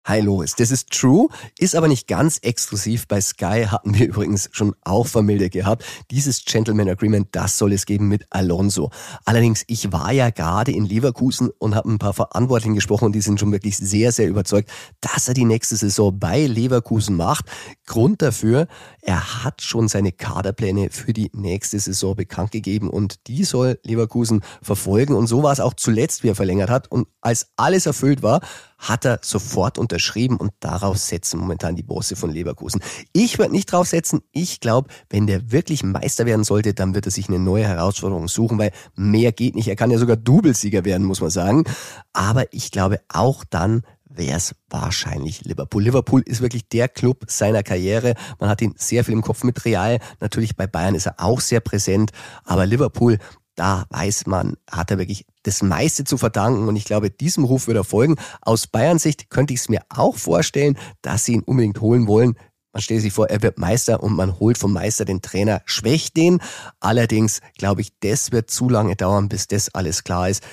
Hi 0.07 0.21
Lois, 0.21 0.55
das 0.55 0.71
ist 0.71 0.89
true, 0.91 1.27
ist 1.59 1.75
aber 1.75 1.89
nicht 1.89 2.07
ganz 2.07 2.37
exklusiv. 2.37 3.09
Bei 3.09 3.19
Sky 3.19 3.65
hatten 3.67 3.93
wir 3.93 4.07
übrigens 4.07 4.47
schon 4.53 4.73
auch 4.85 5.05
vermeldet 5.05 5.51
gehabt. 5.51 5.83
Dieses 6.11 6.45
Gentleman 6.45 6.87
Agreement, 6.87 7.27
das 7.33 7.57
soll 7.57 7.73
es 7.73 7.85
geben 7.85 8.07
mit 8.07 8.25
Alonso. 8.29 8.89
Allerdings, 9.25 9.65
ich 9.67 9.91
war 9.91 10.13
ja 10.13 10.29
gerade 10.29 10.71
in 10.71 10.85
Leverkusen 10.85 11.49
und 11.59 11.75
habe 11.75 11.91
ein 11.91 11.99
paar 11.99 12.13
Verantwortlichen 12.13 12.73
gesprochen 12.73 13.07
und 13.07 13.15
die 13.15 13.19
sind 13.19 13.37
schon 13.37 13.51
wirklich 13.51 13.75
sehr, 13.75 14.13
sehr 14.13 14.29
überzeugt, 14.29 14.71
dass 15.01 15.27
er 15.27 15.33
die 15.33 15.43
nächste 15.43 15.75
Saison 15.75 16.17
bei 16.17 16.45
Leverkusen 16.45 17.17
macht. 17.17 17.43
Grund 17.85 18.21
dafür, 18.21 18.67
er 19.01 19.43
hat 19.43 19.61
schon 19.61 19.89
seine 19.89 20.13
Kaderpläne 20.13 20.89
für 20.89 21.11
die 21.11 21.31
nächste 21.33 21.81
Saison 21.81 22.15
bekannt 22.15 22.51
gegeben 22.51 22.89
und 22.89 23.27
die 23.27 23.43
soll 23.43 23.77
Leverkusen 23.83 24.39
verfolgen. 24.61 25.15
Und 25.15 25.27
so 25.27 25.43
war 25.43 25.51
es 25.51 25.59
auch 25.59 25.73
zuletzt, 25.73 26.23
wie 26.23 26.29
er 26.29 26.35
verlängert 26.35 26.69
hat. 26.69 26.89
Und 26.89 27.09
als 27.19 27.47
alles 27.57 27.85
erfüllt 27.85 28.23
war, 28.23 28.39
hat 28.77 29.05
er 29.05 29.19
sofort 29.21 29.77
unterschrieben 29.77 29.96
unterschrieben 29.97 30.37
und 30.37 30.51
darauf 30.59 30.97
setzen 30.97 31.39
momentan 31.39 31.75
die 31.75 31.83
Bosse 31.83 32.15
von 32.15 32.31
Leverkusen. 32.31 32.81
Ich 33.13 33.39
würde 33.39 33.51
nicht 33.51 33.71
drauf 33.71 33.87
setzen. 33.87 34.21
Ich 34.31 34.59
glaube, 34.59 34.89
wenn 35.09 35.25
der 35.25 35.51
wirklich 35.51 35.83
Meister 35.83 36.27
werden 36.27 36.43
sollte, 36.43 36.75
dann 36.75 36.93
wird 36.93 37.07
er 37.07 37.11
sich 37.11 37.29
eine 37.29 37.39
neue 37.39 37.65
Herausforderung 37.65 38.27
suchen, 38.27 38.59
weil 38.59 38.71
mehr 38.95 39.31
geht 39.31 39.55
nicht. 39.55 39.67
Er 39.67 39.75
kann 39.75 39.89
ja 39.89 39.97
sogar 39.97 40.15
Doublesieger 40.15 40.85
werden, 40.85 41.05
muss 41.07 41.21
man 41.21 41.31
sagen. 41.31 41.63
Aber 42.13 42.53
ich 42.53 42.69
glaube, 42.69 42.99
auch 43.09 43.43
dann 43.43 43.81
wäre 44.05 44.37
es 44.37 44.55
wahrscheinlich 44.69 45.45
Liverpool. 45.45 45.83
Liverpool 45.83 46.21
ist 46.25 46.41
wirklich 46.41 46.67
der 46.69 46.87
Club 46.87 47.25
seiner 47.27 47.63
Karriere. 47.63 48.13
Man 48.39 48.49
hat 48.49 48.61
ihn 48.61 48.73
sehr 48.77 49.03
viel 49.03 49.13
im 49.13 49.21
Kopf 49.21 49.43
mit 49.43 49.65
Real. 49.65 49.99
Natürlich 50.19 50.55
bei 50.55 50.67
Bayern 50.67 50.95
ist 50.95 51.07
er 51.07 51.15
auch 51.17 51.39
sehr 51.39 51.59
präsent. 51.59 52.11
Aber 52.43 52.65
Liverpool, 52.65 53.17
da 53.57 53.85
weiß 53.89 54.27
man, 54.27 54.55
hat 54.69 54.91
er 54.91 54.99
wirklich 54.99 55.25
das 55.43 55.61
meiste 55.61 56.03
zu 56.03 56.17
verdanken. 56.17 56.67
Und 56.67 56.75
ich 56.75 56.85
glaube, 56.85 57.09
diesem 57.09 57.43
Ruf 57.43 57.67
wird 57.67 57.77
er 57.77 57.83
folgen. 57.83 58.15
Aus 58.41 58.67
Bayern 58.67 58.99
Sicht 58.99 59.29
könnte 59.29 59.53
ich 59.53 59.61
es 59.61 59.69
mir 59.69 59.81
auch 59.89 60.15
vorstellen, 60.15 60.77
dass 61.01 61.25
sie 61.25 61.33
ihn 61.33 61.43
unbedingt 61.43 61.81
holen 61.81 62.07
wollen. 62.07 62.37
Man 62.71 62.81
stellt 62.83 63.01
sich 63.01 63.13
vor, 63.13 63.27
er 63.27 63.41
wird 63.41 63.57
Meister 63.57 64.03
und 64.03 64.13
man 64.13 64.39
holt 64.39 64.59
vom 64.59 64.71
Meister 64.71 65.03
den 65.03 65.23
Trainer, 65.23 65.63
schwächt 65.65 66.15
den. 66.15 66.39
Allerdings 66.79 67.41
glaube 67.57 67.81
ich, 67.81 67.89
das 68.01 68.31
wird 68.31 68.51
zu 68.51 68.69
lange 68.69 68.95
dauern, 68.95 69.29
bis 69.29 69.47
das 69.47 69.73
alles 69.73 70.03
klar 70.03 70.29
ist. 70.29 70.43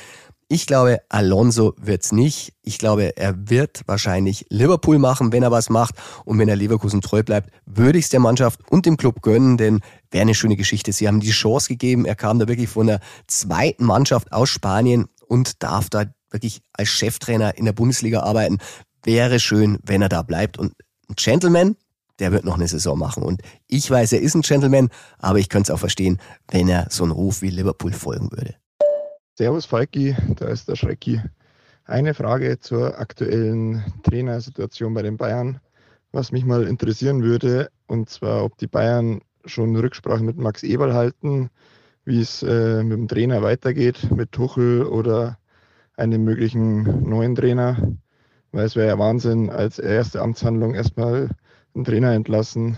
Ich 0.49 0.67
glaube, 0.67 1.01
Alonso 1.09 1.75
wird's 1.77 2.13
nicht. 2.13 2.55
Ich 2.63 2.79
glaube, 2.79 3.17
er 3.17 3.51
wird 3.51 3.83
wahrscheinlich 3.87 4.47
Liverpool 4.51 4.99
machen, 4.99 5.33
wenn 5.33 5.43
er 5.43 5.51
was 5.51 5.69
macht. 5.69 5.95
Und 6.25 6.39
wenn 6.39 6.49
er 6.49 6.57
Leverkusen 6.57 7.01
treu 7.01 7.23
bleibt, 7.23 7.51
würde 7.67 7.99
ich 7.99 8.07
es 8.07 8.11
der 8.11 8.21
Mannschaft 8.21 8.61
und 8.71 8.87
dem 8.87 8.97
Club 8.97 9.21
gönnen, 9.23 9.57
denn 9.57 9.81
wäre 10.11 10.23
eine 10.23 10.35
schöne 10.35 10.57
Geschichte. 10.57 10.93
Sie 10.93 11.09
haben 11.09 11.21
die 11.21 11.31
Chance 11.31 11.69
gegeben. 11.69 12.05
Er 12.05 12.15
kam 12.15 12.39
da 12.39 12.49
wirklich 12.49 12.69
von 12.69 12.87
der 12.87 13.01
zweiten 13.27 13.85
Mannschaft 13.85 14.33
aus 14.33 14.49
Spanien 14.49 15.07
und 15.27 15.63
darf 15.63 15.91
da 15.91 16.05
wirklich 16.31 16.61
als 16.73 16.89
Cheftrainer 16.89 17.57
in 17.57 17.65
der 17.65 17.73
Bundesliga 17.73 18.21
arbeiten. 18.21 18.59
Wäre 19.03 19.41
schön, 19.41 19.79
wenn 19.83 20.03
er 20.03 20.09
da 20.09 20.23
bleibt. 20.23 20.59
Und 20.59 20.75
ein 21.09 21.15
Gentleman, 21.17 21.77
der 22.19 22.33
wird 22.33 22.45
noch 22.45 22.55
eine 22.55 22.69
Saison 22.69 22.99
machen. 22.99 23.23
Und 23.23 23.43
ich 23.67 23.91
weiß, 23.91 24.13
er 24.13 24.21
ist 24.21 24.35
ein 24.35 24.43
Gentleman, 24.43 24.91
aber 25.19 25.39
ich 25.39 25.49
könnte 25.49 25.71
es 25.71 25.75
auch 25.75 25.81
verstehen, 25.81 26.19
wenn 26.51 26.69
er 26.69 26.87
so 26.91 27.05
einen 27.05 27.13
Ruf 27.13 27.43
wie 27.43 27.51
Liverpool 27.51 27.93
folgen 27.93 28.31
würde. 28.31 28.55
Servus 29.37 29.67
Falki, 29.67 30.17
da 30.37 30.47
ist 30.47 30.69
der 30.69 30.77
Schrecki. 30.77 31.21
Eine 31.87 32.15
Frage 32.15 32.61
zur 32.61 32.99
aktuellen 32.99 33.85
Trainersituation 34.05 34.95
bei 34.95 35.03
den 35.03 35.17
Bayern, 35.17 35.61
was 36.13 36.33
mich 36.33 36.45
mal 36.45 36.67
interessieren 36.67 37.23
würde, 37.23 37.69
und 37.87 38.09
zwar, 38.09 38.45
ob 38.45 38.57
die 38.59 38.69
Bayern 38.69 39.21
schon 39.47 39.77
Rücksprache 39.77 40.23
mit 40.23 40.37
Max 40.37 40.63
Eberl 40.63 40.95
halten, 40.95 41.51
wie 42.05 42.21
es 42.21 42.43
äh, 42.43 42.83
mit 42.83 42.99
dem 42.99 43.09
Trainer 43.09 43.43
weitergeht, 43.43 44.11
mit 44.11 44.33
Tuchel 44.33 44.85
oder 44.85 45.39
einem 45.97 46.25
möglichen 46.25 47.09
neuen 47.09 47.35
Trainer, 47.35 47.77
weil 48.53 48.65
es 48.65 48.77
wäre 48.77 48.89
ja 48.89 48.99
Wahnsinn, 48.99 49.51
als 49.51 49.79
erste 49.79 50.21
Amtshandlung 50.21 50.75
erstmal 50.75 51.31
einen 51.75 51.85
Trainer 51.85 52.13
entlassen. 52.13 52.77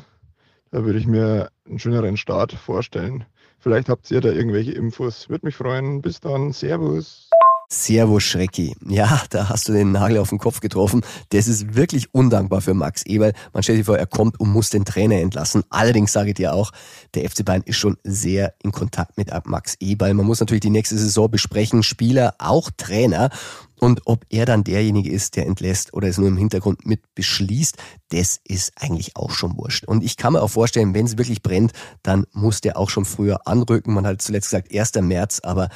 Da 0.71 0.85
würde 0.85 0.99
ich 0.99 1.07
mir 1.07 1.51
einen 1.67 1.79
schöneren 1.79 2.17
Start 2.17 2.53
vorstellen. 2.53 3.25
Vielleicht 3.59 3.89
habt 3.89 4.11
ihr 4.11 4.21
da 4.21 4.31
irgendwelche 4.31 4.73
Infos. 4.73 5.29
Würde 5.29 5.47
mich 5.47 5.57
freuen. 5.57 6.03
Bis 6.03 6.21
dann. 6.21 6.53
Servus. 6.53 7.26
Servus 7.69 8.23
Schrecki. 8.23 8.75
Ja, 8.89 9.23
da 9.31 9.49
hast 9.49 9.69
du 9.69 9.73
den 9.73 9.93
Nagel 9.93 10.19
auf 10.19 10.31
den 10.31 10.39
Kopf 10.39 10.61
getroffen. 10.61 11.03
Das 11.31 11.49
ist 11.49 11.75
wirklich 11.75 12.15
undankbar 12.15 12.61
für 12.61 12.75
Max 12.75 13.05
Eberl. 13.05 13.33
Man 13.53 13.63
stellt 13.63 13.79
sich 13.79 13.87
vor, 13.87 13.99
er 13.99 14.07
kommt 14.07 14.39
und 14.41 14.51
muss 14.51 14.71
den 14.71 14.85
Trainer 14.85 15.17
entlassen. 15.17 15.65
Allerdings 15.71 16.13
sage 16.13 16.31
ich 16.31 16.35
dir 16.35 16.55
auch, 16.55 16.73
der 17.15 17.29
FC 17.29 17.45
Bayern 17.45 17.63
ist 17.65 17.77
schon 17.77 17.97
sehr 18.05 18.55
in 18.63 18.73
Kontakt 18.73 19.17
mit 19.17 19.31
Max 19.47 19.77
Eberl. 19.81 20.15
Man 20.15 20.27
muss 20.27 20.41
natürlich 20.41 20.61
die 20.61 20.71
nächste 20.71 20.97
Saison 20.97 21.31
besprechen. 21.31 21.83
Spieler, 21.83 22.35
auch 22.39 22.71
Trainer. 22.77 23.31
Und 23.79 24.03
ob 24.07 24.25
er 24.31 24.47
dann 24.47 24.65
derjenige 24.65 25.11
ist, 25.11 25.37
der 25.37 25.47
entlässt 25.47 25.93
oder 25.93 26.09
es 26.09 26.17
nur 26.17 26.29
im 26.29 26.39
Hintergrund 26.39 26.87
mit 26.87 27.15
beschließt, 27.15 27.77
das 28.09 28.41
ist 28.45 28.73
eigentlich 28.77 29.17
auch 29.17 29.31
schon 29.31 29.57
wurscht. 29.59 29.85
Und 29.85 30.03
ich 30.03 30.17
kann 30.17 30.33
mir 30.33 30.41
auch 30.41 30.51
vorstellen, 30.51 30.95
wenn 30.95 31.05
es 31.05 31.19
wirklich 31.19 31.43
brennt, 31.43 31.73
dann 32.03 32.25
muss 32.33 32.63
der 32.63 32.79
auch 32.79 32.89
schon 32.89 33.05
früher 33.05 33.47
anrücken. 33.47 33.93
Man 33.93 34.07
hat 34.07 34.23
zuletzt 34.23 34.49
gesagt 34.49 34.75
1. 34.75 34.95
März, 35.03 35.41
aber 35.43 35.69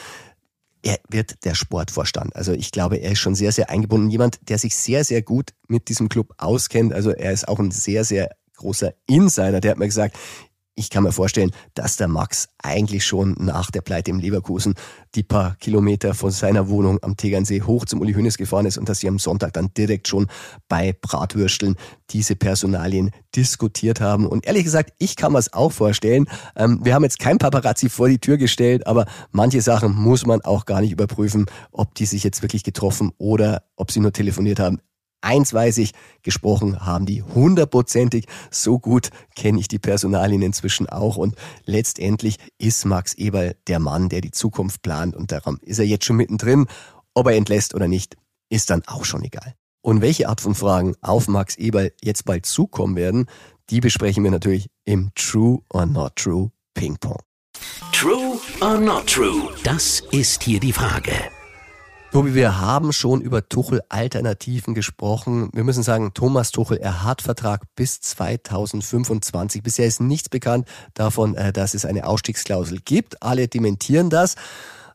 er 0.83 0.99
wird 1.09 1.45
der 1.45 1.55
Sportvorstand. 1.55 2.35
Also 2.35 2.53
ich 2.53 2.71
glaube, 2.71 2.97
er 2.97 3.13
ist 3.13 3.19
schon 3.19 3.35
sehr, 3.35 3.53
sehr 3.53 3.71
eingebunden. 3.71 4.11
Jemand, 4.11 4.39
der 4.49 4.59
sich 4.59 4.77
sehr, 4.77 5.05
sehr 5.05 5.23
gut 5.23 5.51
mit 5.69 5.89
diesem 5.89 6.09
Club 6.09 6.35
auskennt. 6.39 6.93
Also 6.93 7.11
er 7.11 7.33
ist 7.33 7.49
auch 7.49 7.59
ein 7.59 7.71
sehr, 7.71 8.05
sehr 8.05 8.31
großer 8.57 8.95
Insider. 9.07 9.61
Der 9.61 9.73
hat 9.73 9.79
mir 9.79 9.87
gesagt, 9.87 10.17
ich 10.81 10.89
kann 10.89 11.03
mir 11.03 11.13
vorstellen, 11.13 11.51
dass 11.75 11.97
der 11.97 12.09
Max 12.09 12.49
eigentlich 12.63 13.05
schon 13.05 13.37
nach 13.39 13.71
der 13.71 13.83
Pleite 13.83 14.11
im 14.11 14.19
Leverkusen 14.19 14.75
die 15.15 15.23
paar 15.23 15.57
Kilometer 15.57 16.15
von 16.15 16.31
seiner 16.31 16.71
Wohnung 16.71 16.99
am 17.03 17.19
Tegernsee 17.19 17.61
hoch 17.61 17.85
zum 17.85 18.01
Uli 18.01 18.15
Hoeneß 18.15 18.39
gefahren 18.39 18.65
ist 18.65 18.79
und 18.79 18.89
dass 18.89 19.01
sie 19.01 19.09
am 19.09 19.19
Sonntag 19.19 19.53
dann 19.53 19.75
direkt 19.75 20.09
schon 20.09 20.27
bei 20.69 20.95
Bratwürsteln 20.99 21.77
diese 22.09 22.35
Personalien 22.35 23.11
diskutiert 23.37 24.01
haben. 24.01 24.27
Und 24.27 24.47
ehrlich 24.47 24.65
gesagt, 24.65 24.95
ich 24.99 25.17
kann 25.17 25.33
mir 25.33 25.39
es 25.39 25.53
auch 25.53 25.71
vorstellen. 25.71 26.27
Ähm, 26.57 26.81
wir 26.83 26.95
haben 26.95 27.05
jetzt 27.05 27.19
kein 27.19 27.37
Paparazzi 27.37 27.91
vor 27.91 28.09
die 28.09 28.19
Tür 28.19 28.39
gestellt, 28.39 28.87
aber 28.87 29.05
manche 29.33 29.61
Sachen 29.61 29.95
muss 29.95 30.25
man 30.25 30.41
auch 30.41 30.65
gar 30.65 30.81
nicht 30.81 30.93
überprüfen, 30.93 31.45
ob 31.73 31.95
die 31.95 32.07
sich 32.07 32.25
jetzt 32.25 32.41
wirklich 32.41 32.65
getroffen 32.65 33.13
oder 33.19 33.65
ob 33.77 33.91
sie 33.91 34.01
nur 34.01 34.15
telefoniert 34.15 34.59
haben. 34.59 34.81
Eins 35.23 35.53
weiß 35.53 35.79
ich, 35.79 35.93
gesprochen 36.23 36.85
haben 36.85 37.07
die 37.07 37.23
hundertprozentig. 37.23 38.27
So 38.51 38.79
gut 38.79 39.11
kenne 39.37 39.61
ich 39.61 39.69
die 39.69 39.79
Personalien 39.79 40.43
inzwischen 40.43 40.89
auch. 40.89 41.17
Und 41.17 41.35
letztendlich 41.65 42.37
ist 42.59 42.85
Max 42.85 43.15
Eberl 43.15 43.55
der 43.67 43.81
Mann, 43.81 44.09
der 44.09 44.21
die 44.23 44.31
Zukunft 44.31 44.83
plant. 44.83 45.15
Und 45.15 45.33
darum 45.33 45.59
ist 45.63 45.79
er 45.79 45.87
jetzt 45.87 46.05
schon 46.05 46.17
mittendrin. 46.17 46.67
Ob 47.15 47.27
er 47.27 47.37
entlässt 47.37 47.75
oder 47.75 47.89
nicht, 47.89 48.17
ist 48.49 48.71
dann 48.71 48.83
auch 48.87 49.05
schon 49.05 49.23
egal. 49.23 49.55
Und 49.83 50.03
welche 50.03 50.29
Art 50.29 50.41
von 50.41 50.55
Fragen 50.55 50.95
auf 51.01 51.29
Max 51.29 51.57
Eberl 51.57 51.93
jetzt 52.03 52.25
bald 52.25 52.47
zukommen 52.47 52.97
werden, 52.97 53.27
die 53.71 53.81
besprechen 53.81 54.25
wir 54.25 54.31
natürlich 54.31 54.69
im 54.85 55.11
True 55.15 55.61
or 55.71 55.87
Not 55.87 56.17
True 56.17 56.51
Ping 56.75 56.97
Pong. 56.99 57.21
True 57.93 58.39
or 58.61 58.79
Not 58.79 59.07
True? 59.07 59.51
Das 59.65 60.03
ist 60.11 60.43
hier 60.43 60.61
die 60.61 60.73
Frage. 60.73 61.13
Tobi, 62.13 62.35
wir 62.35 62.59
haben 62.59 62.93
schon 62.93 63.21
über 63.21 63.49
Tuchel-Alternativen 63.49 64.75
gesprochen. 64.75 65.49
Wir 65.53 65.63
müssen 65.63 65.85
sagen, 65.85 66.13
Thomas 66.13 66.51
Tuchel, 66.51 66.79
er 66.79 67.05
hat 67.05 67.23
Vertrag 67.23 67.63
bis 67.77 68.01
2025. 68.01 69.63
Bisher 69.63 69.87
ist 69.87 70.01
nichts 70.01 70.29
bekannt 70.29 70.67
davon, 70.95 71.37
äh, 71.37 71.53
dass 71.53 71.73
es 71.73 71.85
eine 71.85 72.07
Ausstiegsklausel 72.07 72.81
gibt. 72.85 73.23
Alle 73.23 73.47
dementieren 73.47 74.11
das. 74.11 74.35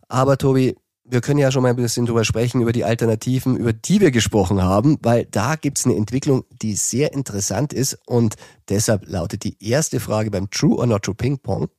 Aber 0.10 0.38
Tobi, 0.38 0.75
wir 1.06 1.21
können 1.21 1.39
ja 1.39 1.51
schon 1.51 1.63
mal 1.63 1.69
ein 1.69 1.78
bisschen 1.78 2.06
drüber 2.06 2.25
sprechen, 2.25 2.62
über 2.62 2.73
die 2.73 2.84
Alternativen, 2.84 3.56
über 3.56 3.71
die 3.71 4.01
wir 4.01 4.12
gesprochen 4.12 4.62
haben, 4.62 4.97
weil 5.01 5.23
da 5.23 5.56
gibt's 5.56 5.86
eine 5.86 5.95
Entwicklung, 5.95 6.43
die 6.62 6.75
sehr 6.75 7.13
interessant 7.13 7.71
ist. 7.71 7.97
Und 8.06 8.36
deshalb 8.67 9.08
lautet 9.08 9.45
die 9.45 9.56
erste 9.65 10.01
Frage 10.01 10.32
beim 10.32 10.49
True 10.49 10.75
or 10.75 10.86
Not 10.86 11.04
True 11.04 11.15
Ping 11.15 11.39
Pong. 11.39 11.69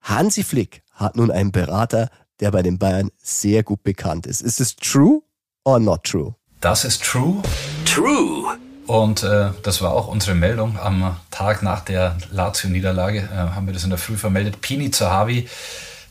Hansi 0.00 0.42
Flick 0.42 0.82
hat 0.94 1.16
nun 1.16 1.30
einen 1.30 1.52
Berater, 1.52 2.10
der 2.40 2.50
bei 2.50 2.62
den 2.62 2.78
Bayern 2.78 3.10
sehr 3.18 3.62
gut 3.62 3.82
bekannt 3.82 4.26
ist. 4.26 4.40
Ist 4.42 4.60
es 4.60 4.76
true 4.76 5.22
or 5.64 5.78
not 5.78 6.04
true? 6.04 6.34
Das 6.60 6.84
ist 6.84 7.02
true. 7.04 7.42
True. 7.84 8.56
Und 8.86 9.22
äh, 9.22 9.50
das 9.62 9.82
war 9.82 9.92
auch 9.92 10.08
unsere 10.08 10.34
Meldung 10.34 10.78
am 10.78 11.16
Tag 11.30 11.62
nach 11.62 11.80
der 11.80 12.16
Lazio-Niederlage, 12.30 13.28
äh, 13.30 13.36
haben 13.36 13.66
wir 13.66 13.74
das 13.74 13.84
in 13.84 13.90
der 13.90 13.98
Früh 13.98 14.16
vermeldet. 14.16 14.62
Pini 14.62 14.90
Zahavi, 14.90 15.46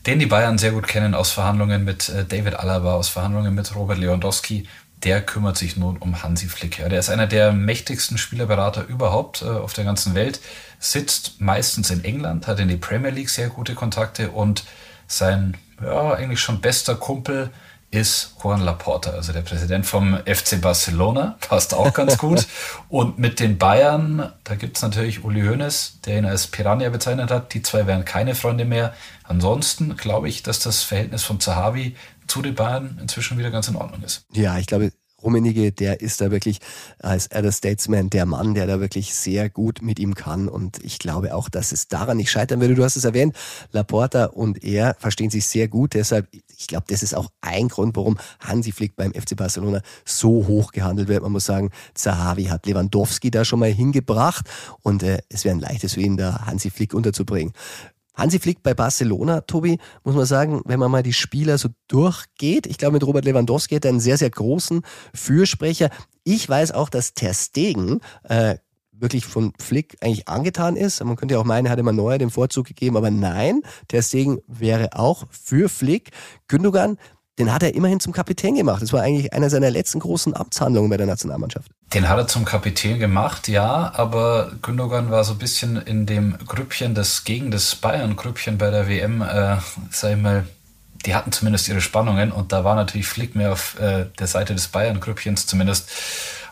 den 0.06 0.20
die 0.20 0.26
Bayern 0.26 0.58
sehr 0.58 0.70
gut 0.70 0.86
kennen 0.86 1.14
aus 1.14 1.32
Verhandlungen 1.32 1.84
mit 1.84 2.08
äh, 2.08 2.24
David 2.24 2.54
Alaba, 2.54 2.94
aus 2.94 3.08
Verhandlungen 3.08 3.52
mit 3.52 3.74
Robert 3.74 3.98
Lewandowski, 3.98 4.68
der 5.02 5.22
kümmert 5.22 5.56
sich 5.56 5.76
nun 5.76 5.96
um 5.96 6.22
Hansi 6.22 6.46
Flick. 6.46 6.78
Ja, 6.78 6.88
der 6.88 7.00
ist 7.00 7.10
einer 7.10 7.26
der 7.26 7.52
mächtigsten 7.52 8.16
Spielerberater 8.16 8.86
überhaupt 8.86 9.42
äh, 9.42 9.46
auf 9.46 9.72
der 9.72 9.84
ganzen 9.84 10.14
Welt, 10.14 10.40
sitzt 10.78 11.40
meistens 11.40 11.90
in 11.90 12.04
England, 12.04 12.46
hat 12.46 12.60
in 12.60 12.68
die 12.68 12.76
Premier 12.76 13.10
League 13.10 13.30
sehr 13.30 13.48
gute 13.48 13.74
Kontakte 13.74 14.30
und 14.30 14.64
sein 15.08 15.56
ja, 15.82 16.12
eigentlich 16.14 16.40
schon 16.40 16.60
bester 16.60 16.96
Kumpel 16.96 17.50
ist 17.90 18.34
Juan 18.42 18.60
Laporta, 18.60 19.12
also 19.12 19.32
der 19.32 19.40
Präsident 19.40 19.86
vom 19.86 20.18
FC 20.26 20.60
Barcelona, 20.60 21.38
passt 21.48 21.72
auch 21.72 21.94
ganz 21.94 22.18
gut. 22.18 22.46
Und 22.88 23.18
mit 23.18 23.40
den 23.40 23.56
Bayern, 23.56 24.32
da 24.44 24.56
gibt 24.56 24.76
es 24.76 24.82
natürlich 24.82 25.24
Uli 25.24 25.42
Hoeneß, 25.42 26.00
der 26.04 26.18
ihn 26.18 26.26
als 26.26 26.48
Piranha 26.48 26.88
bezeichnet 26.90 27.30
hat. 27.30 27.54
Die 27.54 27.62
zwei 27.62 27.86
wären 27.86 28.04
keine 28.04 28.34
Freunde 28.34 28.66
mehr. 28.66 28.92
Ansonsten 29.24 29.96
glaube 29.96 30.28
ich, 30.28 30.42
dass 30.42 30.60
das 30.60 30.82
Verhältnis 30.82 31.24
von 31.24 31.40
Zahavi 31.40 31.96
zu 32.26 32.42
den 32.42 32.54
Bayern 32.54 32.98
inzwischen 33.00 33.38
wieder 33.38 33.50
ganz 33.50 33.68
in 33.68 33.76
Ordnung 33.76 34.02
ist. 34.02 34.26
Ja, 34.32 34.58
ich 34.58 34.66
glaube, 34.66 34.92
Rummenigge, 35.22 35.72
der 35.72 36.00
ist 36.00 36.20
da 36.20 36.30
wirklich 36.30 36.60
als 36.98 37.26
Elder 37.26 37.52
Statesman 37.52 38.10
der 38.10 38.26
Mann, 38.26 38.54
der 38.54 38.66
da 38.66 38.80
wirklich 38.80 39.14
sehr 39.14 39.50
gut 39.50 39.82
mit 39.82 39.98
ihm 39.98 40.14
kann. 40.14 40.48
Und 40.48 40.82
ich 40.84 40.98
glaube 40.98 41.34
auch, 41.34 41.48
dass 41.48 41.72
es 41.72 41.88
daran 41.88 42.16
nicht 42.16 42.30
scheitern 42.30 42.60
würde. 42.60 42.74
Du 42.74 42.84
hast 42.84 42.96
es 42.96 43.04
erwähnt, 43.04 43.34
Laporta 43.72 44.26
und 44.26 44.62
er 44.62 44.96
verstehen 44.98 45.30
sich 45.30 45.46
sehr 45.46 45.68
gut. 45.68 45.94
Deshalb, 45.94 46.28
ich 46.56 46.66
glaube, 46.66 46.84
das 46.88 47.02
ist 47.02 47.14
auch 47.14 47.30
ein 47.40 47.68
Grund, 47.68 47.96
warum 47.96 48.18
Hansi 48.40 48.72
Flick 48.72 48.96
beim 48.96 49.12
FC 49.12 49.36
Barcelona 49.36 49.82
so 50.04 50.46
hoch 50.46 50.72
gehandelt 50.72 51.08
wird. 51.08 51.22
Man 51.22 51.32
muss 51.32 51.46
sagen, 51.46 51.70
Zahavi 51.94 52.44
hat 52.44 52.66
Lewandowski 52.66 53.30
da 53.30 53.44
schon 53.44 53.58
mal 53.58 53.72
hingebracht 53.72 54.48
und 54.82 55.02
äh, 55.02 55.18
es 55.28 55.44
wäre 55.44 55.56
ein 55.56 55.60
leichtes 55.60 55.94
für 55.94 56.00
ihn, 56.00 56.16
da 56.16 56.46
Hansi 56.46 56.70
Flick 56.70 56.94
unterzubringen. 56.94 57.52
Hansi 58.18 58.40
Flick 58.40 58.62
bei 58.62 58.74
Barcelona, 58.74 59.42
Tobi, 59.42 59.78
muss 60.04 60.16
man 60.16 60.26
sagen, 60.26 60.60
wenn 60.64 60.80
man 60.80 60.90
mal 60.90 61.02
die 61.02 61.12
Spieler 61.12 61.56
so 61.56 61.68
durchgeht, 61.86 62.66
ich 62.66 62.76
glaube 62.76 62.94
mit 62.94 63.06
Robert 63.06 63.24
Lewandowski 63.24 63.76
hat 63.76 63.84
er 63.84 63.90
einen 63.90 64.00
sehr, 64.00 64.18
sehr 64.18 64.30
großen 64.30 64.82
Fürsprecher. 65.14 65.88
Ich 66.24 66.48
weiß 66.48 66.72
auch, 66.72 66.90
dass 66.90 67.14
Ter 67.14 67.32
Stegen 67.32 68.00
äh, 68.24 68.56
wirklich 68.90 69.24
von 69.24 69.52
Flick 69.60 69.96
eigentlich 70.00 70.26
angetan 70.28 70.76
ist. 70.76 71.02
Man 71.04 71.14
könnte 71.14 71.34
ja 71.34 71.40
auch 71.40 71.44
meinen, 71.44 71.70
hat 71.70 71.78
immer 71.78 71.92
Neuer 71.92 72.18
den 72.18 72.30
Vorzug 72.30 72.66
gegeben, 72.66 72.96
aber 72.96 73.10
nein, 73.10 73.62
Ter 73.86 74.02
Stegen 74.02 74.40
wäre 74.48 74.98
auch 74.98 75.26
für 75.30 75.68
Flick. 75.68 76.10
Gündogan, 76.48 76.98
den 77.38 77.52
hat 77.52 77.62
er 77.62 77.74
immerhin 77.74 78.00
zum 78.00 78.12
Kapitän 78.12 78.56
gemacht. 78.56 78.82
Das 78.82 78.92
war 78.92 79.02
eigentlich 79.02 79.32
einer 79.32 79.48
seiner 79.48 79.70
letzten 79.70 80.00
großen 80.00 80.36
Amtshandlungen 80.36 80.90
bei 80.90 80.96
der 80.96 81.06
Nationalmannschaft. 81.06 81.70
Den 81.94 82.08
hat 82.08 82.18
er 82.18 82.26
zum 82.26 82.44
Kapitän 82.44 82.98
gemacht, 82.98 83.48
ja, 83.48 83.92
aber 83.94 84.52
Gündogan 84.60 85.10
war 85.10 85.24
so 85.24 85.32
ein 85.32 85.38
bisschen 85.38 85.76
in 85.76 86.04
dem 86.04 86.36
Grüppchen, 86.46 86.94
das 86.94 87.24
gegen 87.24 87.50
das 87.50 87.76
Bayern-Grüppchen 87.76 88.58
bei 88.58 88.70
der 88.70 88.88
WM, 88.88 89.22
äh, 89.22 89.56
sag 89.90 90.12
ich 90.12 90.16
mal, 90.18 90.46
die 91.06 91.14
hatten 91.14 91.32
zumindest 91.32 91.68
ihre 91.68 91.80
Spannungen 91.80 92.32
und 92.32 92.52
da 92.52 92.64
war 92.64 92.74
natürlich 92.74 93.06
Flick 93.06 93.36
mehr 93.36 93.52
auf 93.52 93.78
äh, 93.78 94.06
der 94.18 94.26
Seite 94.26 94.54
des 94.54 94.68
Bayern-Grüppchens, 94.68 95.46
zumindest 95.46 95.88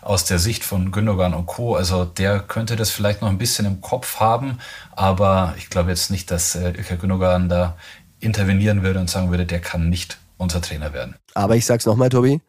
aus 0.03 0.25
der 0.25 0.39
Sicht 0.39 0.65
von 0.65 0.93
Gündogan 0.93 1.35
und 1.35 1.47
Co. 1.47 1.75
Also 1.75 2.05
der 2.05 2.39
könnte 2.39 2.77
das 2.77 2.91
vielleicht 2.91 3.23
noch 3.23 3.29
ein 3.29 3.39
bisschen 3.39 3.67
im 3.67 3.81
Kopf 3.81 4.21
haben, 4.21 4.61
aber 4.93 5.55
ich 5.59 5.69
glaube 5.69 5.91
jetzt 5.91 6.11
nicht, 6.11 6.31
dass 6.31 6.55
äh, 6.55 6.73
Gündogan 6.99 7.49
da 7.49 7.77
intervenieren 8.21 8.83
würde 8.83 9.01
und 9.01 9.11
sagen 9.11 9.31
würde, 9.31 9.47
der 9.47 9.61
kann 9.61 9.89
nicht 9.89 10.19
unser 10.37 10.61
Trainer 10.61 10.93
werden. 10.93 11.17
Aber 11.35 11.57
ich 11.57 11.67
sag's 11.67 11.87
nochmal, 11.87 12.09
Tobi. 12.09 12.41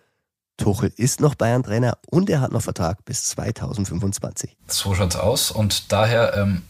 Tuchel 0.57 0.91
ist 0.97 1.21
noch 1.21 1.35
Bayern-Trainer 1.35 1.97
und 2.09 2.29
er 2.29 2.41
hat 2.41 2.51
noch 2.51 2.63
Vertrag 2.63 3.05
bis 3.05 3.23
2025. 3.25 4.57
So 4.67 4.95
schaut's 4.95 5.15
aus 5.15 5.51
und 5.51 5.91
daher 5.91 6.35
ähm, 6.35 6.63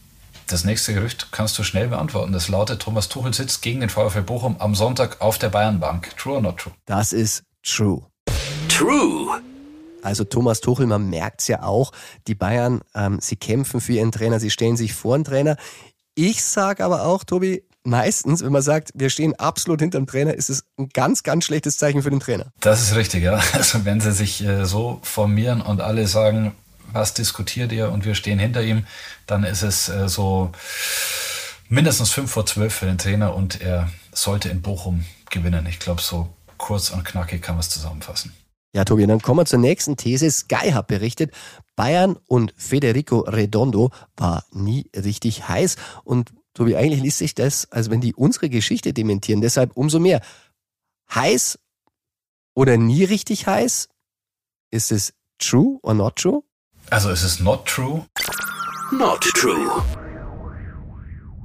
das 0.46 0.64
nächste 0.64 0.94
Gerücht 0.94 1.28
kannst 1.30 1.58
du 1.58 1.62
schnell 1.62 1.88
beantworten. 1.88 2.32
Das 2.32 2.48
lautet, 2.48 2.82
Thomas 2.82 3.08
Tuchel 3.08 3.34
sitzt 3.34 3.62
gegen 3.62 3.80
den 3.80 3.88
VfL 3.88 4.22
Bochum 4.22 4.56
am 4.58 4.74
Sonntag 4.74 5.20
auf 5.20 5.38
der 5.38 5.48
Bayernbank. 5.48 6.16
True 6.16 6.36
or 6.36 6.40
not 6.42 6.58
true? 6.58 6.72
Das 6.84 7.12
ist 7.12 7.44
true. 7.62 8.02
True. 8.68 9.40
Also 10.02 10.24
Thomas 10.24 10.60
Tuchel, 10.60 10.86
man 10.86 11.10
merkt's 11.10 11.48
ja 11.48 11.62
auch, 11.62 11.92
die 12.26 12.34
Bayern, 12.34 12.80
ähm, 12.94 13.18
sie 13.20 13.36
kämpfen 13.36 13.80
für 13.80 13.94
ihren 13.94 14.12
Trainer, 14.12 14.38
sie 14.38 14.50
stellen 14.50 14.76
sich 14.76 14.94
vor 14.94 15.18
den 15.18 15.24
Trainer. 15.24 15.56
Ich 16.14 16.44
sage 16.44 16.84
aber 16.84 17.04
auch, 17.04 17.24
Tobi, 17.24 17.64
meistens, 17.88 18.44
wenn 18.44 18.52
man 18.52 18.62
sagt, 18.62 18.92
wir 18.94 19.10
stehen 19.10 19.34
absolut 19.36 19.80
hinter 19.80 19.98
dem 19.98 20.06
Trainer, 20.06 20.34
ist 20.34 20.50
es 20.50 20.64
ein 20.78 20.88
ganz, 20.90 21.22
ganz 21.22 21.44
schlechtes 21.44 21.78
Zeichen 21.78 22.02
für 22.02 22.10
den 22.10 22.20
Trainer. 22.20 22.52
Das 22.60 22.82
ist 22.82 22.94
richtig, 22.94 23.24
ja. 23.24 23.40
Also 23.52 23.84
wenn 23.84 24.00
sie 24.00 24.12
sich 24.12 24.44
äh, 24.44 24.64
so 24.64 25.00
formieren 25.02 25.60
und 25.60 25.80
alle 25.80 26.06
sagen, 26.06 26.54
was 26.92 27.14
diskutiert 27.14 27.72
ihr 27.72 27.90
und 27.90 28.04
wir 28.04 28.14
stehen 28.14 28.38
hinter 28.38 28.62
ihm, 28.62 28.86
dann 29.26 29.44
ist 29.44 29.62
es 29.62 29.88
äh, 29.88 30.08
so 30.08 30.52
mindestens 31.68 32.10
fünf 32.10 32.30
vor 32.30 32.46
zwölf 32.46 32.74
für 32.74 32.86
den 32.86 32.98
Trainer 32.98 33.34
und 33.34 33.60
er 33.60 33.90
sollte 34.12 34.48
in 34.48 34.62
Bochum 34.62 35.04
gewinnen. 35.30 35.66
Ich 35.68 35.78
glaube, 35.78 36.00
so 36.00 36.28
kurz 36.56 36.90
und 36.90 37.04
knackig 37.04 37.42
kann 37.42 37.56
man 37.56 37.60
es 37.60 37.70
zusammenfassen. 37.70 38.32
Ja, 38.74 38.84
Tobi, 38.84 39.06
dann 39.06 39.22
kommen 39.22 39.40
wir 39.40 39.46
zur 39.46 39.58
nächsten 39.58 39.96
These. 39.96 40.30
Sky 40.30 40.72
hat 40.72 40.88
berichtet, 40.88 41.32
Bayern 41.74 42.16
und 42.26 42.52
Federico 42.56 43.20
Redondo 43.20 43.90
war 44.16 44.44
nie 44.52 44.90
richtig 44.94 45.48
heiß. 45.48 45.76
Und 46.04 46.32
Tobi, 46.58 46.76
eigentlich 46.76 47.00
liest 47.00 47.18
sich 47.18 47.36
das, 47.36 47.70
als 47.70 47.88
wenn 47.88 48.00
die 48.00 48.14
unsere 48.14 48.50
Geschichte 48.50 48.92
dementieren. 48.92 49.40
Deshalb 49.40 49.76
umso 49.76 50.00
mehr. 50.00 50.20
Heiß 51.14 51.58
oder 52.54 52.76
nie 52.76 53.04
richtig 53.04 53.46
heiß? 53.46 53.88
Ist 54.72 54.90
es 54.90 55.14
true 55.38 55.78
or 55.82 55.94
not 55.94 56.16
true? 56.16 56.42
Also 56.90 57.10
ist 57.10 57.22
es 57.22 57.38
not 57.38 57.64
true? 57.66 58.04
Not 58.90 59.20
true. 59.34 59.82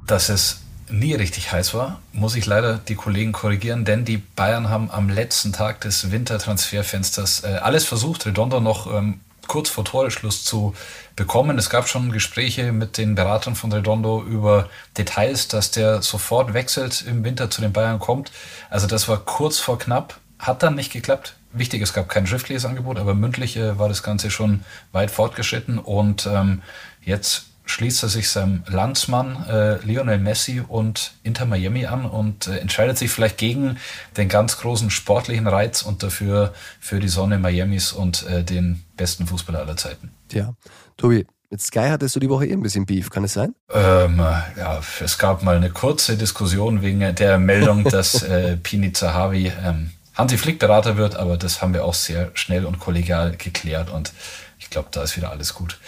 Dass 0.08 0.30
es 0.30 0.62
nie 0.90 1.14
richtig 1.14 1.52
heiß 1.52 1.76
war, 1.76 2.02
muss 2.12 2.36
ich 2.36 2.48
leider 2.48 2.80
die 2.80 2.96
Kollegen 2.96 3.34
korrigieren, 3.34 3.86
denn 3.86 4.06
die 4.06 4.18
Bayern 4.18 4.70
haben 4.70 4.90
am 4.90 5.10
letzten 5.10 5.54
Tag 5.54 5.82
des 5.82 6.12
Wintertransferfensters 6.12 7.44
äh, 7.44 7.60
alles 7.62 7.86
versucht, 7.86 8.26
Redondo 8.26 8.60
noch 8.60 8.92
ähm, 8.92 9.20
kurz 9.48 9.70
vor 9.70 9.86
Toreschluss 9.86 10.44
zu 10.44 10.74
bekommen. 11.16 11.58
Es 11.58 11.70
gab 11.70 11.88
schon 11.88 12.12
Gespräche 12.12 12.72
mit 12.72 12.98
den 12.98 13.16
Beratern 13.16 13.56
von 13.56 13.72
Redondo 13.72 14.24
über 14.24 14.70
Details, 14.98 15.48
dass 15.48 15.72
der 15.72 16.02
sofort 16.02 16.54
wechselt 16.54 17.04
im 17.08 17.24
Winter 17.24 17.50
zu 17.50 17.62
den 17.62 17.74
Bayern 17.74 18.00
kommt. 18.00 18.32
Also 18.70 18.88
das 18.88 19.08
war 19.08 19.18
kurz 19.18 19.60
vor 19.60 19.78
knapp, 19.78 20.20
hat 20.40 20.64
dann 20.64 20.76
nicht 20.76 20.92
geklappt. 20.92 21.36
Wichtig, 21.52 21.82
es 21.82 21.94
gab 21.94 22.10
kein 22.10 22.26
schriftliches 22.26 22.66
Angebot, 22.66 22.98
aber 22.98 23.14
mündlich 23.14 23.58
äh, 23.58 23.78
war 23.78 23.88
das 23.88 24.02
Ganze 24.02 24.32
schon 24.32 24.64
weit 24.92 25.12
fortgeschritten 25.12 25.78
und 25.78 26.26
ähm, 26.26 26.64
jetzt 27.04 27.46
schließt 27.66 28.04
er 28.04 28.10
sich 28.10 28.30
seinem 28.30 28.64
Landsmann 28.68 29.46
äh, 29.48 29.78
Lionel 29.86 30.20
Messi 30.20 30.62
und 30.68 31.14
Inter 31.24 31.46
Miami 31.46 31.86
an 31.86 32.06
und 32.06 32.48
äh, 32.48 32.58
entscheidet 32.58 32.98
sich 32.98 33.10
vielleicht 33.12 33.38
gegen 33.38 33.78
den 34.18 34.30
ganz 34.30 34.58
großen 34.58 34.90
sportlichen 34.90 35.48
Reiz 35.48 35.82
und 35.82 36.04
dafür 36.04 36.54
für 36.80 37.00
die 37.00 37.08
Sonne 37.08 37.40
Miamis 37.40 37.92
und 37.92 38.28
äh, 38.28 38.44
den 38.44 38.84
besten 38.98 39.28
Fußballer 39.28 39.60
aller 39.60 39.78
Zeiten. 39.78 40.12
Tja, 40.28 40.54
Tobi, 40.98 41.26
mit 41.50 41.62
Sky 41.62 41.88
hattest 41.90 42.16
du 42.16 42.20
die 42.20 42.30
Woche 42.30 42.48
eh 42.48 42.54
ein 42.54 42.64
bisschen 42.64 42.86
Beef, 42.86 43.10
kann 43.10 43.24
es 43.24 43.34
sein? 43.34 43.54
Ähm, 43.72 44.18
ja, 44.18 44.82
es 45.02 45.18
gab 45.18 45.44
mal 45.44 45.56
eine 45.56 45.70
kurze 45.70 46.18
Diskussion 46.18 46.82
wegen 46.82 47.16
der 47.16 47.38
Meldung, 47.38 47.84
dass 47.90 48.24
äh, 48.24 48.58
Pini 48.58 48.92
Zahavi 48.92 49.52
ähm, 49.64 49.92
Hansi 50.16 50.38
Flick 50.38 50.60
Berater 50.60 50.98
wird, 50.98 51.16
aber 51.16 51.38
das 51.38 51.62
haben 51.62 51.74
wir 51.74 51.86
auch 51.86 51.94
sehr 51.94 52.32
schnell 52.34 52.66
und 52.66 52.80
kollegial 52.80 53.36
geklärt 53.36 53.90
und 53.90 54.14
ich 54.60 54.70
glaube, 54.70 54.90
da 54.92 55.04
ist 55.04 55.18
wieder 55.18 55.32
alles 55.32 55.54
gut. 55.54 55.80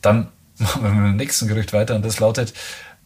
Dann 0.00 0.28
machen 0.58 0.82
wir 0.82 0.90
mit 0.90 1.12
dem 1.12 1.16
nächsten 1.16 1.48
Gerücht 1.48 1.72
weiter 1.72 1.94
und 1.94 2.04
das 2.04 2.20
lautet, 2.20 2.52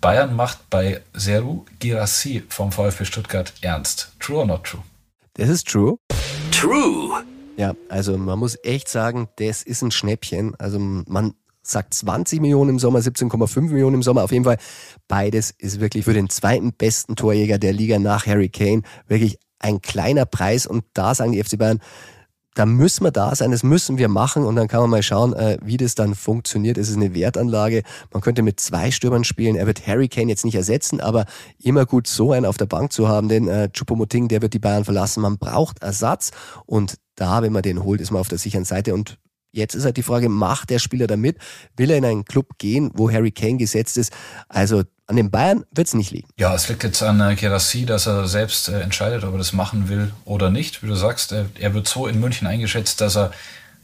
Bayern 0.00 0.34
macht 0.34 0.68
bei 0.68 1.00
Seru 1.12 1.64
Girassi 1.78 2.42
vom 2.48 2.72
VfB 2.72 3.04
Stuttgart 3.04 3.52
ernst. 3.60 4.12
True 4.18 4.38
or 4.38 4.46
not 4.46 4.64
true? 4.64 4.82
Das 5.34 5.48
ist 5.48 5.68
true. 5.68 5.96
True. 6.50 7.22
Ja, 7.56 7.74
also 7.88 8.18
man 8.18 8.38
muss 8.38 8.58
echt 8.64 8.88
sagen, 8.88 9.28
das 9.36 9.62
ist 9.62 9.82
ein 9.82 9.90
Schnäppchen. 9.90 10.54
Also 10.58 10.78
man 10.78 11.34
sagt 11.62 11.94
20 11.94 12.40
Millionen 12.40 12.70
im 12.70 12.78
Sommer, 12.78 12.98
17,5 12.98 13.60
Millionen 13.60 13.96
im 13.96 14.02
Sommer. 14.02 14.24
Auf 14.24 14.32
jeden 14.32 14.44
Fall 14.44 14.58
beides 15.06 15.52
ist 15.56 15.80
wirklich 15.80 16.04
für 16.04 16.14
den 16.14 16.28
zweiten 16.28 16.72
besten 16.72 17.14
Torjäger 17.14 17.58
der 17.58 17.72
Liga 17.72 17.98
nach 17.98 18.26
Harry 18.26 18.48
Kane 18.48 18.82
wirklich 19.06 19.38
ein 19.60 19.80
kleiner 19.80 20.26
Preis. 20.26 20.66
Und 20.66 20.84
da 20.94 21.14
sagen 21.14 21.32
die 21.32 21.42
FC 21.42 21.56
Bayern, 21.56 21.80
da 22.54 22.66
müssen 22.66 23.04
wir 23.04 23.10
da 23.10 23.34
sein, 23.34 23.50
das 23.50 23.62
müssen 23.62 23.98
wir 23.98 24.08
machen 24.08 24.44
und 24.44 24.56
dann 24.56 24.68
kann 24.68 24.82
man 24.82 24.90
mal 24.90 25.02
schauen, 25.02 25.32
äh, 25.32 25.58
wie 25.62 25.76
das 25.76 25.94
dann 25.94 26.14
funktioniert. 26.14 26.76
Es 26.76 26.88
ist 26.88 26.96
eine 26.96 27.14
Wertanlage. 27.14 27.82
Man 28.12 28.20
könnte 28.20 28.42
mit 28.42 28.60
zwei 28.60 28.90
Stürmern 28.90 29.24
spielen. 29.24 29.56
Er 29.56 29.66
wird 29.66 29.86
Harry 29.86 30.08
Kane 30.08 30.28
jetzt 30.28 30.44
nicht 30.44 30.54
ersetzen, 30.54 31.00
aber 31.00 31.24
immer 31.58 31.86
gut 31.86 32.06
so 32.06 32.32
einen 32.32 32.46
auf 32.46 32.58
der 32.58 32.66
Bank 32.66 32.92
zu 32.92 33.08
haben, 33.08 33.28
denn 33.28 33.48
äh, 33.48 33.70
Choupo-Moting, 33.72 34.28
der 34.28 34.42
wird 34.42 34.54
die 34.54 34.58
Bayern 34.58 34.84
verlassen. 34.84 35.22
Man 35.22 35.38
braucht 35.38 35.82
Ersatz 35.82 36.30
und 36.66 36.96
da, 37.14 37.42
wenn 37.42 37.52
man 37.52 37.62
den 37.62 37.82
holt, 37.82 38.00
ist 38.00 38.10
man 38.10 38.20
auf 38.20 38.28
der 38.28 38.38
sicheren 38.38 38.64
Seite 38.64 38.94
und 38.94 39.18
Jetzt 39.54 39.74
ist 39.74 39.84
halt 39.84 39.98
die 39.98 40.02
Frage, 40.02 40.30
macht 40.30 40.70
der 40.70 40.78
Spieler 40.78 41.06
da 41.06 41.18
mit? 41.18 41.36
Will 41.76 41.90
er 41.90 41.98
in 41.98 42.06
einen 42.06 42.24
Club 42.24 42.56
gehen, 42.56 42.90
wo 42.94 43.10
Harry 43.10 43.32
Kane 43.32 43.58
gesetzt 43.58 43.98
ist? 43.98 44.10
Also 44.48 44.82
an 45.12 45.16
den 45.16 45.30
Bayern 45.30 45.64
wird 45.70 45.88
es 45.88 45.94
nicht 45.94 46.10
liegen. 46.10 46.28
Ja, 46.38 46.54
es 46.54 46.68
liegt 46.68 46.84
jetzt 46.84 47.02
an 47.02 47.20
äh, 47.20 47.84
dass 47.84 48.06
er 48.06 48.26
selbst 48.26 48.68
äh, 48.68 48.80
entscheidet, 48.80 49.24
ob 49.24 49.32
er 49.32 49.38
das 49.38 49.52
machen 49.52 49.88
will 49.88 50.12
oder 50.24 50.50
nicht. 50.50 50.82
Wie 50.82 50.86
du 50.86 50.94
sagst, 50.94 51.32
äh, 51.32 51.44
er 51.60 51.74
wird 51.74 51.86
so 51.86 52.06
in 52.06 52.18
München 52.18 52.46
eingeschätzt, 52.46 53.00
dass 53.02 53.16
er 53.16 53.30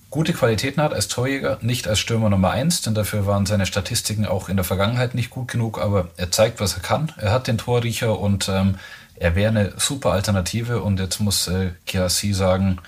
gute 0.08 0.32
Qualitäten 0.32 0.82
hat 0.82 0.94
als 0.94 1.08
Torjäger, 1.08 1.58
nicht 1.60 1.86
als 1.86 1.98
Stürmer 1.98 2.30
Nummer 2.30 2.50
eins, 2.50 2.80
denn 2.80 2.94
dafür 2.94 3.26
waren 3.26 3.44
seine 3.44 3.66
Statistiken 3.66 4.24
auch 4.24 4.48
in 4.48 4.56
der 4.56 4.64
Vergangenheit 4.64 5.14
nicht 5.14 5.28
gut 5.28 5.48
genug, 5.48 5.78
aber 5.78 6.08
er 6.16 6.30
zeigt, 6.30 6.60
was 6.60 6.74
er 6.74 6.80
kann. 6.80 7.12
Er 7.18 7.30
hat 7.30 7.46
den 7.46 7.58
Torriecher 7.58 8.18
und 8.18 8.48
ähm, 8.48 8.76
er 9.16 9.34
wäre 9.34 9.50
eine 9.50 9.72
super 9.76 10.12
Alternative 10.12 10.80
und 10.80 10.98
jetzt 10.98 11.20
muss 11.20 11.46
äh, 11.48 11.72
Gerassi 11.84 12.32
sagen, 12.32 12.78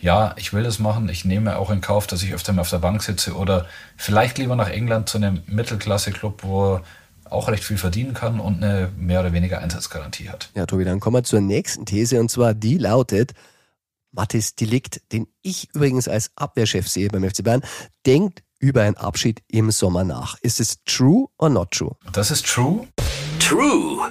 ja, 0.00 0.32
ich 0.38 0.54
will 0.54 0.62
das 0.62 0.78
machen, 0.78 1.10
ich 1.10 1.26
nehme 1.26 1.58
auch 1.58 1.68
in 1.68 1.82
Kauf, 1.82 2.06
dass 2.06 2.22
ich 2.22 2.32
öfter 2.32 2.54
mal 2.54 2.62
auf 2.62 2.70
der 2.70 2.78
Bank 2.78 3.02
sitze 3.02 3.34
oder 3.34 3.66
vielleicht 3.98 4.38
lieber 4.38 4.56
nach 4.56 4.70
England 4.70 5.10
zu 5.10 5.18
einem 5.18 5.42
Mittelklasse-Club, 5.46 6.42
wo 6.42 6.80
auch 7.30 7.48
recht 7.48 7.64
viel 7.64 7.78
verdienen 7.78 8.14
kann 8.14 8.40
und 8.40 8.62
eine 8.62 8.90
mehr 8.96 9.20
oder 9.20 9.32
weniger 9.32 9.58
Einsatzgarantie 9.60 10.28
hat. 10.28 10.50
Ja, 10.54 10.66
Tobi, 10.66 10.84
dann 10.84 11.00
kommen 11.00 11.16
wir 11.16 11.24
zur 11.24 11.40
nächsten 11.40 11.86
These 11.86 12.20
und 12.20 12.30
zwar 12.30 12.54
die 12.54 12.78
lautet, 12.78 13.32
Mathis 14.12 14.56
Delikt, 14.56 15.00
den 15.12 15.28
ich 15.42 15.68
übrigens 15.74 16.08
als 16.08 16.30
Abwehrchef 16.34 16.88
sehe 16.88 17.08
beim 17.08 17.28
FC 17.28 17.44
Bayern, 17.44 17.62
denkt 18.06 18.42
über 18.58 18.82
einen 18.82 18.96
Abschied 18.96 19.42
im 19.48 19.70
Sommer 19.70 20.04
nach. 20.04 20.36
Ist 20.42 20.60
es 20.60 20.82
true 20.84 21.28
or 21.38 21.48
not 21.48 21.70
true? 21.70 21.96
Das 22.12 22.30
ist 22.30 22.46
true. 22.46 22.86
True. 23.38 24.10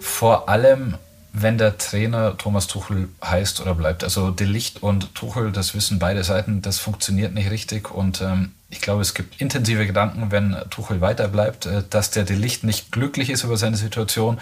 Vor 0.00 0.48
allem 0.48 0.96
wenn 1.32 1.56
der 1.58 1.78
Trainer 1.78 2.36
Thomas 2.36 2.66
Tuchel 2.66 3.08
heißt 3.24 3.60
oder 3.60 3.74
bleibt. 3.74 4.04
Also 4.04 4.30
De 4.30 4.46
Licht 4.46 4.82
und 4.82 5.14
Tuchel, 5.14 5.50
das 5.50 5.74
wissen 5.74 5.98
beide 5.98 6.24
Seiten, 6.24 6.60
das 6.60 6.78
funktioniert 6.78 7.32
nicht 7.32 7.50
richtig. 7.50 7.90
Und 7.90 8.20
ähm, 8.20 8.52
ich 8.72 8.80
glaube, 8.80 9.02
es 9.02 9.12
gibt 9.12 9.40
intensive 9.40 9.86
Gedanken, 9.86 10.30
wenn 10.30 10.56
Tuchel 10.70 11.00
weiterbleibt, 11.00 11.66
äh, 11.66 11.82
dass 11.88 12.10
der 12.10 12.24
De 12.24 12.36
Licht 12.36 12.64
nicht 12.64 12.90
glücklich 12.90 13.30
ist 13.30 13.44
über 13.44 13.56
seine 13.56 13.76
Situation. 13.76 14.40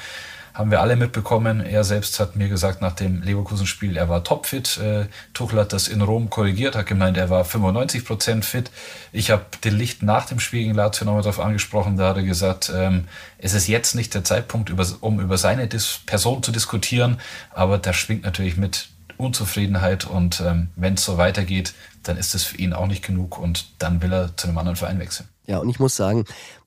haben 0.52 0.72
wir 0.72 0.80
alle 0.80 0.96
mitbekommen. 0.96 1.60
Er 1.60 1.84
selbst 1.84 2.18
hat 2.18 2.34
mir 2.34 2.48
gesagt 2.48 2.82
nach 2.82 2.92
dem 2.92 3.22
Leverkusen-Spiel, 3.22 3.96
er 3.96 4.08
war 4.08 4.24
topfit. 4.24 4.78
Äh, 4.78 5.06
Tuchel 5.32 5.60
hat 5.60 5.72
das 5.72 5.86
in 5.86 6.02
Rom 6.02 6.28
korrigiert, 6.28 6.74
hat 6.74 6.86
gemeint, 6.86 7.16
er 7.16 7.30
war 7.30 7.44
95 7.44 8.04
Prozent 8.04 8.44
fit. 8.44 8.70
Ich 9.12 9.30
habe 9.30 9.44
den 9.64 9.76
Licht 9.76 10.02
nach 10.02 10.26
dem 10.26 10.40
Spiel 10.40 10.64
gegen 10.64 10.74
Lazio 10.74 11.04
nochmal 11.06 11.22
darauf 11.22 11.40
angesprochen. 11.40 11.96
Da 11.96 12.08
hat 12.08 12.16
er 12.16 12.24
gesagt, 12.24 12.70
ähm, 12.74 13.06
es 13.38 13.54
ist 13.54 13.68
jetzt 13.68 13.94
nicht 13.94 14.12
der 14.14 14.24
Zeitpunkt, 14.24 14.72
um 15.00 15.20
über 15.20 15.38
seine 15.38 15.68
Person 16.06 16.42
zu 16.42 16.52
diskutieren, 16.52 17.20
aber 17.52 17.78
da 17.78 17.92
schwingt 17.92 18.24
natürlich 18.24 18.56
mit 18.56 18.88
Unzufriedenheit 19.20 20.06
und 20.06 20.40
ähm, 20.40 20.68
wenn 20.76 20.94
es 20.94 21.04
so 21.04 21.18
weitergeht, 21.18 21.74
dann 22.02 22.16
ist 22.16 22.34
es 22.34 22.44
für 22.44 22.56
ihn 22.56 22.72
auch 22.72 22.86
nicht 22.86 23.04
genug 23.04 23.38
und 23.38 23.66
dann 23.78 24.02
will 24.02 24.12
er 24.12 24.36
zu 24.36 24.48
einem 24.48 24.58
anderen 24.58 24.76
Verein 24.76 24.98
wechseln. 24.98 25.28
Ja, 25.46 25.58
und 25.58 25.68
ich 25.68 25.78
muss 25.78 25.96
sagen, 25.96 26.24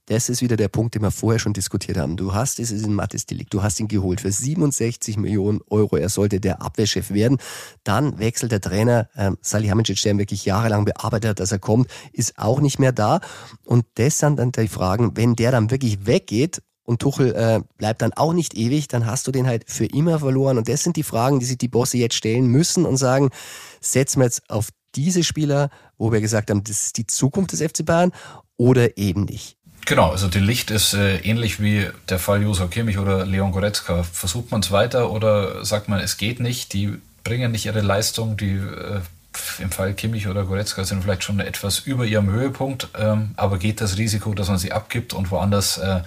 das 0.07 0.27
ist 0.27 0.41
wieder 0.41 0.57
der 0.57 0.67
Punkt, 0.67 0.95
den 0.95 1.01
wir 1.01 1.11
vorher 1.11 1.39
schon 1.39 1.53
diskutiert 1.53 1.97
haben. 1.97 2.17
Du 2.17 2.33
hast 2.33 2.59
es 2.59 2.71
in 2.71 2.93
Mattes 2.93 3.25
Delikt, 3.25 3.53
du 3.53 3.63
hast 3.63 3.79
ihn 3.79 3.87
geholt 3.87 4.19
für 4.19 4.31
67 4.31 5.15
Millionen 5.15 5.61
Euro. 5.69 5.95
Er 5.95 6.09
sollte 6.09 6.41
der 6.41 6.61
Abwehrchef 6.61 7.11
werden. 7.11 7.37
Dann 7.85 8.19
wechselt 8.19 8.51
der 8.51 8.59
Trainer 8.59 9.07
ähm, 9.15 9.37
Salihamidzic, 9.41 10.01
der 10.01 10.11
ihn 10.11 10.19
wirklich 10.19 10.43
jahrelang 10.43 10.83
bearbeitet 10.83 11.29
hat, 11.29 11.39
dass 11.39 11.53
er 11.53 11.59
kommt, 11.59 11.89
ist 12.11 12.37
auch 12.37 12.59
nicht 12.59 12.79
mehr 12.79 12.91
da. 12.91 13.21
Und 13.63 13.85
das 13.95 14.19
sind 14.19 14.39
dann 14.39 14.51
die 14.51 14.67
Fragen, 14.67 15.15
wenn 15.15 15.35
der 15.35 15.51
dann 15.51 15.71
wirklich 15.71 16.05
weggeht 16.05 16.61
und 16.83 16.99
Tuchel 16.99 17.33
äh, 17.33 17.61
bleibt 17.77 18.01
dann 18.01 18.13
auch 18.13 18.33
nicht 18.33 18.55
ewig, 18.55 18.87
dann 18.87 19.05
hast 19.05 19.27
du 19.27 19.31
den 19.31 19.47
halt 19.47 19.63
für 19.67 19.85
immer 19.85 20.19
verloren. 20.19 20.57
Und 20.57 20.67
das 20.67 20.83
sind 20.83 20.97
die 20.97 21.03
Fragen, 21.03 21.39
die 21.39 21.45
sich 21.45 21.57
die 21.57 21.67
Bosse 21.67 21.97
jetzt 21.97 22.15
stellen 22.15 22.47
müssen 22.47 22.85
und 22.85 22.97
sagen, 22.97 23.29
setzen 23.79 24.19
wir 24.19 24.25
jetzt 24.25 24.49
auf 24.49 24.69
diese 24.95 25.23
Spieler, 25.23 25.69
wo 25.97 26.11
wir 26.11 26.21
gesagt 26.21 26.49
haben, 26.49 26.63
das 26.63 26.83
ist 26.83 26.97
die 26.97 27.07
Zukunft 27.07 27.51
des 27.51 27.61
FC 27.61 27.85
Bayern 27.85 28.11
oder 28.57 28.97
eben 28.97 29.23
nicht. 29.23 29.57
Genau, 29.85 30.11
also 30.11 30.27
die 30.27 30.39
Licht 30.39 30.71
ist 30.71 30.93
äh, 30.93 31.17
ähnlich 31.17 31.59
wie 31.59 31.87
der 32.07 32.19
Fall 32.19 32.41
Josa 32.41 32.67
Kimmich 32.67 32.97
oder 32.97 33.25
Leon 33.25 33.51
Goretzka. 33.51 34.03
Versucht 34.03 34.51
man 34.51 34.61
es 34.61 34.71
weiter 34.71 35.11
oder 35.11 35.65
sagt 35.65 35.89
man, 35.89 35.99
es 35.99 36.17
geht 36.17 36.39
nicht, 36.39 36.73
die 36.73 37.01
bringen 37.23 37.51
nicht 37.51 37.65
ihre 37.65 37.81
Leistung, 37.81 38.37
die 38.37 38.53
äh, 38.53 39.01
im 39.59 39.71
Fall 39.71 39.93
Kimmich 39.93 40.27
oder 40.27 40.43
Goretzka 40.43 40.85
sind 40.85 41.03
vielleicht 41.03 41.23
schon 41.23 41.39
etwas 41.39 41.79
über 41.79 42.05
ihrem 42.05 42.29
Höhepunkt, 42.29 42.89
ähm, 42.97 43.31
aber 43.35 43.57
geht 43.57 43.81
das 43.81 43.97
Risiko, 43.97 44.33
dass 44.33 44.47
man 44.47 44.57
sie 44.57 44.71
abgibt 44.71 45.13
und 45.13 45.31
woanders 45.31 45.77
äh, 45.79 46.01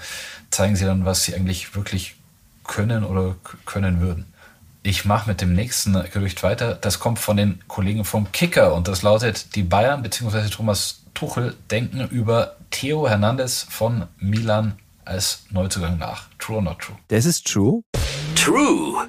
zeigen 0.56 0.74
sie 0.74 0.84
dann, 0.84 1.04
was 1.04 1.22
sie 1.22 1.34
eigentlich 1.34 1.74
wirklich 1.76 2.16
können 2.64 3.04
oder 3.04 3.36
können 3.64 4.00
würden. 4.00 4.26
Ich 4.82 5.04
mache 5.04 5.28
mit 5.28 5.40
dem 5.40 5.52
nächsten 5.52 5.92
Gerücht 6.12 6.42
weiter. 6.42 6.74
Das 6.74 6.98
kommt 6.98 7.18
von 7.18 7.36
den 7.36 7.60
Kollegen 7.68 8.04
vom 8.04 8.30
Kicker 8.32 8.74
und 8.74 8.88
das 8.88 9.02
lautet, 9.02 9.54
die 9.54 9.62
Bayern 9.62 10.02
bzw. 10.02 10.48
Thomas 10.48 11.02
Tuchel 11.14 11.54
denken 11.70 12.08
über 12.08 12.56
Theo 12.70 13.08
Hernandez 13.08 13.66
von 13.68 14.06
Milan 14.18 14.78
als 15.04 15.44
Neuzugang 15.50 15.98
nach. 15.98 16.28
True 16.38 16.56
or 16.56 16.62
not 16.62 16.78
true? 16.78 16.96
Das 17.08 17.26
ist 17.26 17.46
true. 17.46 17.82
True. 18.34 19.08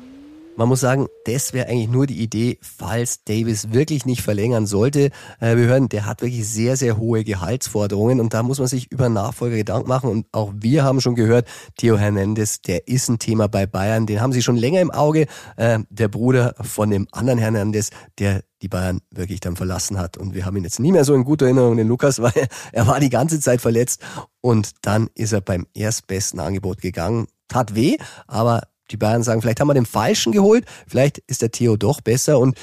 Man 0.58 0.70
muss 0.70 0.80
sagen, 0.80 1.06
das 1.26 1.54
wäre 1.54 1.68
eigentlich 1.68 1.88
nur 1.88 2.08
die 2.08 2.20
Idee, 2.20 2.58
falls 2.64 3.24
Davis 3.24 3.74
wirklich 3.74 4.08
nicht 4.08 4.24
verlängern 4.24 4.66
sollte. 4.66 5.12
Äh, 5.40 5.56
wir 5.56 5.68
hören, 5.68 5.88
der 5.88 6.08
hat 6.08 6.24
wirklich 6.24 6.48
sehr, 6.50 6.76
sehr 6.76 6.98
hohe 6.98 7.24
Gehaltsforderungen 7.24 8.20
und 8.20 8.34
da 8.34 8.42
muss 8.42 8.58
man 8.58 8.68
sich 8.68 8.92
über 8.92 9.08
Nachfolger 9.08 9.56
Gedanken 9.56 9.88
machen. 9.88 10.10
Und 10.10 10.26
auch 10.32 10.52
wir 10.56 10.84
haben 10.84 11.00
schon 11.00 11.14
gehört, 11.14 11.48
Theo 11.78 12.00
Hernandez, 12.00 12.60
der 12.64 12.88
ist 12.88 13.08
ein 13.08 13.20
Thema 13.20 13.48
bei 13.48 13.68
Bayern. 13.68 14.08
Den 14.08 14.20
haben 14.20 14.34
sie 14.34 14.42
schon 14.42 14.58
länger 14.58 14.82
im 14.82 14.90
Auge. 14.90 15.28
Äh, 15.58 15.82
der 15.92 16.08
Bruder 16.08 16.56
von 16.62 16.90
dem 16.90 17.08
anderen 17.12 17.38
Hernandez, 17.38 17.92
der 18.18 18.42
die 18.64 18.68
Bayern 18.68 19.02
wirklich 19.12 19.42
dann 19.42 19.58
verlassen 19.58 20.00
hat. 20.00 20.18
Und 20.18 20.34
wir 20.34 20.48
haben 20.48 20.58
ihn 20.58 20.64
jetzt 20.64 20.80
nie 20.80 20.92
mehr 20.92 21.06
so 21.06 21.14
in 21.14 21.24
guter 21.24 21.46
Erinnerung, 21.46 21.78
den 21.78 21.88
Lukas, 21.88 22.20
weil 22.24 22.48
er 22.72 22.88
war 22.88 23.00
die 23.00 23.12
ganze 23.12 23.40
Zeit 23.40 23.62
verletzt. 23.62 24.02
Und 24.42 24.72
dann 24.82 25.12
ist 25.14 25.34
er 25.34 25.42
beim 25.42 25.68
erstbesten 25.76 26.40
Angebot 26.40 26.82
gegangen. 26.82 27.28
Tat 27.48 27.76
weh, 27.76 27.98
aber 28.26 28.64
die 28.92 28.98
Bayern 28.98 29.24
sagen, 29.24 29.42
vielleicht 29.42 29.60
haben 29.60 29.68
wir 29.68 29.74
den 29.74 29.86
Falschen 29.86 30.32
geholt, 30.32 30.66
vielleicht 30.88 31.20
ist 31.20 31.42
der 31.42 31.52
Theo 31.52 31.78
doch 31.78 32.02
besser 32.02 32.40
und 32.40 32.58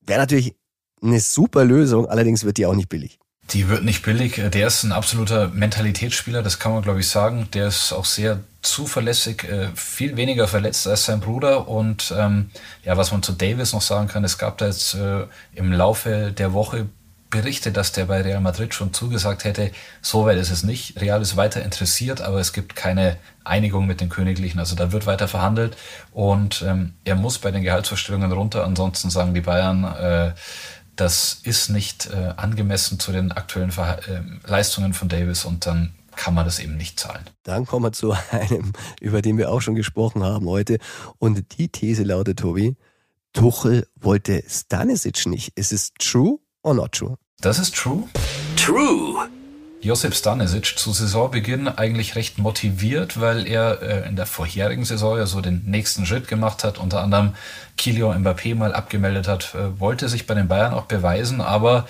wäre 0.00 0.20
natürlich 0.20 0.54
eine 1.02 1.20
super 1.20 1.64
Lösung, 1.64 2.06
allerdings 2.06 2.44
wird 2.44 2.56
die 2.56 2.66
auch 2.66 2.74
nicht 2.74 2.88
billig. 2.88 3.18
Die 3.50 3.68
wird 3.68 3.82
nicht 3.82 4.02
billig. 4.02 4.34
Der 4.52 4.66
ist 4.66 4.82
ein 4.82 4.92
absoluter 4.92 5.48
Mentalitätsspieler, 5.48 6.42
das 6.42 6.58
kann 6.58 6.72
man 6.72 6.82
glaube 6.82 7.00
ich 7.00 7.08
sagen. 7.08 7.48
Der 7.54 7.68
ist 7.68 7.92
auch 7.92 8.04
sehr 8.04 8.40
zuverlässig, 8.60 9.44
äh, 9.44 9.68
viel 9.74 10.16
weniger 10.16 10.48
verletzt 10.48 10.86
als 10.86 11.06
sein 11.06 11.20
Bruder. 11.20 11.66
Und 11.66 12.12
ähm, 12.16 12.50
ja, 12.84 12.96
was 12.98 13.10
man 13.10 13.22
zu 13.22 13.32
Davis 13.32 13.72
noch 13.72 13.80
sagen 13.80 14.08
kann, 14.08 14.22
es 14.24 14.36
gab 14.36 14.58
da 14.58 14.66
jetzt 14.66 14.94
äh, 14.94 15.24
im 15.54 15.72
Laufe 15.72 16.32
der 16.36 16.52
Woche 16.52 16.86
Berichte, 17.30 17.72
dass 17.72 17.92
der 17.92 18.06
bei 18.06 18.22
Real 18.22 18.40
Madrid 18.40 18.72
schon 18.74 18.92
zugesagt 18.92 19.44
hätte, 19.44 19.70
so 20.00 20.24
weit 20.24 20.38
ist 20.38 20.50
es 20.50 20.62
nicht. 20.62 21.00
Real 21.00 21.20
ist 21.20 21.36
weiter 21.36 21.62
interessiert, 21.62 22.20
aber 22.20 22.40
es 22.40 22.52
gibt 22.52 22.74
keine 22.74 23.16
Einigung 23.44 23.86
mit 23.86 24.00
den 24.00 24.08
Königlichen. 24.08 24.58
Also 24.58 24.76
da 24.76 24.92
wird 24.92 25.06
weiter 25.06 25.28
verhandelt 25.28 25.76
und 26.12 26.62
ähm, 26.66 26.94
er 27.04 27.16
muss 27.16 27.38
bei 27.38 27.50
den 27.50 27.62
Gehaltsvorstellungen 27.62 28.32
runter. 28.32 28.64
Ansonsten 28.64 29.10
sagen 29.10 29.34
die 29.34 29.42
Bayern, 29.42 29.84
äh, 29.84 30.32
das 30.96 31.40
ist 31.42 31.68
nicht 31.68 32.10
äh, 32.10 32.32
angemessen 32.36 32.98
zu 32.98 33.12
den 33.12 33.30
aktuellen 33.30 33.70
Ver 33.70 33.98
äh, 34.08 34.22
Leistungen 34.46 34.94
von 34.94 35.08
Davis 35.08 35.44
und 35.44 35.66
dann 35.66 35.94
kann 36.16 36.34
man 36.34 36.44
das 36.44 36.58
eben 36.58 36.76
nicht 36.76 36.98
zahlen. 36.98 37.24
Dann 37.44 37.66
kommen 37.66 37.84
wir 37.84 37.92
zu 37.92 38.12
einem, 38.30 38.72
über 39.00 39.22
den 39.22 39.38
wir 39.38 39.50
auch 39.50 39.60
schon 39.60 39.74
gesprochen 39.74 40.24
haben 40.24 40.48
heute. 40.48 40.78
Und 41.18 41.58
die 41.58 41.68
These 41.68 42.02
lautet, 42.02 42.40
Tobi, 42.40 42.76
Tuchel 43.32 43.86
wollte 43.94 44.42
Stanisic 44.48 45.26
nicht. 45.26 45.56
Ist 45.56 45.72
es 45.72 45.92
true 45.98 46.38
or 46.68 46.74
not 46.74 46.92
true? 46.92 47.16
Das 47.40 47.58
ist 47.58 47.74
true. 47.74 48.04
True. 48.56 49.28
Josip 49.80 50.14
Stanisic 50.14 50.76
zu 50.76 50.92
Saisonbeginn 50.92 51.68
eigentlich 51.68 52.16
recht 52.16 52.38
motiviert, 52.38 53.20
weil 53.20 53.46
er 53.46 53.80
äh, 53.80 54.08
in 54.08 54.16
der 54.16 54.26
vorherigen 54.26 54.84
Saison 54.84 55.16
ja 55.16 55.26
so 55.26 55.40
den 55.40 55.62
nächsten 55.66 56.04
Schritt 56.04 56.26
gemacht 56.28 56.64
hat, 56.64 56.78
unter 56.78 57.00
anderem 57.00 57.34
Kylian 57.76 58.24
Mbappé 58.24 58.54
mal 58.54 58.74
abgemeldet 58.74 59.28
hat, 59.28 59.54
äh, 59.54 59.78
wollte 59.80 60.08
sich 60.08 60.26
bei 60.26 60.34
den 60.34 60.48
Bayern 60.48 60.74
auch 60.74 60.86
beweisen, 60.86 61.40
aber 61.40 61.86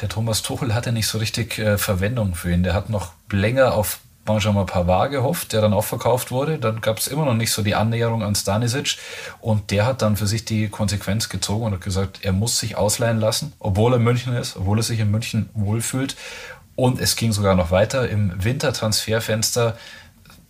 der 0.00 0.08
Thomas 0.08 0.42
Tuchel 0.42 0.74
hatte 0.74 0.92
nicht 0.92 1.06
so 1.06 1.18
richtig 1.18 1.58
äh, 1.58 1.78
Verwendung 1.78 2.34
für 2.34 2.50
ihn. 2.50 2.62
Der 2.62 2.74
hat 2.74 2.90
noch 2.90 3.12
länger 3.30 3.74
auf 3.74 4.00
Benjamin 4.24 4.66
Pavard 4.66 5.10
gehofft, 5.10 5.52
der 5.52 5.60
dann 5.60 5.72
auch 5.72 5.84
verkauft 5.84 6.30
wurde. 6.30 6.58
Dann 6.58 6.80
gab 6.80 6.98
es 6.98 7.08
immer 7.08 7.24
noch 7.24 7.34
nicht 7.34 7.52
so 7.52 7.62
die 7.62 7.74
Annäherung 7.74 8.22
an 8.22 8.34
Stanisic 8.34 8.96
und 9.40 9.70
der 9.70 9.86
hat 9.86 10.02
dann 10.02 10.16
für 10.16 10.26
sich 10.26 10.44
die 10.44 10.68
Konsequenz 10.68 11.28
gezogen 11.28 11.64
und 11.64 11.72
hat 11.72 11.80
gesagt, 11.80 12.20
er 12.22 12.32
muss 12.32 12.58
sich 12.58 12.76
ausleihen 12.76 13.18
lassen, 13.18 13.52
obwohl 13.58 13.94
er 13.94 13.98
München 13.98 14.34
ist, 14.34 14.56
obwohl 14.56 14.78
er 14.78 14.82
sich 14.82 15.00
in 15.00 15.10
München 15.10 15.48
wohlfühlt 15.54 16.16
und 16.76 17.00
es 17.00 17.16
ging 17.16 17.32
sogar 17.32 17.54
noch 17.54 17.70
weiter 17.70 18.08
im 18.08 18.32
Wintertransferfenster. 18.42 19.76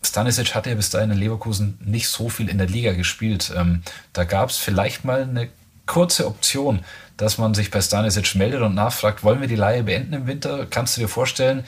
Stanisic 0.03 0.55
hatte 0.55 0.71
ja 0.71 0.77
bis 0.77 0.91
dahin 0.91 1.11
in 1.11 1.19
Leverkusen 1.19 1.79
nicht 1.85 2.09
so 2.09 2.29
viel 2.29 2.49
in 2.49 2.59
der 2.59 2.69
Liga 2.69 2.93
gespielt. 2.93 3.53
Ähm, 3.57 3.83
da 4.13 4.25
gab 4.25 4.51
es 4.51 4.57
vielleicht 4.57 5.05
mal 5.05 5.23
eine 5.23 5.49
kurze 5.87 6.27
Option, 6.27 6.85
dass 7.17 7.37
man 7.37 7.55
sich 7.55 7.71
bei 7.71 7.81
Stanisic 7.81 8.37
meldet 8.37 8.63
und 8.63 8.75
nachfragt, 8.75 9.25
wollen 9.25 9.41
wir 9.41 9.49
die 9.49 9.57
Leihe 9.57 9.83
beenden 9.83 10.15
im 10.15 10.27
Winter? 10.27 10.67
Kannst 10.71 10.97
du 10.97 11.01
dir 11.01 11.09
vorstellen, 11.09 11.65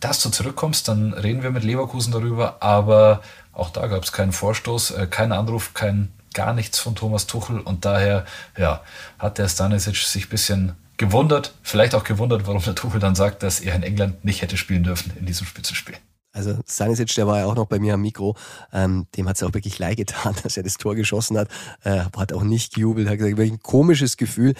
dass 0.00 0.22
du 0.22 0.30
zurückkommst? 0.30 0.88
Dann 0.88 1.12
reden 1.12 1.42
wir 1.42 1.50
mit 1.50 1.64
Leverkusen 1.64 2.12
darüber. 2.12 2.62
Aber 2.62 3.22
auch 3.52 3.70
da 3.70 3.86
gab 3.86 4.02
es 4.02 4.12
keinen 4.12 4.32
Vorstoß, 4.32 4.92
äh, 4.92 5.06
keinen 5.06 5.32
Anruf, 5.32 5.74
kein 5.74 6.12
gar 6.34 6.54
nichts 6.54 6.78
von 6.78 6.94
Thomas 6.94 7.26
Tuchel. 7.26 7.60
Und 7.60 7.84
daher 7.84 8.24
ja, 8.56 8.82
hat 9.18 9.38
der 9.38 9.48
Stanisic 9.48 9.96
sich 9.96 10.26
ein 10.26 10.30
bisschen 10.30 10.76
gewundert, 10.96 11.54
vielleicht 11.62 11.94
auch 11.94 12.04
gewundert, 12.04 12.46
warum 12.46 12.62
der 12.62 12.74
Tuchel 12.74 13.00
dann 13.00 13.14
sagt, 13.14 13.42
dass 13.42 13.60
er 13.60 13.74
in 13.74 13.82
England 13.82 14.24
nicht 14.24 14.42
hätte 14.42 14.56
spielen 14.56 14.84
dürfen 14.84 15.12
in 15.18 15.26
diesem 15.26 15.46
Spitzenspiel. 15.46 15.96
Also 16.32 16.56
Stanisic, 16.66 17.12
der 17.14 17.26
war 17.26 17.40
ja 17.40 17.46
auch 17.46 17.56
noch 17.56 17.66
bei 17.66 17.78
mir 17.78 17.94
am 17.94 18.02
Mikro, 18.02 18.36
ähm, 18.72 19.06
dem 19.16 19.28
hat 19.28 19.36
es 19.36 19.42
auch 19.42 19.52
wirklich 19.52 19.78
leid 19.78 19.96
getan, 19.96 20.34
dass 20.42 20.56
er 20.56 20.62
das 20.62 20.74
Tor 20.74 20.94
geschossen 20.94 21.36
hat, 21.36 21.48
äh, 21.82 22.04
hat 22.16 22.32
auch 22.32 22.44
nicht 22.44 22.74
gejubelt, 22.74 23.08
hat 23.08 23.18
gesagt, 23.18 23.36
wirklich 23.36 23.52
ein 23.52 23.62
komisches 23.62 24.16
Gefühl. 24.16 24.54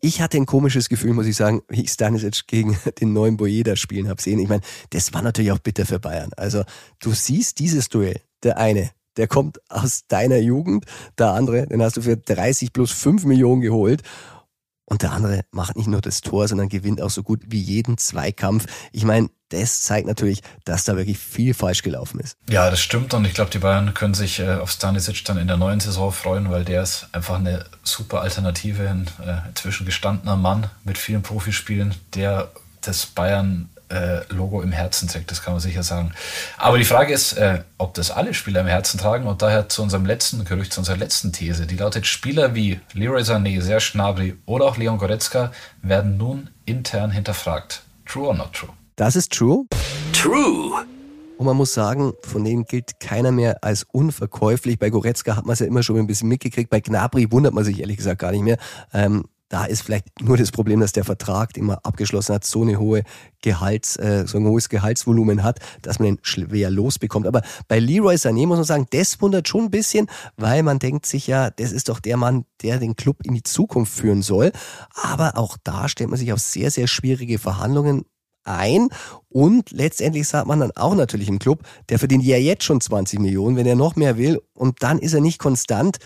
Ich 0.00 0.20
hatte 0.20 0.36
ein 0.36 0.46
komisches 0.46 0.88
Gefühl, 0.88 1.14
muss 1.14 1.26
ich 1.26 1.36
sagen, 1.36 1.62
wie 1.68 1.82
ich 1.82 1.90
Stanisic 1.90 2.46
gegen 2.46 2.78
den 3.00 3.12
neuen 3.12 3.36
Boyeda 3.36 3.76
spielen 3.76 4.08
habe 4.08 4.22
sehen. 4.22 4.38
Ich 4.38 4.48
meine, 4.48 4.62
das 4.90 5.12
war 5.12 5.22
natürlich 5.22 5.52
auch 5.52 5.58
bitter 5.58 5.84
für 5.84 5.98
Bayern. 5.98 6.30
Also 6.36 6.62
du 7.00 7.12
siehst 7.12 7.58
dieses 7.58 7.88
Duell, 7.88 8.20
der 8.42 8.58
eine, 8.58 8.90
der 9.16 9.26
kommt 9.26 9.60
aus 9.68 10.06
deiner 10.06 10.38
Jugend, 10.38 10.84
der 11.18 11.32
andere, 11.32 11.66
den 11.66 11.82
hast 11.82 11.96
du 11.96 12.02
für 12.02 12.16
30 12.16 12.72
plus 12.72 12.92
5 12.92 13.24
Millionen 13.24 13.62
geholt 13.62 14.02
und 14.86 15.02
der 15.02 15.12
andere 15.12 15.44
macht 15.50 15.76
nicht 15.76 15.88
nur 15.88 16.00
das 16.00 16.20
Tor, 16.20 16.48
sondern 16.48 16.68
gewinnt 16.68 17.02
auch 17.02 17.10
so 17.10 17.22
gut 17.22 17.42
wie 17.48 17.60
jeden 17.60 17.98
Zweikampf. 17.98 18.66
Ich 18.92 19.04
meine, 19.04 19.28
das 19.50 19.82
zeigt 19.82 20.06
natürlich, 20.06 20.42
dass 20.64 20.84
da 20.84 20.96
wirklich 20.96 21.18
viel 21.18 21.54
falsch 21.54 21.82
gelaufen 21.82 22.20
ist. 22.20 22.36
Ja, 22.48 22.70
das 22.70 22.80
stimmt 22.80 23.14
und 23.14 23.24
ich 23.24 23.34
glaube, 23.34 23.50
die 23.50 23.58
Bayern 23.58 23.94
können 23.94 24.14
sich 24.14 24.40
äh, 24.40 24.54
auf 24.54 24.70
Stanisic 24.70 25.24
dann 25.24 25.38
in 25.38 25.46
der 25.46 25.56
neuen 25.56 25.80
Saison 25.80 26.10
freuen, 26.10 26.50
weil 26.50 26.64
der 26.64 26.82
ist 26.82 27.08
einfach 27.12 27.36
eine 27.36 27.64
super 27.82 28.22
Alternative, 28.22 28.88
ein 28.88 29.06
äh, 29.24 29.48
inzwischen 29.48 29.86
gestandener 29.86 30.36
Mann 30.36 30.70
mit 30.84 30.98
vielen 30.98 31.22
Profispielen, 31.22 31.94
der 32.14 32.50
das 32.80 33.06
Bayern 33.06 33.68
äh, 33.88 34.20
Logo 34.32 34.62
im 34.62 34.72
Herzen 34.72 35.08
trägt, 35.08 35.30
das 35.30 35.42
kann 35.42 35.54
man 35.54 35.60
sicher 35.60 35.82
sagen. 35.82 36.12
Aber 36.58 36.78
die 36.78 36.84
Frage 36.84 37.12
ist, 37.12 37.34
äh, 37.34 37.62
ob 37.78 37.94
das 37.94 38.10
alle 38.10 38.34
Spieler 38.34 38.60
im 38.62 38.66
Herzen 38.66 38.98
tragen 38.98 39.26
und 39.26 39.42
daher 39.42 39.68
zu 39.68 39.82
unserem 39.82 40.06
letzten 40.06 40.44
Gerücht, 40.44 40.72
zu 40.72 40.80
unserer 40.80 40.96
letzten 40.96 41.32
These, 41.32 41.66
die 41.66 41.76
lautet, 41.76 42.06
Spieler 42.06 42.54
wie 42.54 42.80
Leroy 42.92 43.22
Sané, 43.22 43.60
Serge 43.60 43.90
Gnabry 43.92 44.36
oder 44.46 44.66
auch 44.66 44.76
Leon 44.76 44.98
Goretzka 44.98 45.52
werden 45.82 46.16
nun 46.16 46.50
intern 46.64 47.10
hinterfragt. 47.10 47.82
True 48.06 48.28
or 48.28 48.34
not 48.34 48.52
true? 48.52 48.70
Das 48.96 49.16
ist 49.16 49.32
true. 49.32 49.66
True. 50.12 50.84
Und 51.38 51.44
man 51.44 51.56
muss 51.56 51.74
sagen, 51.74 52.14
von 52.22 52.44
denen 52.44 52.64
gilt 52.64 52.98
keiner 52.98 53.30
mehr 53.30 53.62
als 53.62 53.86
unverkäuflich. 53.92 54.78
Bei 54.78 54.88
Goretzka 54.88 55.36
hat 55.36 55.44
man 55.44 55.52
es 55.52 55.58
ja 55.58 55.66
immer 55.66 55.82
schon 55.82 55.98
ein 55.98 56.06
bisschen 56.06 56.28
mitgekriegt. 56.28 56.70
Bei 56.70 56.80
Gnabry 56.80 57.30
wundert 57.30 57.52
man 57.52 57.64
sich 57.64 57.80
ehrlich 57.80 57.98
gesagt 57.98 58.20
gar 58.20 58.32
nicht 58.32 58.42
mehr. 58.42 58.56
Ähm, 58.94 59.24
da 59.48 59.64
ist 59.64 59.82
vielleicht 59.82 60.20
nur 60.20 60.36
das 60.36 60.50
Problem, 60.50 60.80
dass 60.80 60.92
der 60.92 61.04
Vertrag, 61.04 61.52
den 61.52 61.66
man 61.66 61.78
abgeschlossen 61.82 62.34
hat, 62.34 62.44
so 62.44 62.62
eine 62.62 62.78
hohe 62.78 63.02
Gehalts, 63.42 63.96
äh, 63.96 64.24
so 64.26 64.38
ein 64.38 64.46
hohes 64.46 64.68
Gehaltsvolumen 64.68 65.44
hat, 65.44 65.60
dass 65.82 65.98
man 65.98 66.08
ihn 66.08 66.18
schwer 66.22 66.70
losbekommt. 66.70 67.26
Aber 67.26 67.42
bei 67.68 67.78
Leroy 67.78 68.16
Sané 68.16 68.46
muss 68.46 68.58
man 68.58 68.64
sagen, 68.64 68.86
das 68.90 69.20
wundert 69.20 69.46
schon 69.46 69.66
ein 69.66 69.70
bisschen, 69.70 70.08
weil 70.36 70.62
man 70.62 70.80
denkt 70.80 71.06
sich 71.06 71.28
ja, 71.28 71.50
das 71.50 71.70
ist 71.70 71.88
doch 71.88 72.00
der 72.00 72.16
Mann, 72.16 72.44
der 72.62 72.78
den 72.78 72.96
Club 72.96 73.18
in 73.22 73.34
die 73.34 73.44
Zukunft 73.44 73.92
führen 73.92 74.22
soll. 74.22 74.50
Aber 74.94 75.36
auch 75.36 75.56
da 75.62 75.88
stellt 75.88 76.10
man 76.10 76.18
sich 76.18 76.32
auf 76.32 76.40
sehr, 76.40 76.72
sehr 76.72 76.88
schwierige 76.88 77.38
Verhandlungen 77.38 78.04
ein. 78.42 78.88
Und 79.28 79.70
letztendlich 79.70 80.26
sagt 80.26 80.48
man 80.48 80.58
dann 80.58 80.72
auch 80.72 80.94
natürlich 80.96 81.28
im 81.28 81.38
Club, 81.38 81.62
der 81.88 82.00
verdient 82.00 82.24
ja 82.24 82.36
jetzt 82.36 82.64
schon 82.64 82.80
20 82.80 83.20
Millionen, 83.20 83.56
wenn 83.56 83.66
er 83.66 83.76
noch 83.76 83.94
mehr 83.94 84.16
will. 84.16 84.40
Und 84.54 84.82
dann 84.82 84.98
ist 84.98 85.14
er 85.14 85.20
nicht 85.20 85.38
konstant. 85.38 85.98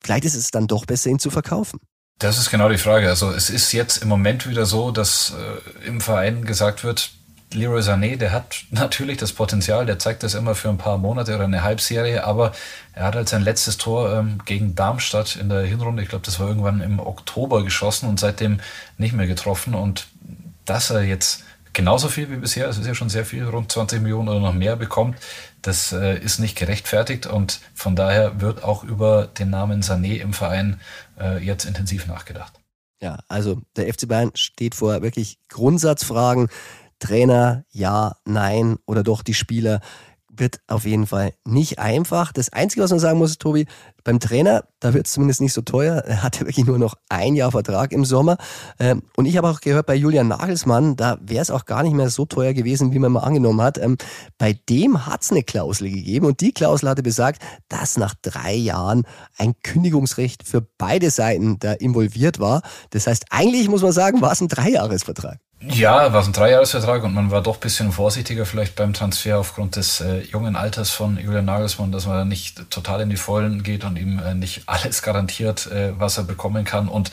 Vielleicht 0.00 0.24
ist 0.24 0.34
es 0.34 0.50
dann 0.50 0.66
doch 0.66 0.86
besser, 0.86 1.10
ihn 1.10 1.18
zu 1.18 1.30
verkaufen. 1.30 1.80
Das 2.18 2.38
ist 2.38 2.50
genau 2.50 2.68
die 2.68 2.78
Frage. 2.78 3.08
Also 3.08 3.30
es 3.30 3.50
ist 3.50 3.72
jetzt 3.72 4.02
im 4.02 4.08
Moment 4.08 4.48
wieder 4.48 4.66
so, 4.66 4.90
dass 4.90 5.34
äh, 5.34 5.86
im 5.86 6.00
Verein 6.00 6.44
gesagt 6.44 6.84
wird, 6.84 7.10
Leroy 7.52 7.80
Sané, 7.80 8.16
der 8.16 8.32
hat 8.32 8.64
natürlich 8.70 9.18
das 9.18 9.32
Potenzial, 9.32 9.86
der 9.86 9.98
zeigt 9.98 10.22
das 10.22 10.34
immer 10.34 10.54
für 10.54 10.68
ein 10.68 10.78
paar 10.78 10.98
Monate 10.98 11.34
oder 11.34 11.44
eine 11.44 11.62
Halbserie, 11.62 12.24
aber 12.24 12.52
er 12.92 13.06
hat 13.06 13.14
halt 13.14 13.28
sein 13.28 13.42
letztes 13.42 13.78
Tor 13.78 14.12
ähm, 14.12 14.38
gegen 14.44 14.74
Darmstadt 14.74 15.36
in 15.36 15.48
der 15.48 15.62
Hinrunde, 15.62 16.02
ich 16.02 16.08
glaube, 16.08 16.24
das 16.24 16.38
war 16.40 16.48
irgendwann 16.48 16.80
im 16.80 17.00
Oktober 17.00 17.64
geschossen 17.64 18.08
und 18.08 18.20
seitdem 18.20 18.60
nicht 18.98 19.14
mehr 19.14 19.26
getroffen. 19.26 19.74
Und 19.74 20.06
dass 20.64 20.90
er 20.90 21.02
jetzt 21.02 21.44
genauso 21.72 22.08
viel 22.08 22.30
wie 22.30 22.36
bisher, 22.36 22.68
es 22.68 22.78
ist 22.78 22.86
ja 22.86 22.94
schon 22.94 23.08
sehr 23.08 23.24
viel, 23.24 23.44
rund 23.44 23.70
20 23.70 24.00
Millionen 24.00 24.28
oder 24.28 24.40
noch 24.40 24.54
mehr 24.54 24.76
bekommt, 24.76 25.18
das 25.60 25.92
äh, 25.92 26.18
ist 26.18 26.38
nicht 26.38 26.56
gerechtfertigt 26.56 27.26
und 27.26 27.60
von 27.74 27.96
daher 27.96 28.40
wird 28.40 28.62
auch 28.62 28.84
über 28.84 29.26
den 29.26 29.50
Namen 29.50 29.82
Sané 29.82 30.20
im 30.20 30.32
Verein 30.32 30.80
äh, 31.18 31.38
jetzt 31.44 31.64
intensiv 31.64 32.06
nachgedacht. 32.06 32.60
Ja, 33.00 33.18
also 33.28 33.60
der 33.76 33.92
FC 33.92 34.08
Bayern 34.08 34.30
steht 34.34 34.74
vor 34.74 35.02
wirklich 35.02 35.38
Grundsatzfragen. 35.48 36.48
Trainer, 36.98 37.64
ja, 37.70 38.16
nein 38.24 38.78
oder 38.86 39.02
doch 39.02 39.22
die 39.22 39.34
Spieler 39.34 39.80
wird 40.28 40.60
auf 40.66 40.84
jeden 40.84 41.06
Fall 41.06 41.34
nicht 41.44 41.78
einfach. 41.78 42.32
Das 42.32 42.52
Einzige, 42.52 42.82
was 42.82 42.90
man 42.90 42.98
sagen 42.98 43.18
muss, 43.18 43.38
Tobi, 43.38 43.66
beim 44.04 44.20
Trainer, 44.20 44.64
da 44.80 44.92
wird 44.92 45.06
es 45.06 45.12
zumindest 45.12 45.40
nicht 45.40 45.54
so 45.54 45.62
teuer. 45.62 45.96
Er 46.06 46.22
hat 46.22 46.36
ja 46.38 46.46
wirklich 46.46 46.66
nur 46.66 46.78
noch 46.78 46.94
ein 47.08 47.34
Jahr 47.34 47.50
Vertrag 47.50 47.92
im 47.92 48.04
Sommer. 48.04 48.36
Ähm, 48.78 49.02
und 49.16 49.24
ich 49.24 49.36
habe 49.38 49.48
auch 49.48 49.60
gehört, 49.60 49.86
bei 49.86 49.94
Julian 49.94 50.28
Nagelsmann, 50.28 50.94
da 50.96 51.18
wäre 51.22 51.40
es 51.40 51.50
auch 51.50 51.64
gar 51.64 51.82
nicht 51.82 51.94
mehr 51.94 52.10
so 52.10 52.26
teuer 52.26 52.52
gewesen, 52.52 52.92
wie 52.92 52.98
man 52.98 53.12
mal 53.12 53.20
angenommen 53.20 53.62
hat. 53.62 53.78
Ähm, 53.78 53.96
bei 54.38 54.58
dem 54.68 55.06
hat 55.06 55.22
es 55.22 55.30
eine 55.30 55.42
Klausel 55.42 55.90
gegeben 55.90 56.26
und 56.26 56.40
die 56.40 56.52
Klausel 56.52 56.90
hatte 56.90 57.02
besagt, 57.02 57.42
dass 57.68 57.96
nach 57.96 58.14
drei 58.20 58.54
Jahren 58.54 59.04
ein 59.38 59.54
Kündigungsrecht 59.62 60.46
für 60.46 60.60
beide 60.60 61.10
Seiten 61.10 61.58
da 61.58 61.72
involviert 61.72 62.38
war. 62.38 62.62
Das 62.90 63.06
heißt, 63.06 63.24
eigentlich 63.30 63.68
muss 63.68 63.82
man 63.82 63.92
sagen, 63.92 64.20
war 64.20 64.32
es 64.32 64.40
ein 64.40 64.48
Dreijahresvertrag. 64.48 65.38
Ja, 65.68 66.12
war 66.12 66.20
es 66.20 66.26
ein 66.26 66.32
Dreijahresvertrag 66.32 67.04
und 67.04 67.14
man 67.14 67.30
war 67.30 67.42
doch 67.42 67.56
ein 67.56 67.60
bisschen 67.60 67.92
vorsichtiger 67.92 68.44
vielleicht 68.44 68.76
beim 68.76 68.92
Transfer 68.92 69.38
aufgrund 69.38 69.76
des 69.76 70.00
äh, 70.00 70.20
jungen 70.20 70.56
Alters 70.56 70.90
von 70.90 71.16
Julian 71.18 71.46
Nagelsmann, 71.46 71.90
dass 71.90 72.06
man 72.06 72.28
nicht 72.28 72.70
total 72.70 73.00
in 73.00 73.10
die 73.10 73.16
Vollen 73.16 73.62
geht 73.62 73.84
und 73.84 73.96
ihm 73.96 74.18
äh, 74.18 74.34
nicht 74.34 74.62
alles 74.66 75.02
garantiert, 75.02 75.66
äh, 75.68 75.98
was 75.98 76.18
er 76.18 76.24
bekommen 76.24 76.64
kann. 76.64 76.88
Und 76.88 77.12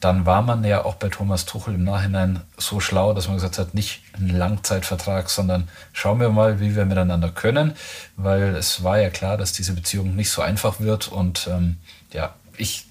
dann 0.00 0.26
war 0.26 0.42
man 0.42 0.62
ja 0.64 0.84
auch 0.84 0.96
bei 0.96 1.08
Thomas 1.08 1.46
Tuchel 1.46 1.74
im 1.74 1.84
Nachhinein 1.84 2.42
so 2.58 2.80
schlau, 2.80 3.14
dass 3.14 3.28
man 3.28 3.36
gesagt 3.36 3.58
hat, 3.58 3.72
nicht 3.72 4.02
ein 4.12 4.28
Langzeitvertrag, 4.28 5.30
sondern 5.30 5.68
schauen 5.92 6.20
wir 6.20 6.28
mal, 6.28 6.60
wie 6.60 6.76
wir 6.76 6.84
miteinander 6.84 7.30
können, 7.30 7.74
weil 8.16 8.56
es 8.56 8.84
war 8.84 9.00
ja 9.00 9.08
klar, 9.08 9.38
dass 9.38 9.52
diese 9.52 9.72
Beziehung 9.72 10.14
nicht 10.14 10.30
so 10.30 10.42
einfach 10.42 10.80
wird. 10.80 11.08
Und 11.08 11.48
ähm, 11.50 11.76
ja, 12.12 12.34
ich 12.58 12.84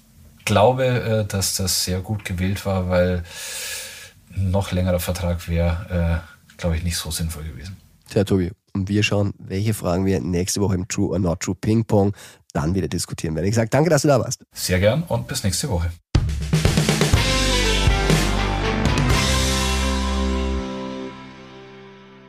glaube, 0.44 0.84
äh, 0.84 1.24
dass 1.24 1.54
das 1.54 1.84
sehr 1.84 2.00
gut 2.00 2.24
gewählt 2.24 2.66
war, 2.66 2.88
weil 2.88 3.22
noch 4.36 4.72
längerer 4.72 5.00
Vertrag 5.00 5.48
wäre, 5.48 6.22
äh, 6.22 6.56
glaube 6.56 6.76
ich, 6.76 6.84
nicht 6.84 6.96
so 6.96 7.10
sinnvoll 7.10 7.44
gewesen. 7.44 7.76
Tja, 8.08 8.24
Tobi, 8.24 8.52
und 8.72 8.88
wir 8.88 9.02
schauen, 9.02 9.32
welche 9.38 9.74
Fragen 9.74 10.06
wir 10.06 10.20
nächste 10.20 10.60
Woche 10.60 10.74
im 10.74 10.86
True 10.86 11.10
or 11.10 11.18
Not 11.18 11.40
True 11.40 11.54
Ping 11.54 11.84
Pong 11.84 12.12
dann 12.52 12.74
wieder 12.74 12.88
diskutieren 12.88 13.34
werden. 13.34 13.46
Ich 13.46 13.54
sage 13.54 13.68
danke, 13.70 13.90
dass 13.90 14.02
du 14.02 14.08
da 14.08 14.20
warst. 14.20 14.44
Sehr 14.52 14.78
gern 14.78 15.02
und 15.04 15.26
bis 15.26 15.42
nächste 15.44 15.68
Woche. 15.68 15.90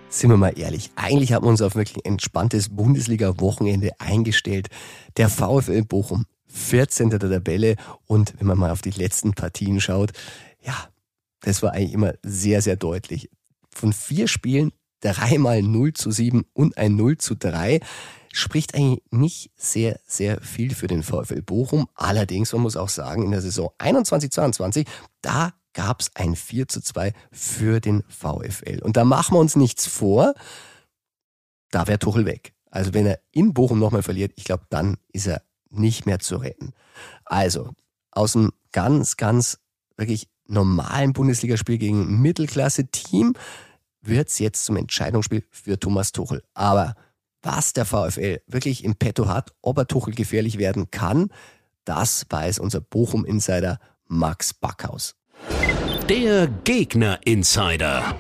Sind 0.10 0.32
wir 0.32 0.38
mal 0.38 0.58
ehrlich, 0.58 0.90
eigentlich 0.96 1.34
haben 1.34 1.46
wir 1.46 1.50
uns 1.50 1.62
auf 1.62 1.76
wirklich 1.76 2.04
entspanntes 2.06 2.70
Bundesliga-Wochenende 2.70 3.92
eingestellt. 4.00 4.68
Der 5.18 5.30
VfL 5.30 5.84
Bochum, 5.84 6.26
14. 6.48 7.12
der 7.12 7.20
Tabelle 7.20 7.76
und 8.08 8.34
wenn 8.40 8.48
man 8.48 8.58
mal 8.58 8.72
auf 8.72 8.82
die 8.82 8.90
letzten 8.90 9.34
Partien 9.34 9.80
schaut, 9.80 10.14
ja, 10.64 10.74
das 11.42 11.62
war 11.62 11.74
eigentlich 11.74 11.94
immer 11.94 12.14
sehr, 12.24 12.62
sehr 12.62 12.76
deutlich. 12.76 13.30
Von 13.70 13.94
vier 13.94 14.28
Spielen 14.28 14.72
dreimal 15.02 15.62
0 15.62 15.94
zu 15.94 16.12
7 16.12 16.46
und 16.54 16.78
ein 16.78 16.96
0 16.96 17.18
zu 17.18 17.36
3 17.36 17.80
spricht 18.34 18.76
eigentlich 18.76 19.04
nicht 19.12 19.52
sehr, 19.56 20.00
sehr 20.06 20.42
viel 20.42 20.74
für 20.74 20.88
den 20.88 21.04
VfL 21.04 21.42
Bochum. 21.42 21.88
Allerdings, 21.96 22.54
man 22.54 22.62
muss 22.62 22.78
auch 22.78 22.90
sagen, 22.90 23.24
in 23.24 23.32
der 23.32 23.42
Saison 23.42 23.72
21-22, 23.80 24.88
da 25.22 25.54
gab 25.74 26.02
es 26.02 26.16
ein 26.16 26.36
4 26.36 26.68
zu 26.68 26.82
2 26.82 27.14
für 27.32 27.80
den 27.80 28.04
VfL. 28.08 28.82
Und 28.82 28.98
da 28.98 29.06
machen 29.06 29.36
wir 29.36 29.40
uns 29.40 29.56
nichts 29.56 29.86
vor, 29.86 30.34
da 31.72 31.88
wäre 31.88 32.00
Tuchel 32.00 32.26
weg. 32.26 32.54
Also 32.72 32.94
wenn 32.94 33.06
er 33.06 33.20
in 33.32 33.54
Bochum 33.54 33.80
nochmal 33.80 34.04
verliert, 34.04 34.34
ich 34.36 34.44
glaube, 34.44 34.66
dann 34.70 34.98
ist 35.12 35.28
er 35.28 35.42
nicht 35.70 36.06
mehr 36.06 36.20
zu 36.20 36.38
retten. 36.38 36.74
Also 37.26 37.72
aus 38.12 38.36
einem 38.36 38.52
ganz, 38.72 39.18
ganz 39.18 39.60
wirklich 39.98 40.30
normalen 40.48 41.14
Bundesligaspiel 41.14 41.78
gegen 41.78 42.02
ein 42.02 42.22
Mittelklasse-Team 42.22 43.34
wird 44.02 44.30
es 44.30 44.40
jetzt 44.40 44.66
zum 44.66 44.78
Entscheidungsspiel 44.78 45.44
für 45.50 45.80
Thomas 45.80 46.12
Tuchel. 46.12 46.44
Aber 46.54 46.96
was 47.42 47.74
der 47.74 47.86
VfL 47.86 48.42
wirklich 48.48 48.84
im 48.84 48.96
Petto 48.96 49.28
hat, 49.28 49.54
ob 49.62 49.78
er 49.78 49.88
Tuchel 49.88 50.14
gefährlich 50.14 50.58
werden 50.58 50.92
kann, 50.92 51.30
das 51.86 52.26
weiß 52.30 52.60
unser 52.60 52.82
Bochum-Insider 52.82 53.80
Max 54.08 54.54
Backhaus. 54.54 55.16
Der 56.10 56.48
Gegner-Insider. 56.48 58.16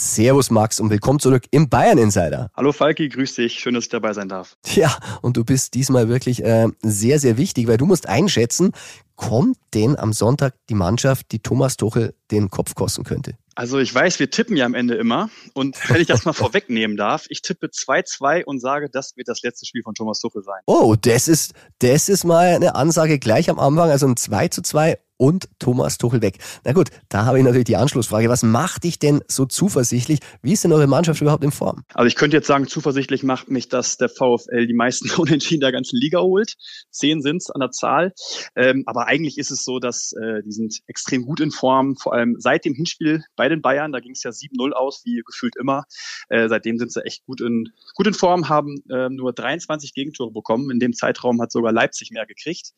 Servus 0.00 0.50
Max 0.50 0.78
und 0.78 0.90
willkommen 0.90 1.18
zurück 1.18 1.46
im 1.50 1.68
Bayern 1.68 1.98
Insider. 1.98 2.52
Hallo 2.56 2.70
Falki, 2.70 3.08
grüß 3.08 3.34
dich. 3.34 3.58
Schön, 3.58 3.74
dass 3.74 3.86
ich 3.86 3.90
dabei 3.90 4.12
sein 4.12 4.28
darf. 4.28 4.56
Ja, 4.64 4.96
und 5.22 5.36
du 5.36 5.44
bist 5.44 5.74
diesmal 5.74 6.08
wirklich 6.08 6.44
äh, 6.44 6.68
sehr, 6.82 7.18
sehr 7.18 7.36
wichtig, 7.36 7.66
weil 7.66 7.78
du 7.78 7.86
musst 7.86 8.08
einschätzen, 8.08 8.70
kommt 9.16 9.56
denn 9.74 9.98
am 9.98 10.12
Sonntag 10.12 10.54
die 10.68 10.76
Mannschaft, 10.76 11.32
die 11.32 11.40
Thomas 11.40 11.76
Tuchel 11.76 12.14
den 12.30 12.48
Kopf 12.48 12.76
kosten 12.76 13.02
könnte? 13.02 13.34
Also 13.56 13.80
ich 13.80 13.92
weiß, 13.92 14.20
wir 14.20 14.30
tippen 14.30 14.56
ja 14.56 14.66
am 14.66 14.74
Ende 14.74 14.94
immer. 14.94 15.30
Und 15.52 15.76
wenn 15.90 16.00
ich 16.00 16.06
das 16.06 16.24
mal 16.24 16.32
vorwegnehmen 16.32 16.96
darf, 16.96 17.26
ich 17.28 17.42
tippe 17.42 17.66
2-2 17.66 18.44
und 18.44 18.60
sage, 18.60 18.88
das 18.88 19.16
wird 19.16 19.26
das 19.26 19.42
letzte 19.42 19.66
Spiel 19.66 19.82
von 19.82 19.94
Thomas 19.94 20.20
Tuchel 20.20 20.44
sein. 20.44 20.60
Oh, 20.66 20.94
das 20.94 21.26
ist, 21.26 21.54
das 21.80 22.08
ist 22.08 22.22
mal 22.22 22.54
eine 22.54 22.76
Ansage 22.76 23.18
gleich 23.18 23.50
am 23.50 23.58
Anfang. 23.58 23.90
Also 23.90 24.06
ein 24.06 24.16
2 24.16 24.46
zu 24.46 24.62
2 24.62 24.96
und 25.18 25.48
Thomas 25.58 25.98
Tuchel 25.98 26.22
weg. 26.22 26.38
Na 26.64 26.72
gut, 26.72 26.88
da 27.08 27.26
habe 27.26 27.38
ich 27.38 27.44
natürlich 27.44 27.66
die 27.66 27.76
Anschlussfrage. 27.76 28.28
Was 28.28 28.42
macht 28.42 28.84
dich 28.84 28.98
denn 28.98 29.20
so 29.28 29.44
zuversichtlich? 29.44 30.20
Wie 30.42 30.52
ist 30.52 30.64
denn 30.64 30.72
eure 30.72 30.86
Mannschaft 30.86 31.20
überhaupt 31.20 31.44
in 31.44 31.50
Form? 31.50 31.84
Also 31.92 32.06
ich 32.06 32.14
könnte 32.14 32.36
jetzt 32.36 32.46
sagen, 32.46 32.66
zuversichtlich 32.66 33.22
macht 33.22 33.50
mich, 33.50 33.68
dass 33.68 33.96
der 33.98 34.08
VfL 34.08 34.66
die 34.66 34.74
meisten 34.74 35.10
Unentschieden 35.18 35.60
der 35.60 35.72
ganzen 35.72 35.98
Liga 35.98 36.20
holt. 36.20 36.54
Zehn 36.90 37.20
sind 37.20 37.38
es 37.38 37.50
an 37.50 37.60
der 37.60 37.70
Zahl. 37.70 38.12
Ähm, 38.56 38.84
aber 38.86 39.06
eigentlich 39.06 39.38
ist 39.38 39.50
es 39.50 39.64
so, 39.64 39.80
dass 39.80 40.12
äh, 40.12 40.42
die 40.44 40.52
sind 40.52 40.78
extrem 40.86 41.22
gut 41.22 41.40
in 41.40 41.50
Form, 41.50 41.96
vor 41.96 42.14
allem 42.14 42.36
seit 42.38 42.64
dem 42.64 42.74
Hinspiel 42.74 43.24
bei 43.36 43.48
den 43.48 43.60
Bayern. 43.60 43.92
Da 43.92 44.00
ging 44.00 44.12
es 44.12 44.22
ja 44.22 44.30
7-0 44.30 44.70
aus, 44.72 45.02
wie 45.04 45.20
gefühlt 45.26 45.56
immer. 45.56 45.84
Äh, 46.28 46.48
seitdem 46.48 46.78
sind 46.78 46.92
sie 46.92 47.04
echt 47.04 47.26
gut 47.26 47.40
in, 47.40 47.70
gut 47.94 48.06
in 48.06 48.14
Form, 48.14 48.48
haben 48.48 48.82
äh, 48.88 49.08
nur 49.08 49.32
23 49.32 49.94
Gegentore 49.94 50.30
bekommen. 50.30 50.70
In 50.70 50.78
dem 50.78 50.92
Zeitraum 50.92 51.40
hat 51.42 51.50
sogar 51.50 51.72
Leipzig 51.72 52.12
mehr 52.12 52.26
gekriegt. 52.26 52.72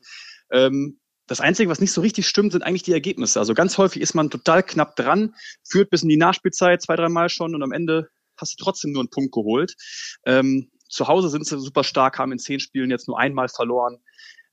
Ähm, 0.51 1.00
das 1.31 1.41
Einzige, 1.41 1.71
was 1.71 1.81
nicht 1.81 1.93
so 1.93 2.01
richtig 2.01 2.27
stimmt, 2.27 2.51
sind 2.51 2.63
eigentlich 2.63 2.83
die 2.83 2.93
Ergebnisse. 2.93 3.39
Also 3.39 3.55
ganz 3.55 3.79
häufig 3.79 4.03
ist 4.03 4.15
man 4.15 4.31
total 4.31 4.65
knapp 4.65 4.97
dran, 4.97 5.37
führt 5.63 5.89
bis 5.89 6.03
in 6.03 6.09
die 6.09 6.17
Nachspielzeit 6.17 6.83
zwei, 6.83 6.97
dreimal 6.97 7.29
schon 7.29 7.55
und 7.55 7.63
am 7.63 7.71
Ende 7.71 8.11
hast 8.37 8.59
du 8.59 8.65
trotzdem 8.65 8.91
nur 8.91 9.03
einen 9.03 9.11
Punkt 9.11 9.33
geholt. 9.33 9.77
Ähm, 10.27 10.73
zu 10.89 11.07
Hause 11.07 11.29
sind 11.29 11.47
sie 11.47 11.61
super 11.61 11.85
stark, 11.85 12.19
haben 12.19 12.33
in 12.33 12.41
zehn 12.41 12.59
Spielen 12.59 12.91
jetzt 12.91 13.07
nur 13.07 13.17
einmal 13.17 13.49
verloren. 13.49 13.99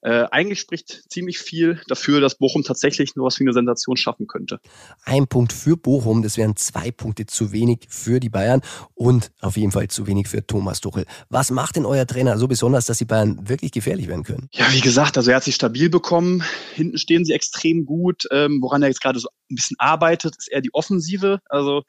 Äh, 0.07 0.29
eigentlich 0.31 0.61
spricht 0.61 1.03
ziemlich 1.11 1.37
viel 1.37 1.81
dafür, 1.89 2.21
dass 2.21 2.35
Bochum 2.35 2.63
tatsächlich 2.63 3.17
nur 3.17 3.25
was 3.25 3.41
wie 3.41 3.43
eine 3.43 3.51
Sensation 3.51 3.97
schaffen 3.97 4.25
könnte. 4.25 4.61
Ein 5.03 5.27
Punkt 5.27 5.51
für 5.51 5.75
Bochum, 5.75 6.23
das 6.23 6.37
wären 6.37 6.55
zwei 6.55 6.91
Punkte 6.91 7.25
zu 7.25 7.51
wenig 7.51 7.87
für 7.89 8.21
die 8.21 8.29
Bayern 8.29 8.61
und 8.93 9.31
auf 9.41 9.57
jeden 9.57 9.73
Fall 9.73 9.89
zu 9.89 10.07
wenig 10.07 10.29
für 10.29 10.47
Thomas 10.47 10.79
Tuchel. 10.79 11.03
Was 11.27 11.51
macht 11.51 11.75
denn 11.75 11.85
euer 11.85 12.07
Trainer 12.07 12.37
so 12.37 12.47
besonders, 12.47 12.85
dass 12.85 12.99
die 12.99 13.05
Bayern 13.05 13.49
wirklich 13.49 13.73
gefährlich 13.73 14.07
werden 14.07 14.23
können? 14.23 14.47
Ja, 14.53 14.71
wie 14.71 14.79
gesagt, 14.79 15.17
also 15.17 15.29
er 15.31 15.35
hat 15.35 15.43
sich 15.43 15.55
stabil 15.55 15.89
bekommen. 15.89 16.41
Hinten 16.73 16.97
stehen 16.97 17.25
sie 17.25 17.33
extrem 17.33 17.85
gut. 17.85 18.29
Ähm, 18.31 18.59
woran 18.61 18.83
er 18.83 18.87
jetzt 18.87 19.01
gerade 19.01 19.19
so 19.19 19.27
ein 19.51 19.55
bisschen 19.55 19.75
arbeitet, 19.77 20.35
ist 20.37 20.49
eher 20.49 20.61
die 20.61 20.73
Offensive. 20.73 21.39
Also 21.49 21.83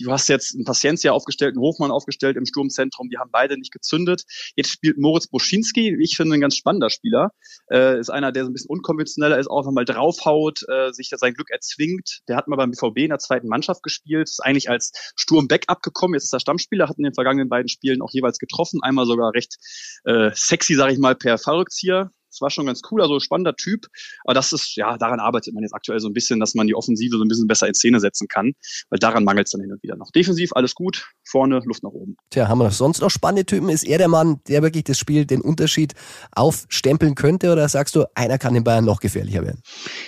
du 0.00 0.10
hast 0.10 0.28
jetzt 0.28 0.56
einen 0.56 0.64
Paciencia 0.64 1.12
aufgestellt, 1.12 1.54
einen 1.54 1.62
Hofmann 1.62 1.90
aufgestellt 1.90 2.36
im 2.36 2.46
Sturmzentrum, 2.46 3.10
die 3.10 3.18
haben 3.18 3.30
beide 3.30 3.56
nicht 3.56 3.72
gezündet. 3.72 4.24
Jetzt 4.56 4.70
spielt 4.70 4.98
Moritz 4.98 5.28
Boschinski, 5.28 5.96
ich 6.00 6.16
finde 6.16 6.36
ein 6.36 6.40
ganz 6.40 6.56
spannender 6.56 6.90
Spieler, 6.90 7.30
äh, 7.70 7.98
ist 7.98 8.10
einer, 8.10 8.32
der 8.32 8.44
so 8.44 8.50
ein 8.50 8.52
bisschen 8.52 8.70
unkonventioneller 8.70 9.38
ist, 9.38 9.48
auch 9.48 9.70
mal 9.70 9.84
draufhaut, 9.84 10.62
äh, 10.68 10.92
sich 10.92 11.10
sein 11.10 11.34
Glück 11.34 11.50
erzwingt. 11.50 12.20
Der 12.28 12.36
hat 12.36 12.48
mal 12.48 12.56
beim 12.56 12.70
BVB 12.70 12.98
in 12.98 13.10
der 13.10 13.18
zweiten 13.18 13.48
Mannschaft 13.48 13.82
gespielt, 13.82 14.28
ist 14.28 14.44
eigentlich 14.44 14.70
als 14.70 15.12
Sturm-Backup 15.16 15.82
gekommen, 15.82 16.14
jetzt 16.14 16.24
ist 16.24 16.32
er 16.32 16.40
Stammspieler, 16.40 16.88
hat 16.88 16.98
in 16.98 17.04
den 17.04 17.14
vergangenen 17.14 17.48
beiden 17.48 17.68
Spielen 17.68 18.02
auch 18.02 18.10
jeweils 18.12 18.38
getroffen, 18.38 18.80
einmal 18.82 19.06
sogar 19.06 19.34
recht 19.34 19.56
äh, 20.04 20.30
sexy, 20.34 20.74
sage 20.74 20.92
ich 20.92 20.98
mal, 20.98 21.14
per 21.14 21.38
Fallrückzieher 21.38 22.10
das 22.30 22.40
war 22.40 22.50
schon 22.50 22.66
ganz 22.66 22.82
cool, 22.90 23.02
also 23.02 23.18
spannender 23.20 23.54
Typ. 23.56 23.86
Aber 24.24 24.34
das 24.34 24.52
ist, 24.52 24.76
ja, 24.76 24.96
daran 24.96 25.20
arbeitet 25.20 25.54
man 25.54 25.62
jetzt 25.62 25.74
aktuell 25.74 26.00
so 26.00 26.08
ein 26.08 26.12
bisschen, 26.12 26.40
dass 26.40 26.54
man 26.54 26.66
die 26.66 26.74
Offensive 26.74 27.16
so 27.16 27.24
ein 27.24 27.28
bisschen 27.28 27.46
besser 27.46 27.68
in 27.68 27.74
Szene 27.74 28.00
setzen 28.00 28.28
kann, 28.28 28.52
weil 28.88 28.98
daran 28.98 29.24
mangelt 29.24 29.46
es 29.46 29.52
dann 29.52 29.60
hin 29.60 29.72
und 29.72 29.82
wieder 29.82 29.96
noch. 29.96 30.10
Defensiv 30.10 30.52
alles 30.54 30.74
gut, 30.74 31.08
vorne 31.24 31.60
Luft 31.64 31.82
nach 31.82 31.90
oben. 31.90 32.16
Tja, 32.30 32.48
haben 32.48 32.58
wir 32.58 32.70
sonst 32.70 33.00
noch 33.00 33.10
spannende 33.10 33.44
Typen? 33.44 33.68
Ist 33.68 33.84
er 33.84 33.98
der 33.98 34.08
Mann, 34.08 34.40
der 34.48 34.62
wirklich 34.62 34.84
das 34.84 34.98
Spiel, 34.98 35.26
den 35.26 35.40
Unterschied 35.40 35.94
aufstempeln 36.32 37.14
könnte 37.14 37.52
oder 37.52 37.68
sagst 37.68 37.96
du, 37.96 38.04
einer 38.14 38.38
kann 38.38 38.54
den 38.54 38.64
Bayern 38.64 38.84
noch 38.84 39.00
gefährlicher 39.00 39.42
werden? 39.42 39.62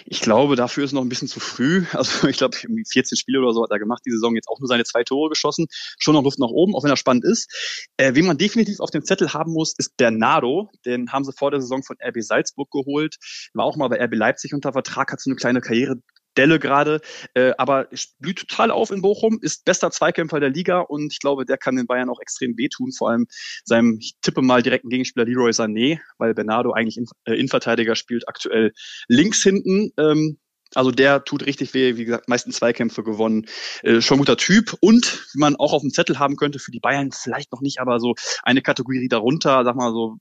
Ich 0.06 0.20
glaube, 0.20 0.56
dafür 0.56 0.84
ist 0.84 0.92
noch 0.92 1.02
ein 1.02 1.08
bisschen 1.08 1.28
zu 1.28 1.40
früh. 1.40 1.84
Also 2.02 2.26
ich 2.26 2.38
glaube, 2.38 2.56
14 2.56 3.16
Spiele 3.16 3.40
oder 3.40 3.52
so 3.52 3.62
hat 3.62 3.70
er 3.70 3.78
gemacht, 3.78 4.02
die 4.04 4.10
Saison 4.10 4.34
jetzt 4.34 4.48
auch 4.48 4.58
nur 4.58 4.66
seine 4.66 4.82
zwei 4.82 5.04
Tore 5.04 5.28
geschossen. 5.28 5.66
Schon 5.98 6.14
noch 6.14 6.24
Luft 6.24 6.40
nach 6.40 6.48
oben, 6.48 6.74
auch 6.74 6.82
wenn 6.82 6.90
er 6.90 6.96
spannend 6.96 7.24
ist. 7.24 7.88
Äh, 7.96 8.14
wen 8.14 8.26
man 8.26 8.38
definitiv 8.38 8.80
auf 8.80 8.90
dem 8.90 9.04
Zettel 9.04 9.32
haben 9.32 9.52
muss, 9.52 9.74
ist 9.78 9.96
Bernardo. 9.96 10.70
Den 10.84 11.12
haben 11.12 11.24
sie 11.24 11.32
vor 11.32 11.52
der 11.52 11.60
Saison 11.60 11.82
von 11.82 11.96
RB 12.12 12.22
Salzburg 12.22 12.70
geholt. 12.70 13.16
War 13.54 13.64
auch 13.64 13.76
mal 13.76 13.88
bei 13.88 14.02
RB 14.02 14.14
Leipzig 14.14 14.54
unter 14.54 14.72
Vertrag, 14.72 15.12
hat 15.12 15.20
so 15.20 15.30
eine 15.30 15.36
kleine 15.36 15.60
Karriere 15.60 15.96
Delle 16.36 16.58
gerade, 16.58 17.00
äh, 17.34 17.52
aber 17.58 17.88
blüht 18.18 18.38
total 18.38 18.70
auf 18.70 18.90
in 18.90 19.02
Bochum, 19.02 19.38
ist 19.42 19.64
bester 19.64 19.90
Zweikämpfer 19.90 20.40
der 20.40 20.50
Liga 20.50 20.80
und 20.80 21.12
ich 21.12 21.18
glaube, 21.18 21.44
der 21.44 21.58
kann 21.58 21.76
den 21.76 21.86
Bayern 21.86 22.08
auch 22.08 22.20
extrem 22.20 22.56
wehtun, 22.56 22.92
vor 22.92 23.10
allem 23.10 23.26
seinem, 23.64 23.98
ich 24.00 24.14
tippe 24.22 24.40
mal 24.40 24.62
direkten 24.62 24.88
Gegenspieler 24.88 25.26
Leroy 25.26 25.50
Sané, 25.50 26.00
weil 26.18 26.34
Bernardo 26.34 26.72
eigentlich 26.72 26.96
in, 26.96 27.06
äh, 27.24 27.34
Innenverteidiger 27.34 27.96
spielt, 27.96 28.28
aktuell 28.28 28.72
links 29.08 29.42
hinten. 29.42 29.90
Ähm, 29.98 30.38
also 30.74 30.90
der 30.90 31.22
tut 31.24 31.44
richtig 31.44 31.74
weh, 31.74 31.96
wie 31.96 32.06
gesagt, 32.06 32.28
meisten 32.28 32.50
Zweikämpfe 32.50 33.02
gewonnen. 33.02 33.46
Äh, 33.82 34.00
schon 34.00 34.16
guter 34.16 34.38
Typ 34.38 34.74
und 34.80 35.26
wie 35.34 35.38
man 35.38 35.56
auch 35.56 35.74
auf 35.74 35.82
dem 35.82 35.90
Zettel 35.90 36.18
haben 36.18 36.36
könnte, 36.36 36.58
für 36.58 36.70
die 36.70 36.80
Bayern 36.80 37.10
vielleicht 37.12 37.52
noch 37.52 37.60
nicht, 37.60 37.78
aber 37.78 38.00
so 38.00 38.14
eine 38.42 38.62
Kategorie 38.62 39.08
darunter, 39.08 39.64
sag 39.64 39.76
mal 39.76 39.92
so 39.92 40.16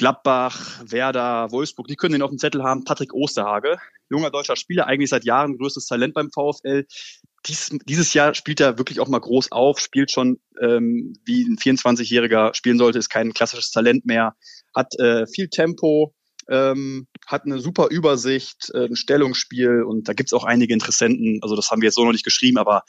Gladbach, 0.00 0.80
Werder, 0.82 1.52
Wolfsburg, 1.52 1.86
die 1.86 1.94
können 1.94 2.14
den 2.14 2.22
auf 2.22 2.30
dem 2.30 2.38
Zettel 2.38 2.62
haben. 2.62 2.84
Patrick 2.84 3.12
Osterhage, 3.12 3.76
junger 4.08 4.30
deutscher 4.30 4.56
Spieler, 4.56 4.86
eigentlich 4.86 5.10
seit 5.10 5.26
Jahren 5.26 5.58
größtes 5.58 5.84
Talent 5.84 6.14
beim 6.14 6.30
VfL. 6.30 6.86
Dies, 7.44 7.76
dieses 7.84 8.14
Jahr 8.14 8.34
spielt 8.34 8.60
er 8.60 8.78
wirklich 8.78 8.98
auch 8.98 9.08
mal 9.08 9.20
groß 9.20 9.52
auf, 9.52 9.78
spielt 9.78 10.10
schon 10.10 10.40
ähm, 10.58 11.12
wie 11.26 11.42
ein 11.42 11.58
24-Jähriger 11.58 12.54
spielen 12.54 12.78
sollte, 12.78 12.98
ist 12.98 13.10
kein 13.10 13.34
klassisches 13.34 13.72
Talent 13.72 14.06
mehr, 14.06 14.34
hat 14.74 14.98
äh, 14.98 15.26
viel 15.26 15.50
Tempo, 15.50 16.14
ähm, 16.48 17.06
hat 17.26 17.44
eine 17.44 17.58
super 17.58 17.88
Übersicht, 17.90 18.70
äh, 18.72 18.86
ein 18.86 18.96
Stellungsspiel 18.96 19.82
und 19.82 20.08
da 20.08 20.14
gibt's 20.14 20.32
auch 20.32 20.44
einige 20.44 20.72
Interessenten. 20.72 21.40
Also 21.42 21.56
das 21.56 21.70
haben 21.70 21.82
wir 21.82 21.88
jetzt 21.88 21.96
so 21.96 22.04
noch 22.06 22.12
nicht 22.12 22.24
geschrieben, 22.24 22.56
aber 22.56 22.84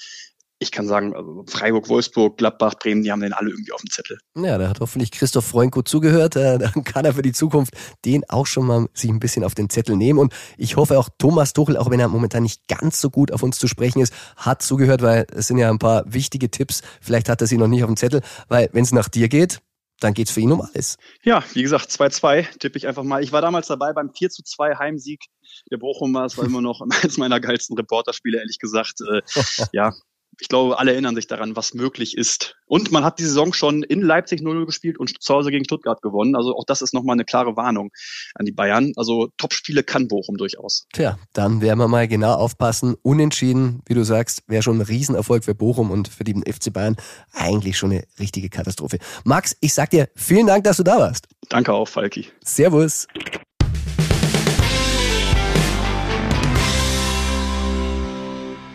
ich 0.61 0.71
kann 0.71 0.87
sagen, 0.87 1.15
also 1.15 1.43
Freiburg, 1.47 1.89
Wolfsburg, 1.89 2.37
Gladbach, 2.37 2.75
Bremen, 2.75 3.01
die 3.01 3.11
haben 3.11 3.21
den 3.21 3.33
alle 3.33 3.49
irgendwie 3.49 3.71
auf 3.71 3.81
dem 3.81 3.89
Zettel. 3.89 4.19
Ja, 4.35 4.59
da 4.59 4.69
hat 4.69 4.79
hoffentlich 4.79 5.09
Christoph 5.09 5.45
Freunko 5.45 5.81
zugehört. 5.81 6.35
Äh, 6.35 6.59
dann 6.59 6.83
kann 6.83 7.03
er 7.03 7.15
für 7.15 7.23
die 7.23 7.31
Zukunft 7.31 7.73
den 8.05 8.23
auch 8.29 8.45
schon 8.45 8.67
mal 8.67 8.87
sich 8.93 9.09
ein 9.09 9.19
bisschen 9.19 9.43
auf 9.43 9.55
den 9.55 9.71
Zettel 9.71 9.97
nehmen. 9.97 10.19
Und 10.19 10.33
ich 10.57 10.75
hoffe 10.75 10.99
auch 10.99 11.09
Thomas 11.17 11.53
Tuchel, 11.53 11.77
auch 11.77 11.89
wenn 11.89 11.99
er 11.99 12.09
momentan 12.09 12.43
nicht 12.43 12.67
ganz 12.67 13.01
so 13.01 13.09
gut 13.09 13.31
auf 13.31 13.41
uns 13.41 13.57
zu 13.57 13.67
sprechen 13.67 14.01
ist, 14.01 14.13
hat 14.35 14.61
zugehört, 14.61 15.01
weil 15.01 15.25
es 15.33 15.47
sind 15.47 15.57
ja 15.57 15.67
ein 15.67 15.79
paar 15.79 16.03
wichtige 16.05 16.51
Tipps. 16.51 16.83
Vielleicht 17.01 17.27
hat 17.27 17.41
er 17.41 17.47
sie 17.47 17.57
noch 17.57 17.67
nicht 17.67 17.83
auf 17.83 17.89
dem 17.89 17.97
Zettel, 17.97 18.21
weil 18.47 18.69
wenn 18.71 18.83
es 18.83 18.91
nach 18.91 19.09
dir 19.09 19.29
geht, 19.29 19.61
dann 19.99 20.13
geht's 20.13 20.31
für 20.31 20.41
ihn 20.41 20.51
um 20.51 20.61
alles. 20.61 20.97
Ja, 21.23 21.43
wie 21.53 21.61
gesagt, 21.61 21.89
2-2 21.89 22.59
tippe 22.59 22.77
ich 22.77 22.87
einfach 22.87 23.03
mal. 23.03 23.23
Ich 23.23 23.31
war 23.31 23.41
damals 23.41 23.67
dabei 23.67 23.93
beim 23.93 24.11
4 24.11 24.29
2 24.29 24.75
Heimsieg 24.77 25.23
der 25.69 25.77
Bochumer. 25.77 26.25
Es 26.25 26.37
war 26.37 26.45
immer 26.45 26.61
noch 26.61 26.81
eines 27.01 27.17
meiner 27.17 27.39
geilsten 27.39 27.77
Reporterspiele, 27.77 28.39
ehrlich 28.39 28.59
gesagt. 28.59 28.95
Äh, 29.01 29.21
ja, 29.71 29.93
ich 30.41 30.47
glaube, 30.47 30.79
alle 30.79 30.91
erinnern 30.91 31.15
sich 31.15 31.27
daran, 31.27 31.55
was 31.55 31.75
möglich 31.75 32.17
ist. 32.17 32.55
Und 32.65 32.91
man 32.91 33.03
hat 33.03 33.19
die 33.19 33.23
Saison 33.23 33.53
schon 33.53 33.83
in 33.83 34.01
Leipzig 34.01 34.41
0 34.41 34.65
gespielt 34.65 34.97
und 34.97 35.21
zu 35.21 35.33
Hause 35.33 35.51
gegen 35.51 35.63
Stuttgart 35.65 36.01
gewonnen. 36.01 36.35
Also 36.35 36.55
auch 36.55 36.65
das 36.65 36.81
ist 36.81 36.95
nochmal 36.95 37.13
eine 37.13 37.25
klare 37.25 37.55
Warnung 37.55 37.91
an 38.33 38.45
die 38.45 38.51
Bayern. 38.51 38.91
Also 38.95 39.29
Topspiele 39.37 39.83
kann 39.83 40.07
Bochum 40.07 40.37
durchaus. 40.37 40.87
Tja, 40.93 41.19
dann 41.33 41.61
werden 41.61 41.77
wir 41.77 41.87
mal 41.87 42.07
genau 42.07 42.33
aufpassen. 42.33 42.95
Unentschieden, 43.03 43.81
wie 43.85 43.93
du 43.93 44.03
sagst, 44.03 44.41
wäre 44.47 44.63
schon 44.63 44.79
ein 44.79 44.81
Riesenerfolg 44.81 45.43
für 45.43 45.53
Bochum 45.53 45.91
und 45.91 46.07
für 46.07 46.23
den 46.23 46.41
FC 46.41 46.73
Bayern 46.73 46.95
eigentlich 47.33 47.77
schon 47.77 47.91
eine 47.91 48.03
richtige 48.19 48.49
Katastrophe. 48.49 48.97
Max, 49.23 49.55
ich 49.61 49.75
sag 49.75 49.91
dir 49.91 50.09
vielen 50.15 50.47
Dank, 50.47 50.63
dass 50.63 50.77
du 50.77 50.83
da 50.83 50.97
warst. 50.97 51.27
Danke 51.49 51.71
auch, 51.71 51.87
Falki. 51.87 52.29
Servus. 52.43 53.05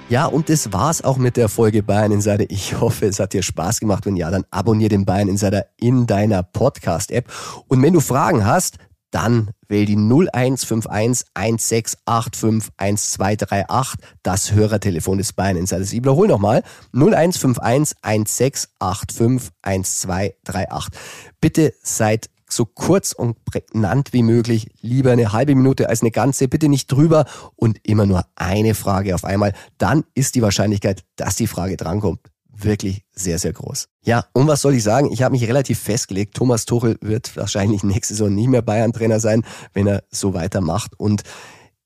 Ja, 0.09 0.26
und 0.26 0.48
das 0.48 0.72
war's 0.72 1.02
auch 1.02 1.16
mit 1.16 1.36
der 1.36 1.48
Folge 1.48 1.82
Bayern 1.82 2.12
Insider. 2.12 2.48
Ich 2.48 2.78
hoffe, 2.80 3.07
es 3.07 3.18
hat 3.18 3.32
dir 3.32 3.42
Spaß 3.42 3.80
gemacht. 3.80 4.07
Wenn 4.07 4.14
ja, 4.14 4.30
dann 4.30 4.44
abonniere 4.52 4.90
den 4.90 5.04
Bayern 5.04 5.26
Insider 5.26 5.66
in 5.78 6.07
deiner 6.07 6.44
Podcast-App. 6.44 7.28
Und 7.66 7.82
wenn 7.82 7.92
du 7.92 7.98
Fragen 7.98 8.46
hast, 8.46 8.76
dann 9.11 9.50
wähl 9.66 9.84
die 9.84 9.96
0151 9.96 11.26
1685 11.34 12.70
1238, 12.78 13.98
das 14.22 14.52
Hörertelefon 14.52 15.18
des 15.18 15.32
Bayern 15.32 15.57
Insiders. 15.57 15.92
Ich 15.92 15.98
wiederhole 15.98 16.28
nochmal, 16.28 16.62
0151 16.92 17.96
1685 18.02 19.50
1238. 19.62 20.92
Bitte 21.40 21.74
seid 21.82 22.30
so 22.49 22.64
kurz 22.64 23.12
und 23.12 23.44
prägnant 23.44 24.12
wie 24.12 24.22
möglich. 24.22 24.68
Lieber 24.80 25.12
eine 25.12 25.32
halbe 25.32 25.55
Minute 25.55 25.88
als 25.88 26.03
eine 26.03 26.11
ganze, 26.11 26.49
bitte 26.49 26.68
nicht 26.68 26.90
drüber 26.90 27.26
und 27.57 27.78
immer 27.82 28.07
nur 28.07 28.24
eine 28.36 28.74
Frage 28.74 29.14
auf 29.14 29.24
einmal. 29.24 29.53
Dann 29.78 30.05
ist 30.14 30.34
die 30.34 30.42
Wahrscheinlichkeit, 30.42 31.05
dass 31.16 31.36
die 31.36 31.47
Frage 31.47 31.76
drankommt, 31.76 32.20
wirklich 32.53 33.03
sehr, 33.12 33.38
sehr 33.38 33.53
groß. 33.53 33.88
Ja, 34.03 34.26
und 34.32 34.47
was 34.47 34.62
soll 34.62 34.74
ich 34.74 34.82
sagen? 34.82 35.11
Ich 35.12 35.22
habe 35.22 35.32
mich 35.32 35.47
relativ 35.47 35.78
festgelegt. 35.78 36.34
Thomas 36.34 36.64
Tuchel 36.64 36.97
wird 37.01 37.36
wahrscheinlich 37.36 37.82
nächste 37.84 38.14
Saison 38.14 38.34
nicht 38.34 38.49
mehr 38.49 38.62
Bayern-Trainer 38.62 39.20
sein, 39.20 39.44
wenn 39.72 39.86
er 39.86 40.05
so 40.11 40.34
weitermacht. 40.34 40.92
Und 40.99 41.22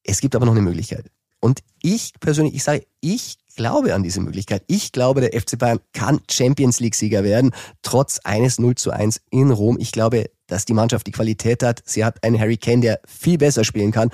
es 0.04 0.20
gibt 0.20 0.36
aber 0.36 0.46
noch 0.46 0.52
eine 0.52 0.62
Möglichkeit. 0.62 1.10
Und 1.40 1.60
ich 1.82 2.12
persönlich, 2.20 2.54
ich 2.54 2.62
sage, 2.62 2.86
ich 3.00 3.38
glaube 3.56 3.94
an 3.94 4.02
diese 4.02 4.20
Möglichkeit. 4.20 4.62
Ich 4.66 4.92
glaube, 4.92 5.20
der 5.20 5.38
FC 5.38 5.58
Bayern 5.58 5.80
kann 5.92 6.20
Champions 6.30 6.80
League-Sieger 6.80 7.24
werden, 7.24 7.52
trotz 7.82 8.18
eines 8.24 8.58
0 8.58 8.74
zu 8.76 8.90
1 8.90 9.20
in 9.30 9.50
Rom. 9.50 9.78
Ich 9.78 9.92
glaube, 9.92 10.30
dass 10.50 10.64
die 10.64 10.74
Mannschaft 10.74 11.06
die 11.06 11.12
Qualität 11.12 11.62
hat. 11.62 11.82
Sie 11.84 12.04
hat 12.04 12.22
einen 12.24 12.38
Harry 12.38 12.56
Kane, 12.56 12.80
der 12.80 13.00
viel 13.06 13.38
besser 13.38 13.64
spielen 13.64 13.92
kann. 13.92 14.10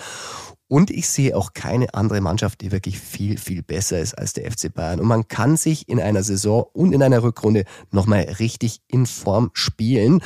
Und 0.68 0.91
ich 0.91 1.09
sehe 1.09 1.37
auch 1.37 1.53
keine 1.53 1.95
andere 1.95 2.20
Mannschaft, 2.20 2.61
die 2.61 2.72
wirklich 2.72 2.99
viel, 2.99 3.39
viel 3.39 3.62
besser 3.62 4.01
ist 4.01 4.18
als 4.18 4.32
der 4.32 4.51
FC 4.51 4.72
Bayern. 4.72 4.99
Und 4.99 5.07
man 5.07 5.28
kann 5.28 5.57
sich 5.57 5.89
in 5.89 6.01
einer 6.01 6.24
Saison 6.24 6.66
und 6.72 6.93
in 6.93 7.03
einer 7.03 7.22
Rückrunde 7.22 7.64
nochmal 7.93 8.22
richtig 8.41 8.80
in 8.89 9.07
Form 9.07 9.51
spielen, 9.53 10.22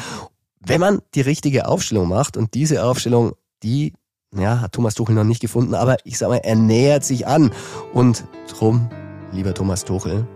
wenn 0.60 0.80
man 0.80 1.00
die 1.14 1.20
richtige 1.20 1.68
Aufstellung 1.68 2.08
macht. 2.08 2.38
Und 2.38 2.54
diese 2.54 2.84
Aufstellung, 2.84 3.32
die 3.62 3.92
ja, 4.34 4.60
hat 4.60 4.72
Thomas 4.72 4.94
Tuchel 4.94 5.14
noch 5.14 5.24
nicht 5.24 5.40
gefunden, 5.40 5.74
aber 5.74 5.96
ich 6.04 6.16
sag 6.16 6.28
mal, 6.28 6.36
er 6.36 6.56
nähert 6.56 7.04
sich 7.04 7.26
an. 7.26 7.52
Und 7.92 8.24
drum 8.48 8.88
lieber 9.32 9.52
Thomas 9.52 9.84
Tuchel, 9.84 10.26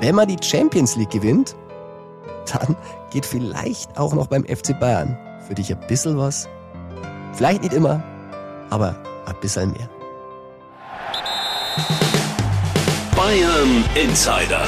wenn 0.00 0.14
man 0.14 0.28
die 0.28 0.36
Champions 0.40 0.96
League 0.96 1.10
gewinnt, 1.10 1.56
dann 2.52 2.76
geht 3.10 3.26
vielleicht 3.26 3.98
auch 3.98 4.14
noch 4.14 4.26
beim 4.26 4.44
FC 4.44 4.78
Bayern 4.78 5.16
für 5.46 5.54
dich 5.54 5.72
ein 5.72 5.80
bisschen 5.86 6.16
was. 6.18 6.48
Vielleicht 7.34 7.62
nicht 7.62 7.72
immer, 7.72 8.02
aber 8.70 8.94
ein 9.26 9.34
bisschen 9.40 9.72
mehr. 9.72 9.88
Bayern 13.16 13.84
Insider, 13.94 14.64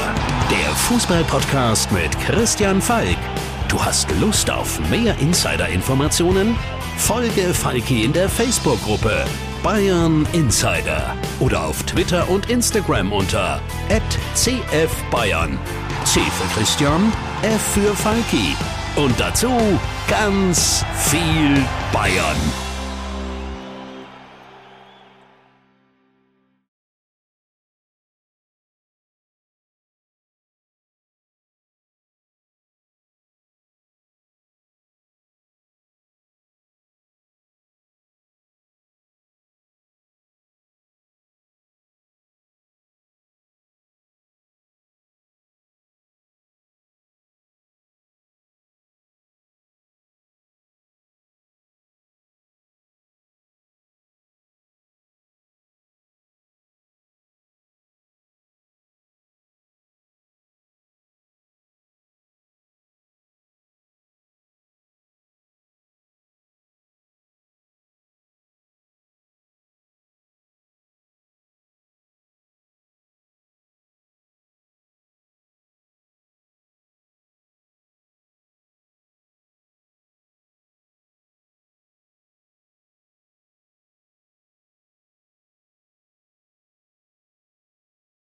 der 0.51 0.75
Fußballpodcast 0.75 1.91
mit 1.93 2.19
Christian 2.21 2.81
Falk. 2.81 3.19
Du 3.69 3.83
hast 3.83 4.11
Lust 4.21 4.51
auf 4.51 4.79
mehr 4.91 5.19
Insider-Informationen? 5.19 6.57
Folge 6.97 7.53
Falki 7.53 8.05
in 8.05 8.13
der 8.13 8.29
Facebook-Gruppe 8.29 9.25
Bayern 9.65 10.29
Insider 10.35 11.17
oder 11.41 11.65
auf 11.65 11.83
Twitter 11.85 12.29
und 12.29 12.51
Instagram 12.51 13.13
unter 13.13 13.61
@cfbayern. 14.35 15.59
C 16.05 16.21
für 16.21 16.61
Christian, 16.61 17.11
F 17.43 17.61
für 17.75 17.95
Falki 17.95 18.57
und 18.97 19.19
dazu 19.19 19.51
ganz 20.09 20.85
viel 20.95 21.63
Bayern. 21.93 22.74